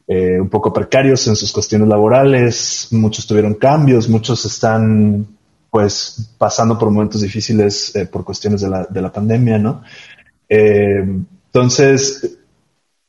eh, 0.05 0.37
un 0.37 0.49
poco 0.49 0.73
precarios 0.73 1.25
en 1.27 1.37
sus 1.37 1.53
cuestiones 1.53 1.87
laborales, 1.87 2.89
muchos 2.91 3.25
tuvieron 3.25 3.53
cambios, 3.53 4.09
muchos 4.09 4.43
están 4.43 5.36
pues 5.69 6.35
pasando 6.37 6.77
por 6.77 6.89
momentos 6.89 7.21
difíciles 7.21 7.95
eh, 7.95 8.05
por 8.05 8.23
cuestiones 8.23 8.61
de 8.61 8.69
la, 8.69 8.85
de 8.85 9.01
la 9.01 9.11
pandemia, 9.11 9.57
¿no? 9.57 9.83
Eh, 10.49 11.03
entonces, 11.45 12.37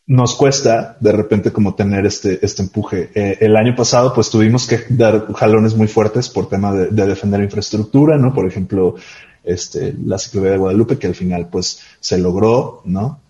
nos 0.07 0.35
cuesta 0.35 0.97
de 1.01 1.13
repente 1.13 1.53
como 1.53 1.75
tener 1.75 2.07
este, 2.07 2.45
este 2.45 2.63
empuje. 2.63 3.11
Eh, 3.15 3.39
el 3.41 3.57
año 3.57 3.75
pasado 3.77 4.15
pues 4.15 4.31
tuvimos 4.31 4.67
que 4.67 4.81
dar 4.89 5.33
jalones 5.35 5.75
muy 5.75 5.87
fuertes 5.87 6.29
por 6.29 6.49
tema 6.49 6.73
de, 6.73 7.07
defender 7.07 7.43
infraestructura, 7.43 8.17
¿no? 8.17 8.33
Por 8.33 8.47
ejemplo, 8.47 8.97
este, 9.45 9.95
la 10.05 10.19
ciclovía 10.19 10.53
de 10.53 10.59
Guadalupe 10.59 10.99
que 10.99 11.07
al 11.07 11.15
final 11.15 11.49
pues 11.51 11.83
se 12.01 12.19
logró, 12.19 12.83
¿no? 12.85 13.21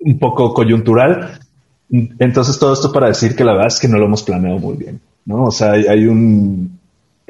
un 0.00 0.18
poco 0.18 0.54
coyuntural. 0.54 1.40
Entonces 1.90 2.58
todo 2.58 2.72
esto 2.72 2.92
para 2.92 3.08
decir 3.08 3.34
que 3.34 3.44
la 3.44 3.52
verdad 3.52 3.68
es 3.68 3.80
que 3.80 3.88
no 3.88 3.98
lo 3.98 4.06
hemos 4.06 4.22
planeado 4.22 4.58
muy 4.58 4.76
bien, 4.76 5.00
¿no? 5.24 5.44
O 5.44 5.50
sea, 5.50 5.72
hay 5.72 6.06
un, 6.06 6.79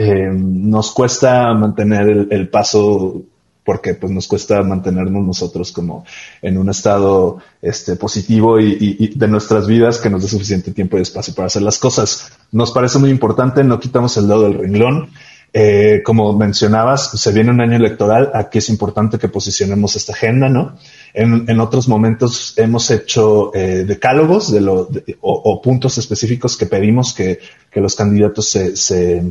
eh, 0.03 0.30
nos 0.32 0.92
cuesta 0.92 1.53
mantener 1.53 2.28
el, 2.30 2.48
paso 2.48 3.20
porque 3.62 3.92
pues 3.92 4.11
nos 4.11 4.26
cuesta 4.26 4.62
mantenernos 4.62 5.22
nosotros 5.22 5.72
como 5.72 6.07
en 6.40 6.57
un 6.57 6.70
estado 6.70 7.36
este 7.61 7.96
positivo 7.96 8.59
y, 8.59 9.12
de 9.14 9.28
nuestras 9.28 9.66
vidas 9.66 9.98
que 9.98 10.09
nos 10.09 10.22
dé 10.22 10.28
suficiente 10.28 10.72
tiempo 10.72 10.96
y 10.96 11.03
espacio 11.03 11.34
para 11.34 11.48
hacer 11.48 11.61
las 11.61 11.78
cosas. 11.78 12.32
Nos 12.51 12.72
parece 12.72 12.98
muy 12.98 13.11
importante, 13.11 13.62
no 13.62 13.78
quitamos 13.78 14.16
el 14.16 14.26
dedo 14.26 14.44
del 14.44 14.55
renglón. 14.55 15.11
Eh, 15.53 16.01
como 16.03 16.32
mencionabas, 16.32 17.11
se 17.11 17.32
viene 17.32 17.51
un 17.51 17.61
año 17.61 17.76
electoral, 17.76 18.30
aquí 18.32 18.57
es 18.57 18.70
importante 18.70 19.18
que 19.18 19.28
posicionemos 19.28 19.96
esta 19.96 20.14
agenda, 20.14 20.48
¿no? 20.48 20.78
En, 21.12 21.61
otros 21.61 21.88
momentos 21.88 22.55
hemos 22.57 22.90
hecho 22.90 23.53
eh, 23.53 23.84
decálogos 23.86 24.51
de 24.51 24.62
lo, 24.62 24.88
o, 25.20 25.61
puntos 25.61 25.98
específicos 25.98 26.57
que 26.57 26.64
pedimos 26.64 27.12
que, 27.12 27.40
los 27.74 27.94
candidatos 27.96 28.48
se 28.48 29.22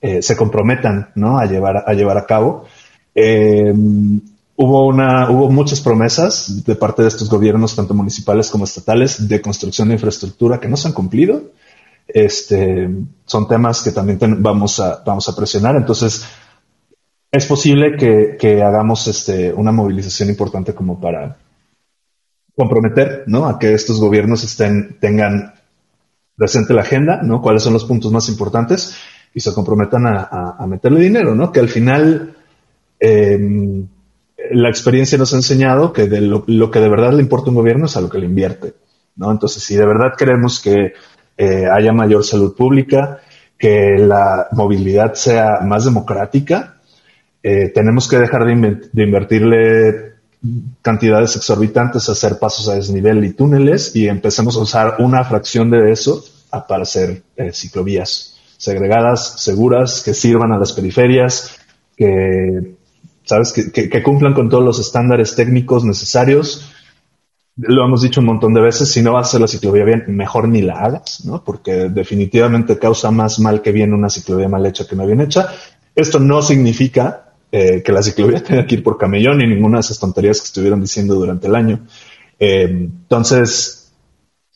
eh, 0.00 0.22
se 0.22 0.36
comprometan 0.36 1.10
¿no? 1.14 1.38
a, 1.38 1.46
llevar, 1.46 1.84
a 1.86 1.92
llevar 1.94 2.18
a 2.18 2.26
cabo. 2.26 2.66
Eh, 3.14 3.72
hubo, 4.56 4.86
una, 4.86 5.30
hubo 5.30 5.50
muchas 5.50 5.80
promesas 5.80 6.64
de 6.64 6.74
parte 6.74 7.02
de 7.02 7.08
estos 7.08 7.30
gobiernos, 7.30 7.74
tanto 7.74 7.94
municipales 7.94 8.50
como 8.50 8.64
estatales, 8.64 9.26
de 9.26 9.40
construcción 9.40 9.88
de 9.88 9.94
infraestructura 9.94 10.60
que 10.60 10.68
no 10.68 10.76
se 10.76 10.88
han 10.88 10.94
cumplido. 10.94 11.42
Este, 12.06 12.88
son 13.24 13.48
temas 13.48 13.82
que 13.82 13.90
también 13.90 14.18
vamos, 14.42 14.78
a, 14.80 15.02
vamos 15.04 15.28
a 15.28 15.34
presionar. 15.34 15.76
Entonces, 15.76 16.26
es 17.32 17.46
posible 17.46 17.96
que, 17.96 18.36
que, 18.38 18.62
hagamos 18.62 19.08
este, 19.08 19.52
una 19.52 19.72
movilización 19.72 20.28
importante 20.28 20.74
como 20.74 21.00
para 21.00 21.36
comprometer 22.54 23.24
¿no? 23.26 23.46
a 23.46 23.58
que 23.58 23.74
estos 23.74 23.98
gobiernos 23.98 24.44
estén, 24.44 24.98
tengan 25.00 25.54
presente 26.36 26.74
la 26.74 26.82
agenda, 26.82 27.22
¿no? 27.22 27.42
cuáles 27.42 27.62
son 27.62 27.72
los 27.72 27.84
puntos 27.84 28.12
más 28.12 28.28
importantes 28.28 28.94
y 29.36 29.40
se 29.40 29.52
comprometan 29.52 30.06
a, 30.06 30.64
meterle 30.66 30.98
dinero, 30.98 31.34
¿no? 31.34 31.52
Que 31.52 31.60
al 31.60 31.68
final 31.68 32.34
em, 32.98 33.86
la 34.50 34.70
experiencia 34.70 35.18
nos 35.18 35.34
ha 35.34 35.36
enseñado 35.36 35.92
que 35.92 36.06
lo, 36.08 36.70
que 36.70 36.80
de 36.80 36.88
verdad 36.88 37.12
le 37.12 37.20
importa 37.20 37.48
a 37.48 37.50
un 37.50 37.56
gobierno 37.56 37.84
es 37.84 37.98
a 37.98 38.00
lo 38.00 38.08
que 38.08 38.16
le 38.16 38.24
invierte, 38.24 38.72
¿no? 39.16 39.30
Entonces, 39.30 39.62
si 39.62 39.76
de 39.76 39.84
verdad 39.84 40.14
queremos 40.16 40.58
que 40.58 40.94
eh, 41.36 41.66
haya 41.70 41.92
mayor 41.92 42.24
salud 42.24 42.56
pública, 42.56 43.20
que 43.58 43.98
la 43.98 44.48
movilidad 44.52 45.12
sea 45.12 45.60
más 45.60 45.84
democrática, 45.84 46.80
eh, 47.42 47.70
tenemos 47.74 48.08
que 48.08 48.16
dejar 48.16 48.46
de, 48.46 49.04
invertirle 49.04 50.14
cantidades 50.80 51.36
exorbitantes 51.36 52.08
a 52.08 52.12
hacer 52.12 52.38
pasos 52.38 52.70
a 52.70 52.76
desnivel 52.76 53.22
y 53.22 53.34
túneles 53.34 53.94
y 53.94 54.08
empecemos 54.08 54.56
a 54.56 54.60
usar 54.60 54.96
una 55.00 55.22
fracción 55.24 55.70
de 55.70 55.92
eso 55.92 56.24
para 56.66 56.84
hacer 56.84 57.22
eh, 57.36 57.52
ciclovías 57.52 58.35
segregadas, 58.56 59.40
seguras, 59.42 60.02
que 60.02 60.14
sirvan 60.14 60.52
a 60.52 60.58
las 60.58 60.72
periferias, 60.72 61.58
que, 61.96 62.76
¿sabes? 63.24 63.52
Que, 63.52 63.88
que, 63.88 64.02
cumplan 64.02 64.34
con 64.34 64.48
todos 64.48 64.64
los 64.64 64.78
estándares 64.78 65.34
técnicos 65.34 65.84
necesarios 65.84 66.72
lo 67.56 67.84
hemos 67.84 68.02
dicho 68.02 68.20
un 68.20 68.26
montón 68.26 68.52
de 68.52 68.60
veces, 68.60 68.90
si 68.90 69.02
no 69.02 69.14
vas 69.14 69.26
a 69.26 69.28
hacer 69.28 69.40
la 69.40 69.48
ciclovía 69.48 69.84
bien, 69.84 70.04
mejor 70.08 70.48
ni 70.48 70.60
la 70.60 70.74
hagas, 70.74 71.24
¿no? 71.24 71.42
Porque 71.42 71.88
definitivamente 71.88 72.78
causa 72.78 73.10
más 73.10 73.38
mal 73.38 73.62
que 73.62 73.72
bien 73.72 73.94
una 73.94 74.10
ciclovía 74.10 74.48
mal 74.48 74.66
hecha 74.66 74.86
que 74.86 74.94
no 74.94 75.06
bien 75.06 75.22
hecha. 75.22 75.48
Esto 75.94 76.20
no 76.20 76.42
significa 76.42 77.32
eh, 77.50 77.82
que 77.82 77.92
la 77.92 78.02
ciclovía 78.02 78.42
tenga 78.42 78.66
que 78.66 78.74
ir 78.74 78.82
por 78.82 78.98
camellón 78.98 79.38
ni 79.38 79.46
ninguna 79.46 79.78
de 79.78 79.80
esas 79.80 79.98
tonterías 79.98 80.40
que 80.40 80.46
estuvieron 80.46 80.82
diciendo 80.82 81.14
durante 81.14 81.46
el 81.46 81.54
año. 81.54 81.80
Eh, 82.38 82.64
entonces, 82.68 83.85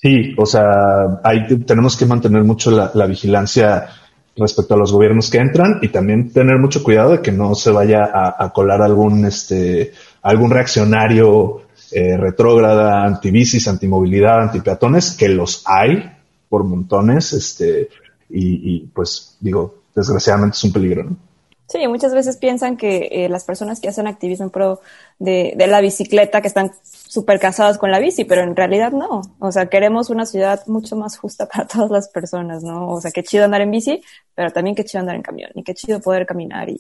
sí, 0.01 0.35
o 0.37 0.47
sea, 0.47 1.21
ahí 1.23 1.47
tenemos 1.67 1.97
que 1.97 2.07
mantener 2.07 2.45
mucho 2.45 2.71
la, 2.71 2.91
la 2.95 3.07
vigilancia 3.07 3.89
respecto 4.37 4.75
a 4.75 4.79
los 4.79 4.93
gobiernos 4.93 5.31
que 5.31 5.39
entran 5.39 5.79
y 5.83 5.89
también 5.89 6.33
tener 6.33 6.59
mucho 6.59 6.83
cuidado 6.83 7.13
de 7.13 7.21
que 7.21 7.33
no 7.33 7.55
se 7.55 7.71
vaya 7.71 8.05
a, 8.05 8.45
a 8.45 8.53
colar 8.53 8.83
algún, 8.83 9.25
este, 9.25 9.93
algún 10.23 10.51
reaccionario 10.51 11.63
eh, 11.93 12.17
retrógrada, 12.17 13.05
antibicis, 13.05 13.67
antimovilidad, 13.69 14.43
antipeatones, 14.43 15.13
que 15.13 15.29
los 15.29 15.65
hay 15.67 16.11
por 16.49 16.65
montones, 16.65 17.33
este, 17.33 17.89
y, 18.29 18.77
y, 18.77 18.81
pues 18.87 19.37
digo, 19.41 19.83
desgraciadamente 19.95 20.57
es 20.57 20.65
un 20.65 20.73
peligro, 20.73 21.05
¿no? 21.05 21.30
Sí, 21.71 21.87
muchas 21.87 22.13
veces 22.13 22.37
piensan 22.37 22.77
que 22.77 23.09
eh, 23.13 23.29
las 23.29 23.45
personas 23.45 23.79
que 23.79 23.89
hacen 23.89 24.09
activismo 24.09 24.47
en 24.47 24.51
pro 24.51 24.81
de, 25.21 25.55
de 25.57 25.67
la 25.69 25.81
bicicleta, 25.81 26.41
que 26.41 26.49
están 26.49 26.73
súper 26.83 27.39
casadas 27.39 27.79
con 27.79 27.93
la 27.93 28.01
bici, 28.01 28.25
pero 28.25 28.43
en 28.43 28.57
realidad 28.57 28.91
no. 28.91 29.23
O 29.39 29.53
sea, 29.53 29.67
queremos 29.67 30.11
una 30.11 30.27
ciudad 30.27 30.67
mucho 30.67 30.97
más 30.97 31.17
justa 31.17 31.47
para 31.53 31.69
todas 31.69 31.89
las 31.89 32.09
personas, 32.09 32.65
¿no? 32.65 32.89
O 32.89 33.01
sea, 33.01 33.13
qué 33.13 33.23
chido 33.23 33.45
andar 33.45 33.61
en 33.61 33.71
bici, 33.71 34.03
pero 34.35 34.51
también 34.51 34.75
qué 34.75 34.85
chido 34.85 35.03
andar 35.03 35.15
en 35.15 35.23
camión 35.23 35.51
y 35.55 35.63
qué 35.63 35.73
chido 35.75 36.01
poder 36.01 36.27
caminar 36.27 36.69
y 36.69 36.77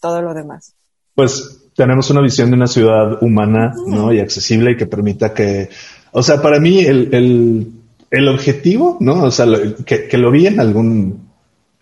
todo 0.00 0.22
lo 0.22 0.32
demás. 0.32 0.72
Pues 1.14 1.70
tenemos 1.76 2.08
una 2.08 2.22
visión 2.22 2.48
de 2.48 2.56
una 2.56 2.68
ciudad 2.68 3.22
humana, 3.22 3.74
¿no? 3.86 4.14
Y 4.14 4.20
accesible 4.20 4.72
y 4.72 4.76
que 4.78 4.86
permita 4.86 5.34
que, 5.34 5.68
o 6.12 6.22
sea, 6.22 6.40
para 6.40 6.58
mí 6.58 6.80
el, 6.80 7.14
el, 7.14 7.70
el 8.10 8.28
objetivo, 8.28 8.96
¿no? 9.00 9.24
O 9.24 9.30
sea, 9.30 9.44
lo, 9.44 9.76
que, 9.84 10.08
que, 10.08 10.16
lo 10.16 10.30
vi 10.30 10.46
en 10.46 10.58
algún, 10.58 11.28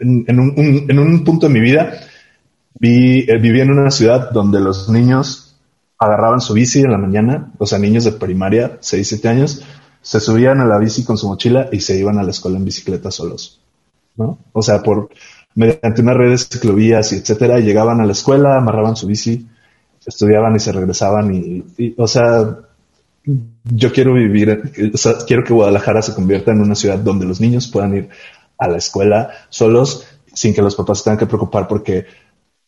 en, 0.00 0.24
en, 0.26 0.40
un, 0.40 0.86
en 0.88 0.98
un 0.98 1.22
punto 1.22 1.46
de 1.46 1.52
mi 1.52 1.60
vida, 1.60 1.96
vi, 2.74 3.20
eh, 3.28 3.38
viví 3.38 3.60
en 3.60 3.70
una 3.70 3.90
ciudad 3.90 4.30
donde 4.30 4.60
los 4.60 4.88
niños 4.88 5.56
agarraban 5.98 6.40
su 6.40 6.54
bici 6.54 6.80
en 6.80 6.90
la 6.90 6.98
mañana, 6.98 7.52
o 7.58 7.66
sea, 7.66 7.78
niños 7.78 8.04
de 8.04 8.12
primaria, 8.12 8.78
6, 8.80 9.08
7 9.08 9.28
años, 9.28 9.62
se 10.02 10.20
subían 10.20 10.60
a 10.60 10.66
la 10.66 10.78
bici 10.78 11.04
con 11.04 11.16
su 11.16 11.28
mochila 11.28 11.68
y 11.72 11.80
se 11.80 11.98
iban 11.98 12.18
a 12.18 12.22
la 12.22 12.30
escuela 12.30 12.58
en 12.58 12.64
bicicleta 12.64 13.10
solos, 13.10 13.60
¿no? 14.16 14.38
O 14.52 14.62
sea, 14.62 14.82
por, 14.82 15.08
mediante 15.54 16.02
unas 16.02 16.16
redes 16.16 16.48
de 16.48 16.56
ciclovías 16.56 17.12
y 17.12 17.16
etcétera, 17.16 17.58
llegaban 17.60 18.00
a 18.00 18.06
la 18.06 18.12
escuela, 18.12 18.58
amarraban 18.58 18.96
su 18.96 19.06
bici, 19.06 19.48
estudiaban 20.04 20.54
y 20.56 20.60
se 20.60 20.72
regresaban 20.72 21.34
y, 21.34 21.94
o 21.96 22.06
sea, 22.06 22.58
yo 23.64 23.92
quiero 23.92 24.12
vivir, 24.12 24.72
quiero 25.26 25.44
que 25.44 25.54
Guadalajara 25.54 26.02
se 26.02 26.14
convierta 26.14 26.50
en 26.50 26.60
una 26.60 26.74
ciudad 26.74 26.98
donde 26.98 27.24
los 27.24 27.40
niños 27.40 27.68
puedan 27.68 27.96
ir 27.96 28.08
a 28.58 28.68
la 28.68 28.76
escuela 28.76 29.30
solos 29.48 30.06
sin 30.34 30.52
que 30.52 30.60
los 30.60 30.74
papás 30.74 31.02
tengan 31.02 31.18
que 31.18 31.26
preocupar 31.26 31.66
porque 31.66 32.04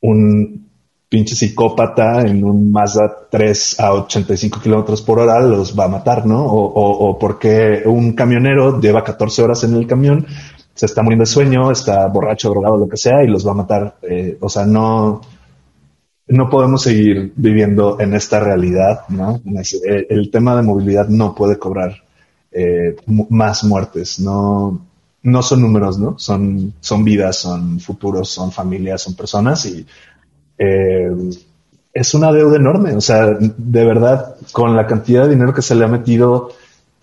un 0.00 0.66
pinche 1.08 1.34
psicópata 1.34 2.22
en 2.22 2.44
un 2.44 2.70
Mazda 2.70 3.28
3 3.30 3.80
a 3.80 3.94
85 3.94 4.60
kilómetros 4.60 5.02
por 5.02 5.20
hora 5.20 5.40
los 5.40 5.78
va 5.78 5.84
a 5.84 5.88
matar, 5.88 6.26
¿no? 6.26 6.44
O, 6.44 6.64
o, 6.64 7.08
o, 7.08 7.18
porque 7.18 7.82
un 7.86 8.12
camionero 8.12 8.80
lleva 8.80 9.04
14 9.04 9.42
horas 9.42 9.64
en 9.64 9.74
el 9.74 9.86
camión, 9.86 10.26
se 10.74 10.86
está 10.86 11.02
muriendo 11.02 11.22
de 11.22 11.30
sueño, 11.30 11.70
está 11.70 12.06
borracho, 12.08 12.50
drogado, 12.50 12.76
lo 12.76 12.88
que 12.88 12.96
sea, 12.96 13.24
y 13.24 13.28
los 13.28 13.46
va 13.46 13.52
a 13.52 13.54
matar. 13.54 13.96
Eh, 14.02 14.36
o 14.40 14.48
sea, 14.48 14.66
no, 14.66 15.22
no 16.28 16.50
podemos 16.50 16.82
seguir 16.82 17.32
viviendo 17.36 17.98
en 17.98 18.14
esta 18.14 18.40
realidad, 18.40 19.08
¿no? 19.08 19.40
El, 19.84 20.30
tema 20.30 20.56
de 20.56 20.62
movilidad 20.62 21.08
no 21.08 21.34
puede 21.34 21.58
cobrar 21.58 22.02
eh, 22.50 22.96
más 23.30 23.64
muertes, 23.64 24.20
no, 24.20 24.86
no 25.26 25.42
son 25.42 25.60
números, 25.60 25.98
¿no? 25.98 26.16
Son, 26.18 26.72
son 26.80 27.02
vidas, 27.02 27.36
son 27.36 27.80
futuros, 27.80 28.28
son 28.28 28.52
familias, 28.52 29.02
son 29.02 29.14
personas 29.14 29.66
y 29.66 29.84
eh, 30.56 31.10
es 31.92 32.14
una 32.14 32.30
deuda 32.30 32.56
enorme. 32.56 32.94
O 32.94 33.00
sea, 33.00 33.36
de 33.40 33.84
verdad, 33.84 34.36
con 34.52 34.76
la 34.76 34.86
cantidad 34.86 35.24
de 35.24 35.30
dinero 35.30 35.52
que 35.52 35.62
se 35.62 35.74
le 35.74 35.84
ha 35.84 35.88
metido 35.88 36.50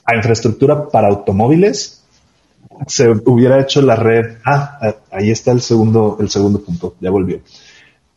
a 0.06 0.16
infraestructura 0.16 0.88
para 0.88 1.10
automóviles, 1.10 2.02
se 2.88 3.10
hubiera 3.26 3.60
hecho 3.60 3.82
la 3.82 3.98
red. 3.98 4.38
Ah, 4.46 4.80
ahí 5.12 5.30
está 5.30 5.52
el 5.52 5.60
segundo, 5.60 6.16
el 6.22 6.30
segundo 6.30 6.62
punto. 6.62 6.96
Ya 7.02 7.10
volvió. 7.10 7.42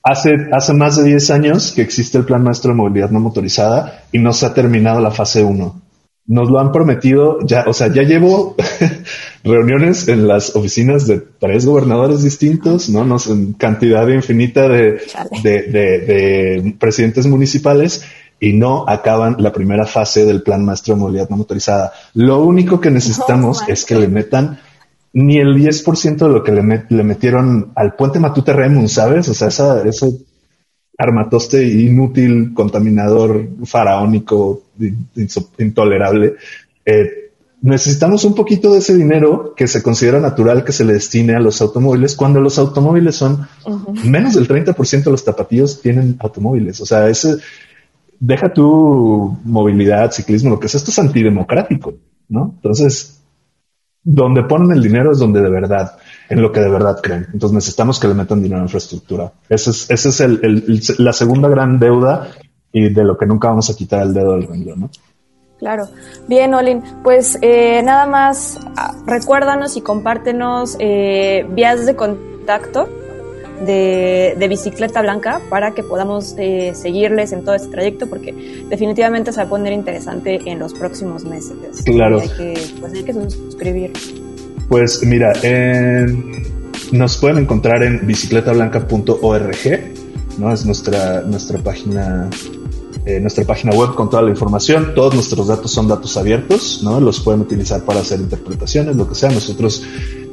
Hace, 0.04 0.36
hace 0.52 0.72
más 0.72 0.94
de 0.96 1.02
10 1.02 1.30
años 1.30 1.72
que 1.72 1.82
existe 1.82 2.16
el 2.16 2.24
Plan 2.24 2.44
Maestro 2.44 2.70
de 2.70 2.76
Movilidad 2.76 3.10
No 3.10 3.18
Motorizada 3.18 4.04
y 4.12 4.20
no 4.20 4.32
se 4.32 4.46
ha 4.46 4.54
terminado 4.54 5.00
la 5.00 5.10
fase 5.10 5.42
1. 5.42 5.82
Nos 6.28 6.48
lo 6.48 6.60
han 6.60 6.70
prometido 6.70 7.38
ya, 7.44 7.64
o 7.66 7.72
sea, 7.72 7.88
ya 7.88 8.02
llevo 8.02 8.54
reuniones 9.46 10.08
en 10.08 10.26
las 10.26 10.54
oficinas 10.56 11.06
de 11.06 11.20
tres 11.20 11.66
gobernadores 11.66 12.22
distintos, 12.22 12.88
¿no? 12.88 13.16
En 13.28 13.52
cantidad 13.52 14.06
infinita 14.08 14.68
de, 14.68 15.00
de, 15.42 15.62
de, 15.62 15.98
de, 16.00 16.76
presidentes 16.78 17.26
municipales 17.26 18.04
y 18.40 18.52
no 18.52 18.88
acaban 18.88 19.36
la 19.38 19.52
primera 19.52 19.86
fase 19.86 20.26
del 20.26 20.42
plan 20.42 20.64
maestro 20.64 20.94
de 20.94 21.00
movilidad 21.00 21.30
no 21.30 21.36
motorizada. 21.36 21.92
Lo 22.14 22.40
único 22.42 22.80
que 22.80 22.90
necesitamos 22.90 23.62
oh, 23.62 23.70
es 23.70 23.84
que 23.84 23.94
le 23.94 24.08
metan 24.08 24.58
ni 25.12 25.38
el 25.38 25.56
10% 25.56 26.16
de 26.16 26.28
lo 26.28 26.42
que 26.42 26.52
le, 26.52 26.62
met, 26.62 26.90
le, 26.90 27.02
metieron 27.02 27.72
al 27.74 27.94
puente 27.94 28.18
Matute 28.18 28.52
Remun, 28.52 28.88
¿sabes? 28.88 29.28
O 29.28 29.34
sea, 29.34 29.48
esa, 29.48 29.82
ese 29.88 30.12
armatoste 30.98 31.64
inútil, 31.64 32.52
contaminador, 32.52 33.48
faraónico, 33.64 34.64
intolerable. 35.58 36.34
Eh, 36.84 37.25
necesitamos 37.66 38.24
un 38.24 38.34
poquito 38.34 38.72
de 38.72 38.78
ese 38.78 38.94
dinero 38.94 39.52
que 39.56 39.66
se 39.66 39.82
considera 39.82 40.20
natural 40.20 40.62
que 40.62 40.70
se 40.70 40.84
le 40.84 40.92
destine 40.92 41.34
a 41.34 41.40
los 41.40 41.60
automóviles 41.60 42.14
cuando 42.14 42.40
los 42.40 42.60
automóviles 42.60 43.16
son 43.16 43.48
uh 43.64 43.70
-huh. 43.70 44.04
menos 44.04 44.34
del 44.36 44.46
30% 44.46 45.02
de 45.02 45.10
los 45.10 45.24
tapatíos 45.24 45.82
tienen 45.82 46.16
automóviles. 46.20 46.80
O 46.80 46.86
sea, 46.86 47.08
ese 47.08 47.38
deja 48.20 48.52
tu 48.52 49.36
movilidad, 49.44 50.12
ciclismo, 50.12 50.50
lo 50.50 50.60
que 50.60 50.68
sea, 50.68 50.78
esto 50.78 50.92
es 50.92 50.98
antidemocrático, 51.00 51.94
¿no? 52.28 52.52
Entonces, 52.54 53.20
donde 54.04 54.44
ponen 54.44 54.70
el 54.70 54.80
dinero 54.80 55.10
es 55.10 55.18
donde 55.18 55.40
de 55.40 55.50
verdad, 55.50 55.96
en 56.28 56.40
lo 56.40 56.52
que 56.52 56.60
de 56.60 56.70
verdad 56.70 57.00
creen. 57.02 57.26
Entonces 57.32 57.52
necesitamos 57.52 57.98
que 57.98 58.06
le 58.06 58.14
metan 58.14 58.40
dinero 58.44 58.60
a 58.60 58.64
infraestructura. 58.64 59.32
Ese 59.48 59.70
es, 59.70 59.90
ese 59.90 60.08
es 60.10 60.20
el, 60.20 60.80
la 60.98 61.12
segunda 61.12 61.48
gran 61.48 61.80
deuda 61.80 62.28
y 62.70 62.90
de 62.90 63.02
lo 63.02 63.18
que 63.18 63.26
nunca 63.26 63.48
vamos 63.48 63.68
a 63.70 63.74
quitar 63.74 64.02
el 64.02 64.14
dedo 64.14 64.34
del 64.34 64.46
renglón, 64.46 64.80
¿no? 64.82 64.90
Claro. 65.66 65.88
Bien, 66.28 66.54
Olin, 66.54 66.80
pues 67.02 67.38
eh, 67.42 67.82
nada 67.82 68.06
más 68.06 68.60
recuérdanos 69.04 69.76
y 69.76 69.80
compártenos 69.80 70.76
eh, 70.78 71.44
vías 71.50 71.86
de 71.86 71.96
contacto 71.96 72.88
de, 73.66 74.36
de, 74.38 74.46
Bicicleta 74.46 75.02
Blanca 75.02 75.40
para 75.50 75.74
que 75.74 75.82
podamos 75.82 76.36
eh, 76.38 76.70
seguirles 76.76 77.32
en 77.32 77.44
todo 77.44 77.56
este 77.56 77.66
trayecto 77.66 78.06
porque 78.06 78.64
definitivamente 78.68 79.32
se 79.32 79.38
va 79.40 79.46
a 79.46 79.48
poner 79.48 79.72
interesante 79.72 80.40
en 80.44 80.60
los 80.60 80.72
próximos 80.72 81.24
meses. 81.24 81.82
Claro. 81.84 82.20
Hay 82.20 82.28
que, 82.28 82.54
pues 82.78 82.92
hay 82.92 83.02
que 83.02 83.12
suscribir. 83.12 83.92
Pues 84.68 85.02
mira, 85.02 85.32
nos 86.92 87.16
pueden 87.16 87.38
encontrar 87.38 87.82
en 87.82 88.06
bicicletablanca.org, 88.06 89.56
¿no? 90.38 90.52
Es 90.52 90.64
nuestra, 90.64 91.22
nuestra 91.22 91.58
página 91.58 92.30
eh, 93.06 93.20
nuestra 93.20 93.44
página 93.44 93.72
web 93.72 93.94
con 93.94 94.10
toda 94.10 94.22
la 94.22 94.30
información. 94.30 94.92
Todos 94.94 95.14
nuestros 95.14 95.46
datos 95.46 95.70
son 95.70 95.86
datos 95.86 96.16
abiertos, 96.16 96.80
¿no? 96.82 97.00
Los 97.00 97.20
pueden 97.20 97.40
utilizar 97.40 97.84
para 97.84 98.00
hacer 98.00 98.20
interpretaciones, 98.20 98.96
lo 98.96 99.08
que 99.08 99.14
sea. 99.14 99.30
Nosotros, 99.30 99.84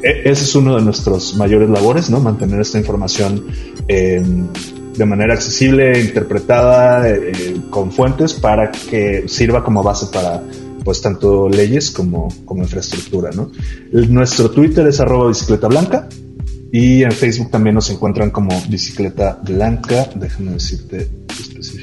eh, 0.02 0.24
ese 0.26 0.44
es 0.44 0.56
uno 0.56 0.76
de 0.76 0.82
nuestros 0.82 1.36
mayores 1.36 1.70
labores, 1.70 2.10
¿no? 2.10 2.20
Mantener 2.20 2.60
esta 2.60 2.80
información 2.80 3.46
eh, 3.88 4.24
de 4.98 5.06
manera 5.06 5.34
accesible, 5.34 6.00
interpretada, 6.00 7.08
eh, 7.10 7.62
con 7.70 7.92
fuentes 7.92 8.34
para 8.34 8.72
que 8.72 9.26
sirva 9.28 9.64
como 9.64 9.84
base 9.84 10.08
para 10.08 10.44
pues 10.84 11.02
tanto 11.02 11.48
leyes 11.48 11.92
como, 11.92 12.28
como 12.44 12.64
infraestructura. 12.64 13.30
Nuestro 13.92 14.52
Twitter 14.52 14.86
es 14.88 15.00
arroba 15.00 15.30
bicicleta 15.30 15.68
blanca 15.68 16.10
y 16.72 17.04
en 17.04 17.12
Facebook 17.12 17.52
también 17.52 17.76
nos 17.76 17.90
encuentran 17.90 18.32
como 18.32 18.50
bicicleta 18.68 19.40
blanca. 19.44 20.10
Déjame 20.16 20.52
decirte 20.54 21.08
específicamente. 21.30 21.83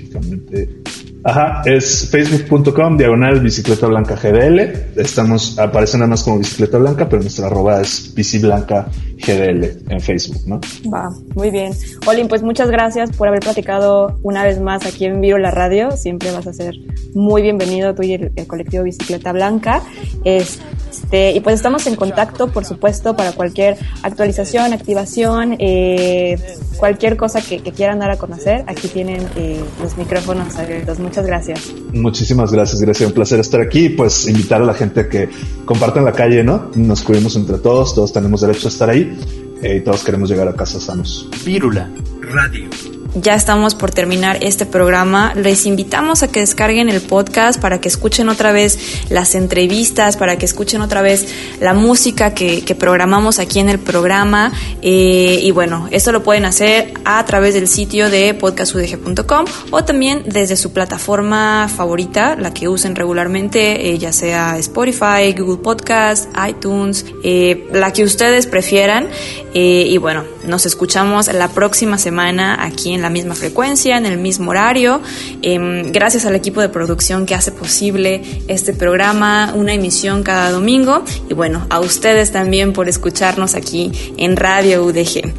Ajá, 1.23 1.63
es 1.67 2.09
facebook.com 2.11 2.97
diagonal 2.97 3.41
bicicleta 3.41 3.87
blanca 3.87 4.17
GDL. 4.17 4.61
Estamos, 4.97 5.59
aparece 5.59 5.99
nada 5.99 6.09
más 6.09 6.23
como 6.23 6.39
bicicleta 6.39 6.79
blanca, 6.79 7.09
pero 7.09 7.21
nuestra 7.21 7.47
arroba 7.47 7.81
es 7.83 8.15
bici 8.15 8.39
blanca 8.39 8.87
GDL 9.19 9.91
en 9.91 10.01
Facebook, 10.01 10.41
¿no? 10.47 10.61
Va, 10.93 11.11
muy 11.35 11.51
bien. 11.51 11.73
Olin, 12.07 12.27
pues 12.27 12.43
muchas 12.43 12.71
gracias 12.71 13.11
por 13.15 13.29
haber 13.29 13.41
platicado 13.41 14.19
una 14.23 14.45
vez 14.45 14.61
más 14.61 14.87
aquí 14.87 15.05
en 15.05 15.21
Vivo 15.21 15.37
la 15.37 15.51
Radio. 15.51 15.91
Siempre 15.91 16.33
vas 16.33 16.47
a 16.47 16.55
ser 16.55 16.75
muy 17.15 17.43
bienvenido 17.43 17.95
tú 17.95 18.03
y 18.03 18.15
el, 18.15 18.33
el 18.35 18.47
colectivo 18.47 18.85
Bicicleta 18.85 19.33
Blanca. 19.33 19.83
Es 20.25 20.59
Este, 20.91 21.33
y 21.33 21.41
pues 21.41 21.55
estamos 21.57 21.87
en 21.87 21.97
contacto, 21.97 22.49
por 22.49 22.65
supuesto, 22.65 23.17
para 23.17 23.33
cualquier 23.33 23.79
actualización, 24.03 24.73
activación, 24.73 25.57
eh, 25.59 26.37
cualquier 26.77 27.17
cosa 27.17 27.41
que, 27.41 27.61
quieran 27.61 28.01
dar 28.01 28.11
a 28.11 28.17
conocer. 28.17 28.65
Aquí 28.67 28.89
tienen 28.89 29.27
eh, 29.37 29.61
los 29.81 29.97
micrófonos 29.97 30.57
abiertos. 30.57 30.99
Muchas 30.99 31.27
gracias. 31.27 31.73
Muchísimas 31.93 32.53
gracias, 32.53 32.81
gracias. 32.81 33.09
Un 33.09 33.15
placer 33.15 33.39
estar 33.39 33.61
aquí. 33.61 33.89
Pues 33.91 34.29
invitar 34.29 34.61
a 34.61 34.65
la 34.65 34.75
gente 34.75 35.01
a 35.01 35.09
que 35.09 35.29
compartan 35.65 36.05
la 36.05 36.13
calle, 36.13 36.43
¿no? 36.43 36.71
Nos 36.75 37.03
cuidemos 37.03 37.37
entre 37.37 37.59
todos, 37.59 37.95
todos 37.95 38.13
tenemos 38.13 38.41
derecho 38.41 38.67
a 38.67 38.71
estar 38.71 38.91
ahí 38.91 39.19
eh, 39.63 39.77
y 39.77 39.81
todos 39.81 40.03
queremos 40.03 40.29
llegar 40.29 40.49
a 40.49 40.55
casa 40.55 40.81
sanos. 40.81 41.29
Vírula 41.45 41.89
Radio 42.21 42.69
ya 43.15 43.35
estamos 43.35 43.75
por 43.75 43.91
terminar 43.91 44.39
este 44.43 44.67
programa. 44.67 45.35
Les 45.35 45.67
invitamos 45.67 46.23
a 46.23 46.29
que 46.29 46.41
descarguen 46.41 46.89
el 46.89 47.01
podcast 47.01 47.61
para 47.61 47.81
que 47.81 47.89
escuchen 47.89 48.29
otra 48.29 48.53
vez 48.53 48.79
las 49.11 49.35
entrevistas, 49.35 50.17
para 50.17 50.37
que 50.39 50.47
escuchen 50.47 50.81
otra 50.81 51.03
vez 51.03 51.27
la 51.61 51.75
música 51.75 52.35
que, 52.35 52.61
programamos 52.79 53.41
aquí 53.41 53.59
en 53.59 53.69
el 53.69 53.79
programa. 53.79 54.53
Eh, 54.81 55.41
y 55.43 55.51
bueno, 55.51 55.89
esto 55.91 56.13
lo 56.13 56.23
pueden 56.23 56.45
hacer 56.45 56.95
a 57.05 57.25
través 57.27 57.55
del 57.55 57.69
sitio 57.69 58.09
de 58.09 58.33
podcastudg.com 58.33 59.45
o 59.71 59.85
también 59.85 60.23
desde 60.25 60.57
su 60.57 60.73
plataforma 60.73 61.69
favorita, 61.69 62.37
la 62.37 62.55
que 62.55 62.69
usen 62.69 62.95
regularmente, 62.95 63.91
eh, 63.91 63.99
ya 63.99 64.13
sea 64.13 64.57
Spotify, 64.59 65.35
Google 65.37 65.59
Podcast, 65.63 66.29
iTunes, 66.49 67.05
eh, 67.25 67.69
la 67.73 67.93
que 67.93 68.05
ustedes 68.05 68.47
prefieran. 68.47 69.09
y 69.53 69.99
bueno, 69.99 70.25
nos 70.45 70.65
escuchamos 70.65 71.33
la 71.33 71.49
próxima 71.49 71.99
semana 71.99 72.65
aquí 72.65 72.93
en 72.93 73.00
la 73.03 73.11
misma 73.11 73.35
frecuencia, 73.35 73.97
en 73.97 74.07
el 74.07 74.19
mismo 74.19 74.51
horario. 74.51 75.01
Em, 75.43 75.91
gracias 75.93 76.27
al 76.27 76.35
equipo 76.35 76.61
de 76.61 76.69
producción 76.69 77.27
que 77.27 77.35
hace 77.35 77.53
posible 77.53 78.23
este 78.49 78.73
programa, 78.73 79.53
una 79.55 79.75
emisión 79.75 80.23
cada 80.23 80.51
domingo. 80.51 81.05
Y 81.29 81.35
bueno, 81.35 81.67
a 81.71 81.81
ustedes 81.81 82.33
también 82.33 82.73
por 82.73 82.89
escucharnos 82.89 83.55
aquí 83.55 83.93
en 84.17 84.37
Radio 84.37 84.85
UDG. 84.85 85.33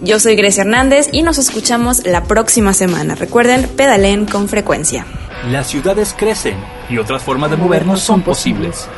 Yo 0.00 0.20
soy 0.20 0.36
Grecia 0.36 0.62
Hernández 0.62 1.08
y 1.10 1.22
nos 1.22 1.38
escuchamos 1.38 2.06
la 2.06 2.24
próxima 2.24 2.72
semana. 2.72 3.16
Recuerden, 3.16 3.68
pedalen 3.68 4.26
con 4.26 4.48
frecuencia. 4.48 5.04
Las 5.50 5.68
ciudades 5.68 6.14
crecen 6.16 6.56
y 6.88 6.98
otras 6.98 7.22
formas 7.22 7.50
de 7.50 7.56
movernos 7.56 8.00
son 8.00 8.22
posibles. 8.22 8.88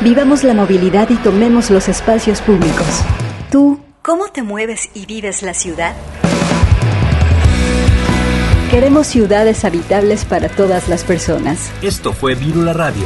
Vivamos 0.00 0.44
la 0.44 0.52
movilidad 0.52 1.08
y 1.08 1.16
tomemos 1.16 1.70
los 1.70 1.88
espacios 1.88 2.42
públicos. 2.42 3.02
Tú, 3.50 3.80
¿cómo 4.02 4.28
te 4.28 4.42
mueves 4.42 4.90
y 4.92 5.06
vives 5.06 5.42
la 5.42 5.54
ciudad? 5.54 5.94
Queremos 8.76 9.06
ciudades 9.06 9.64
habitables 9.64 10.26
para 10.26 10.50
todas 10.50 10.86
las 10.90 11.02
personas. 11.02 11.70
Esto 11.80 12.12
fue 12.12 12.34
Vírula 12.34 12.74
Radio. 12.74 13.04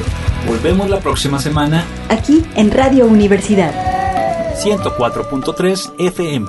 Volvemos 0.48 0.90
la 0.90 0.98
próxima 0.98 1.38
semana. 1.38 1.84
Aquí 2.08 2.44
en 2.56 2.72
Radio 2.72 3.06
Universidad. 3.06 3.72
104.3 4.56 5.92
FM. 5.96 6.48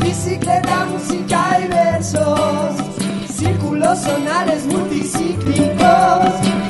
Bicicleta, 0.00 0.84
música 0.86 1.60
y 1.64 1.68
versos. 1.68 2.70
Círculos 3.32 4.00
sonales 4.00 4.66
multicíclicos. 4.66 6.63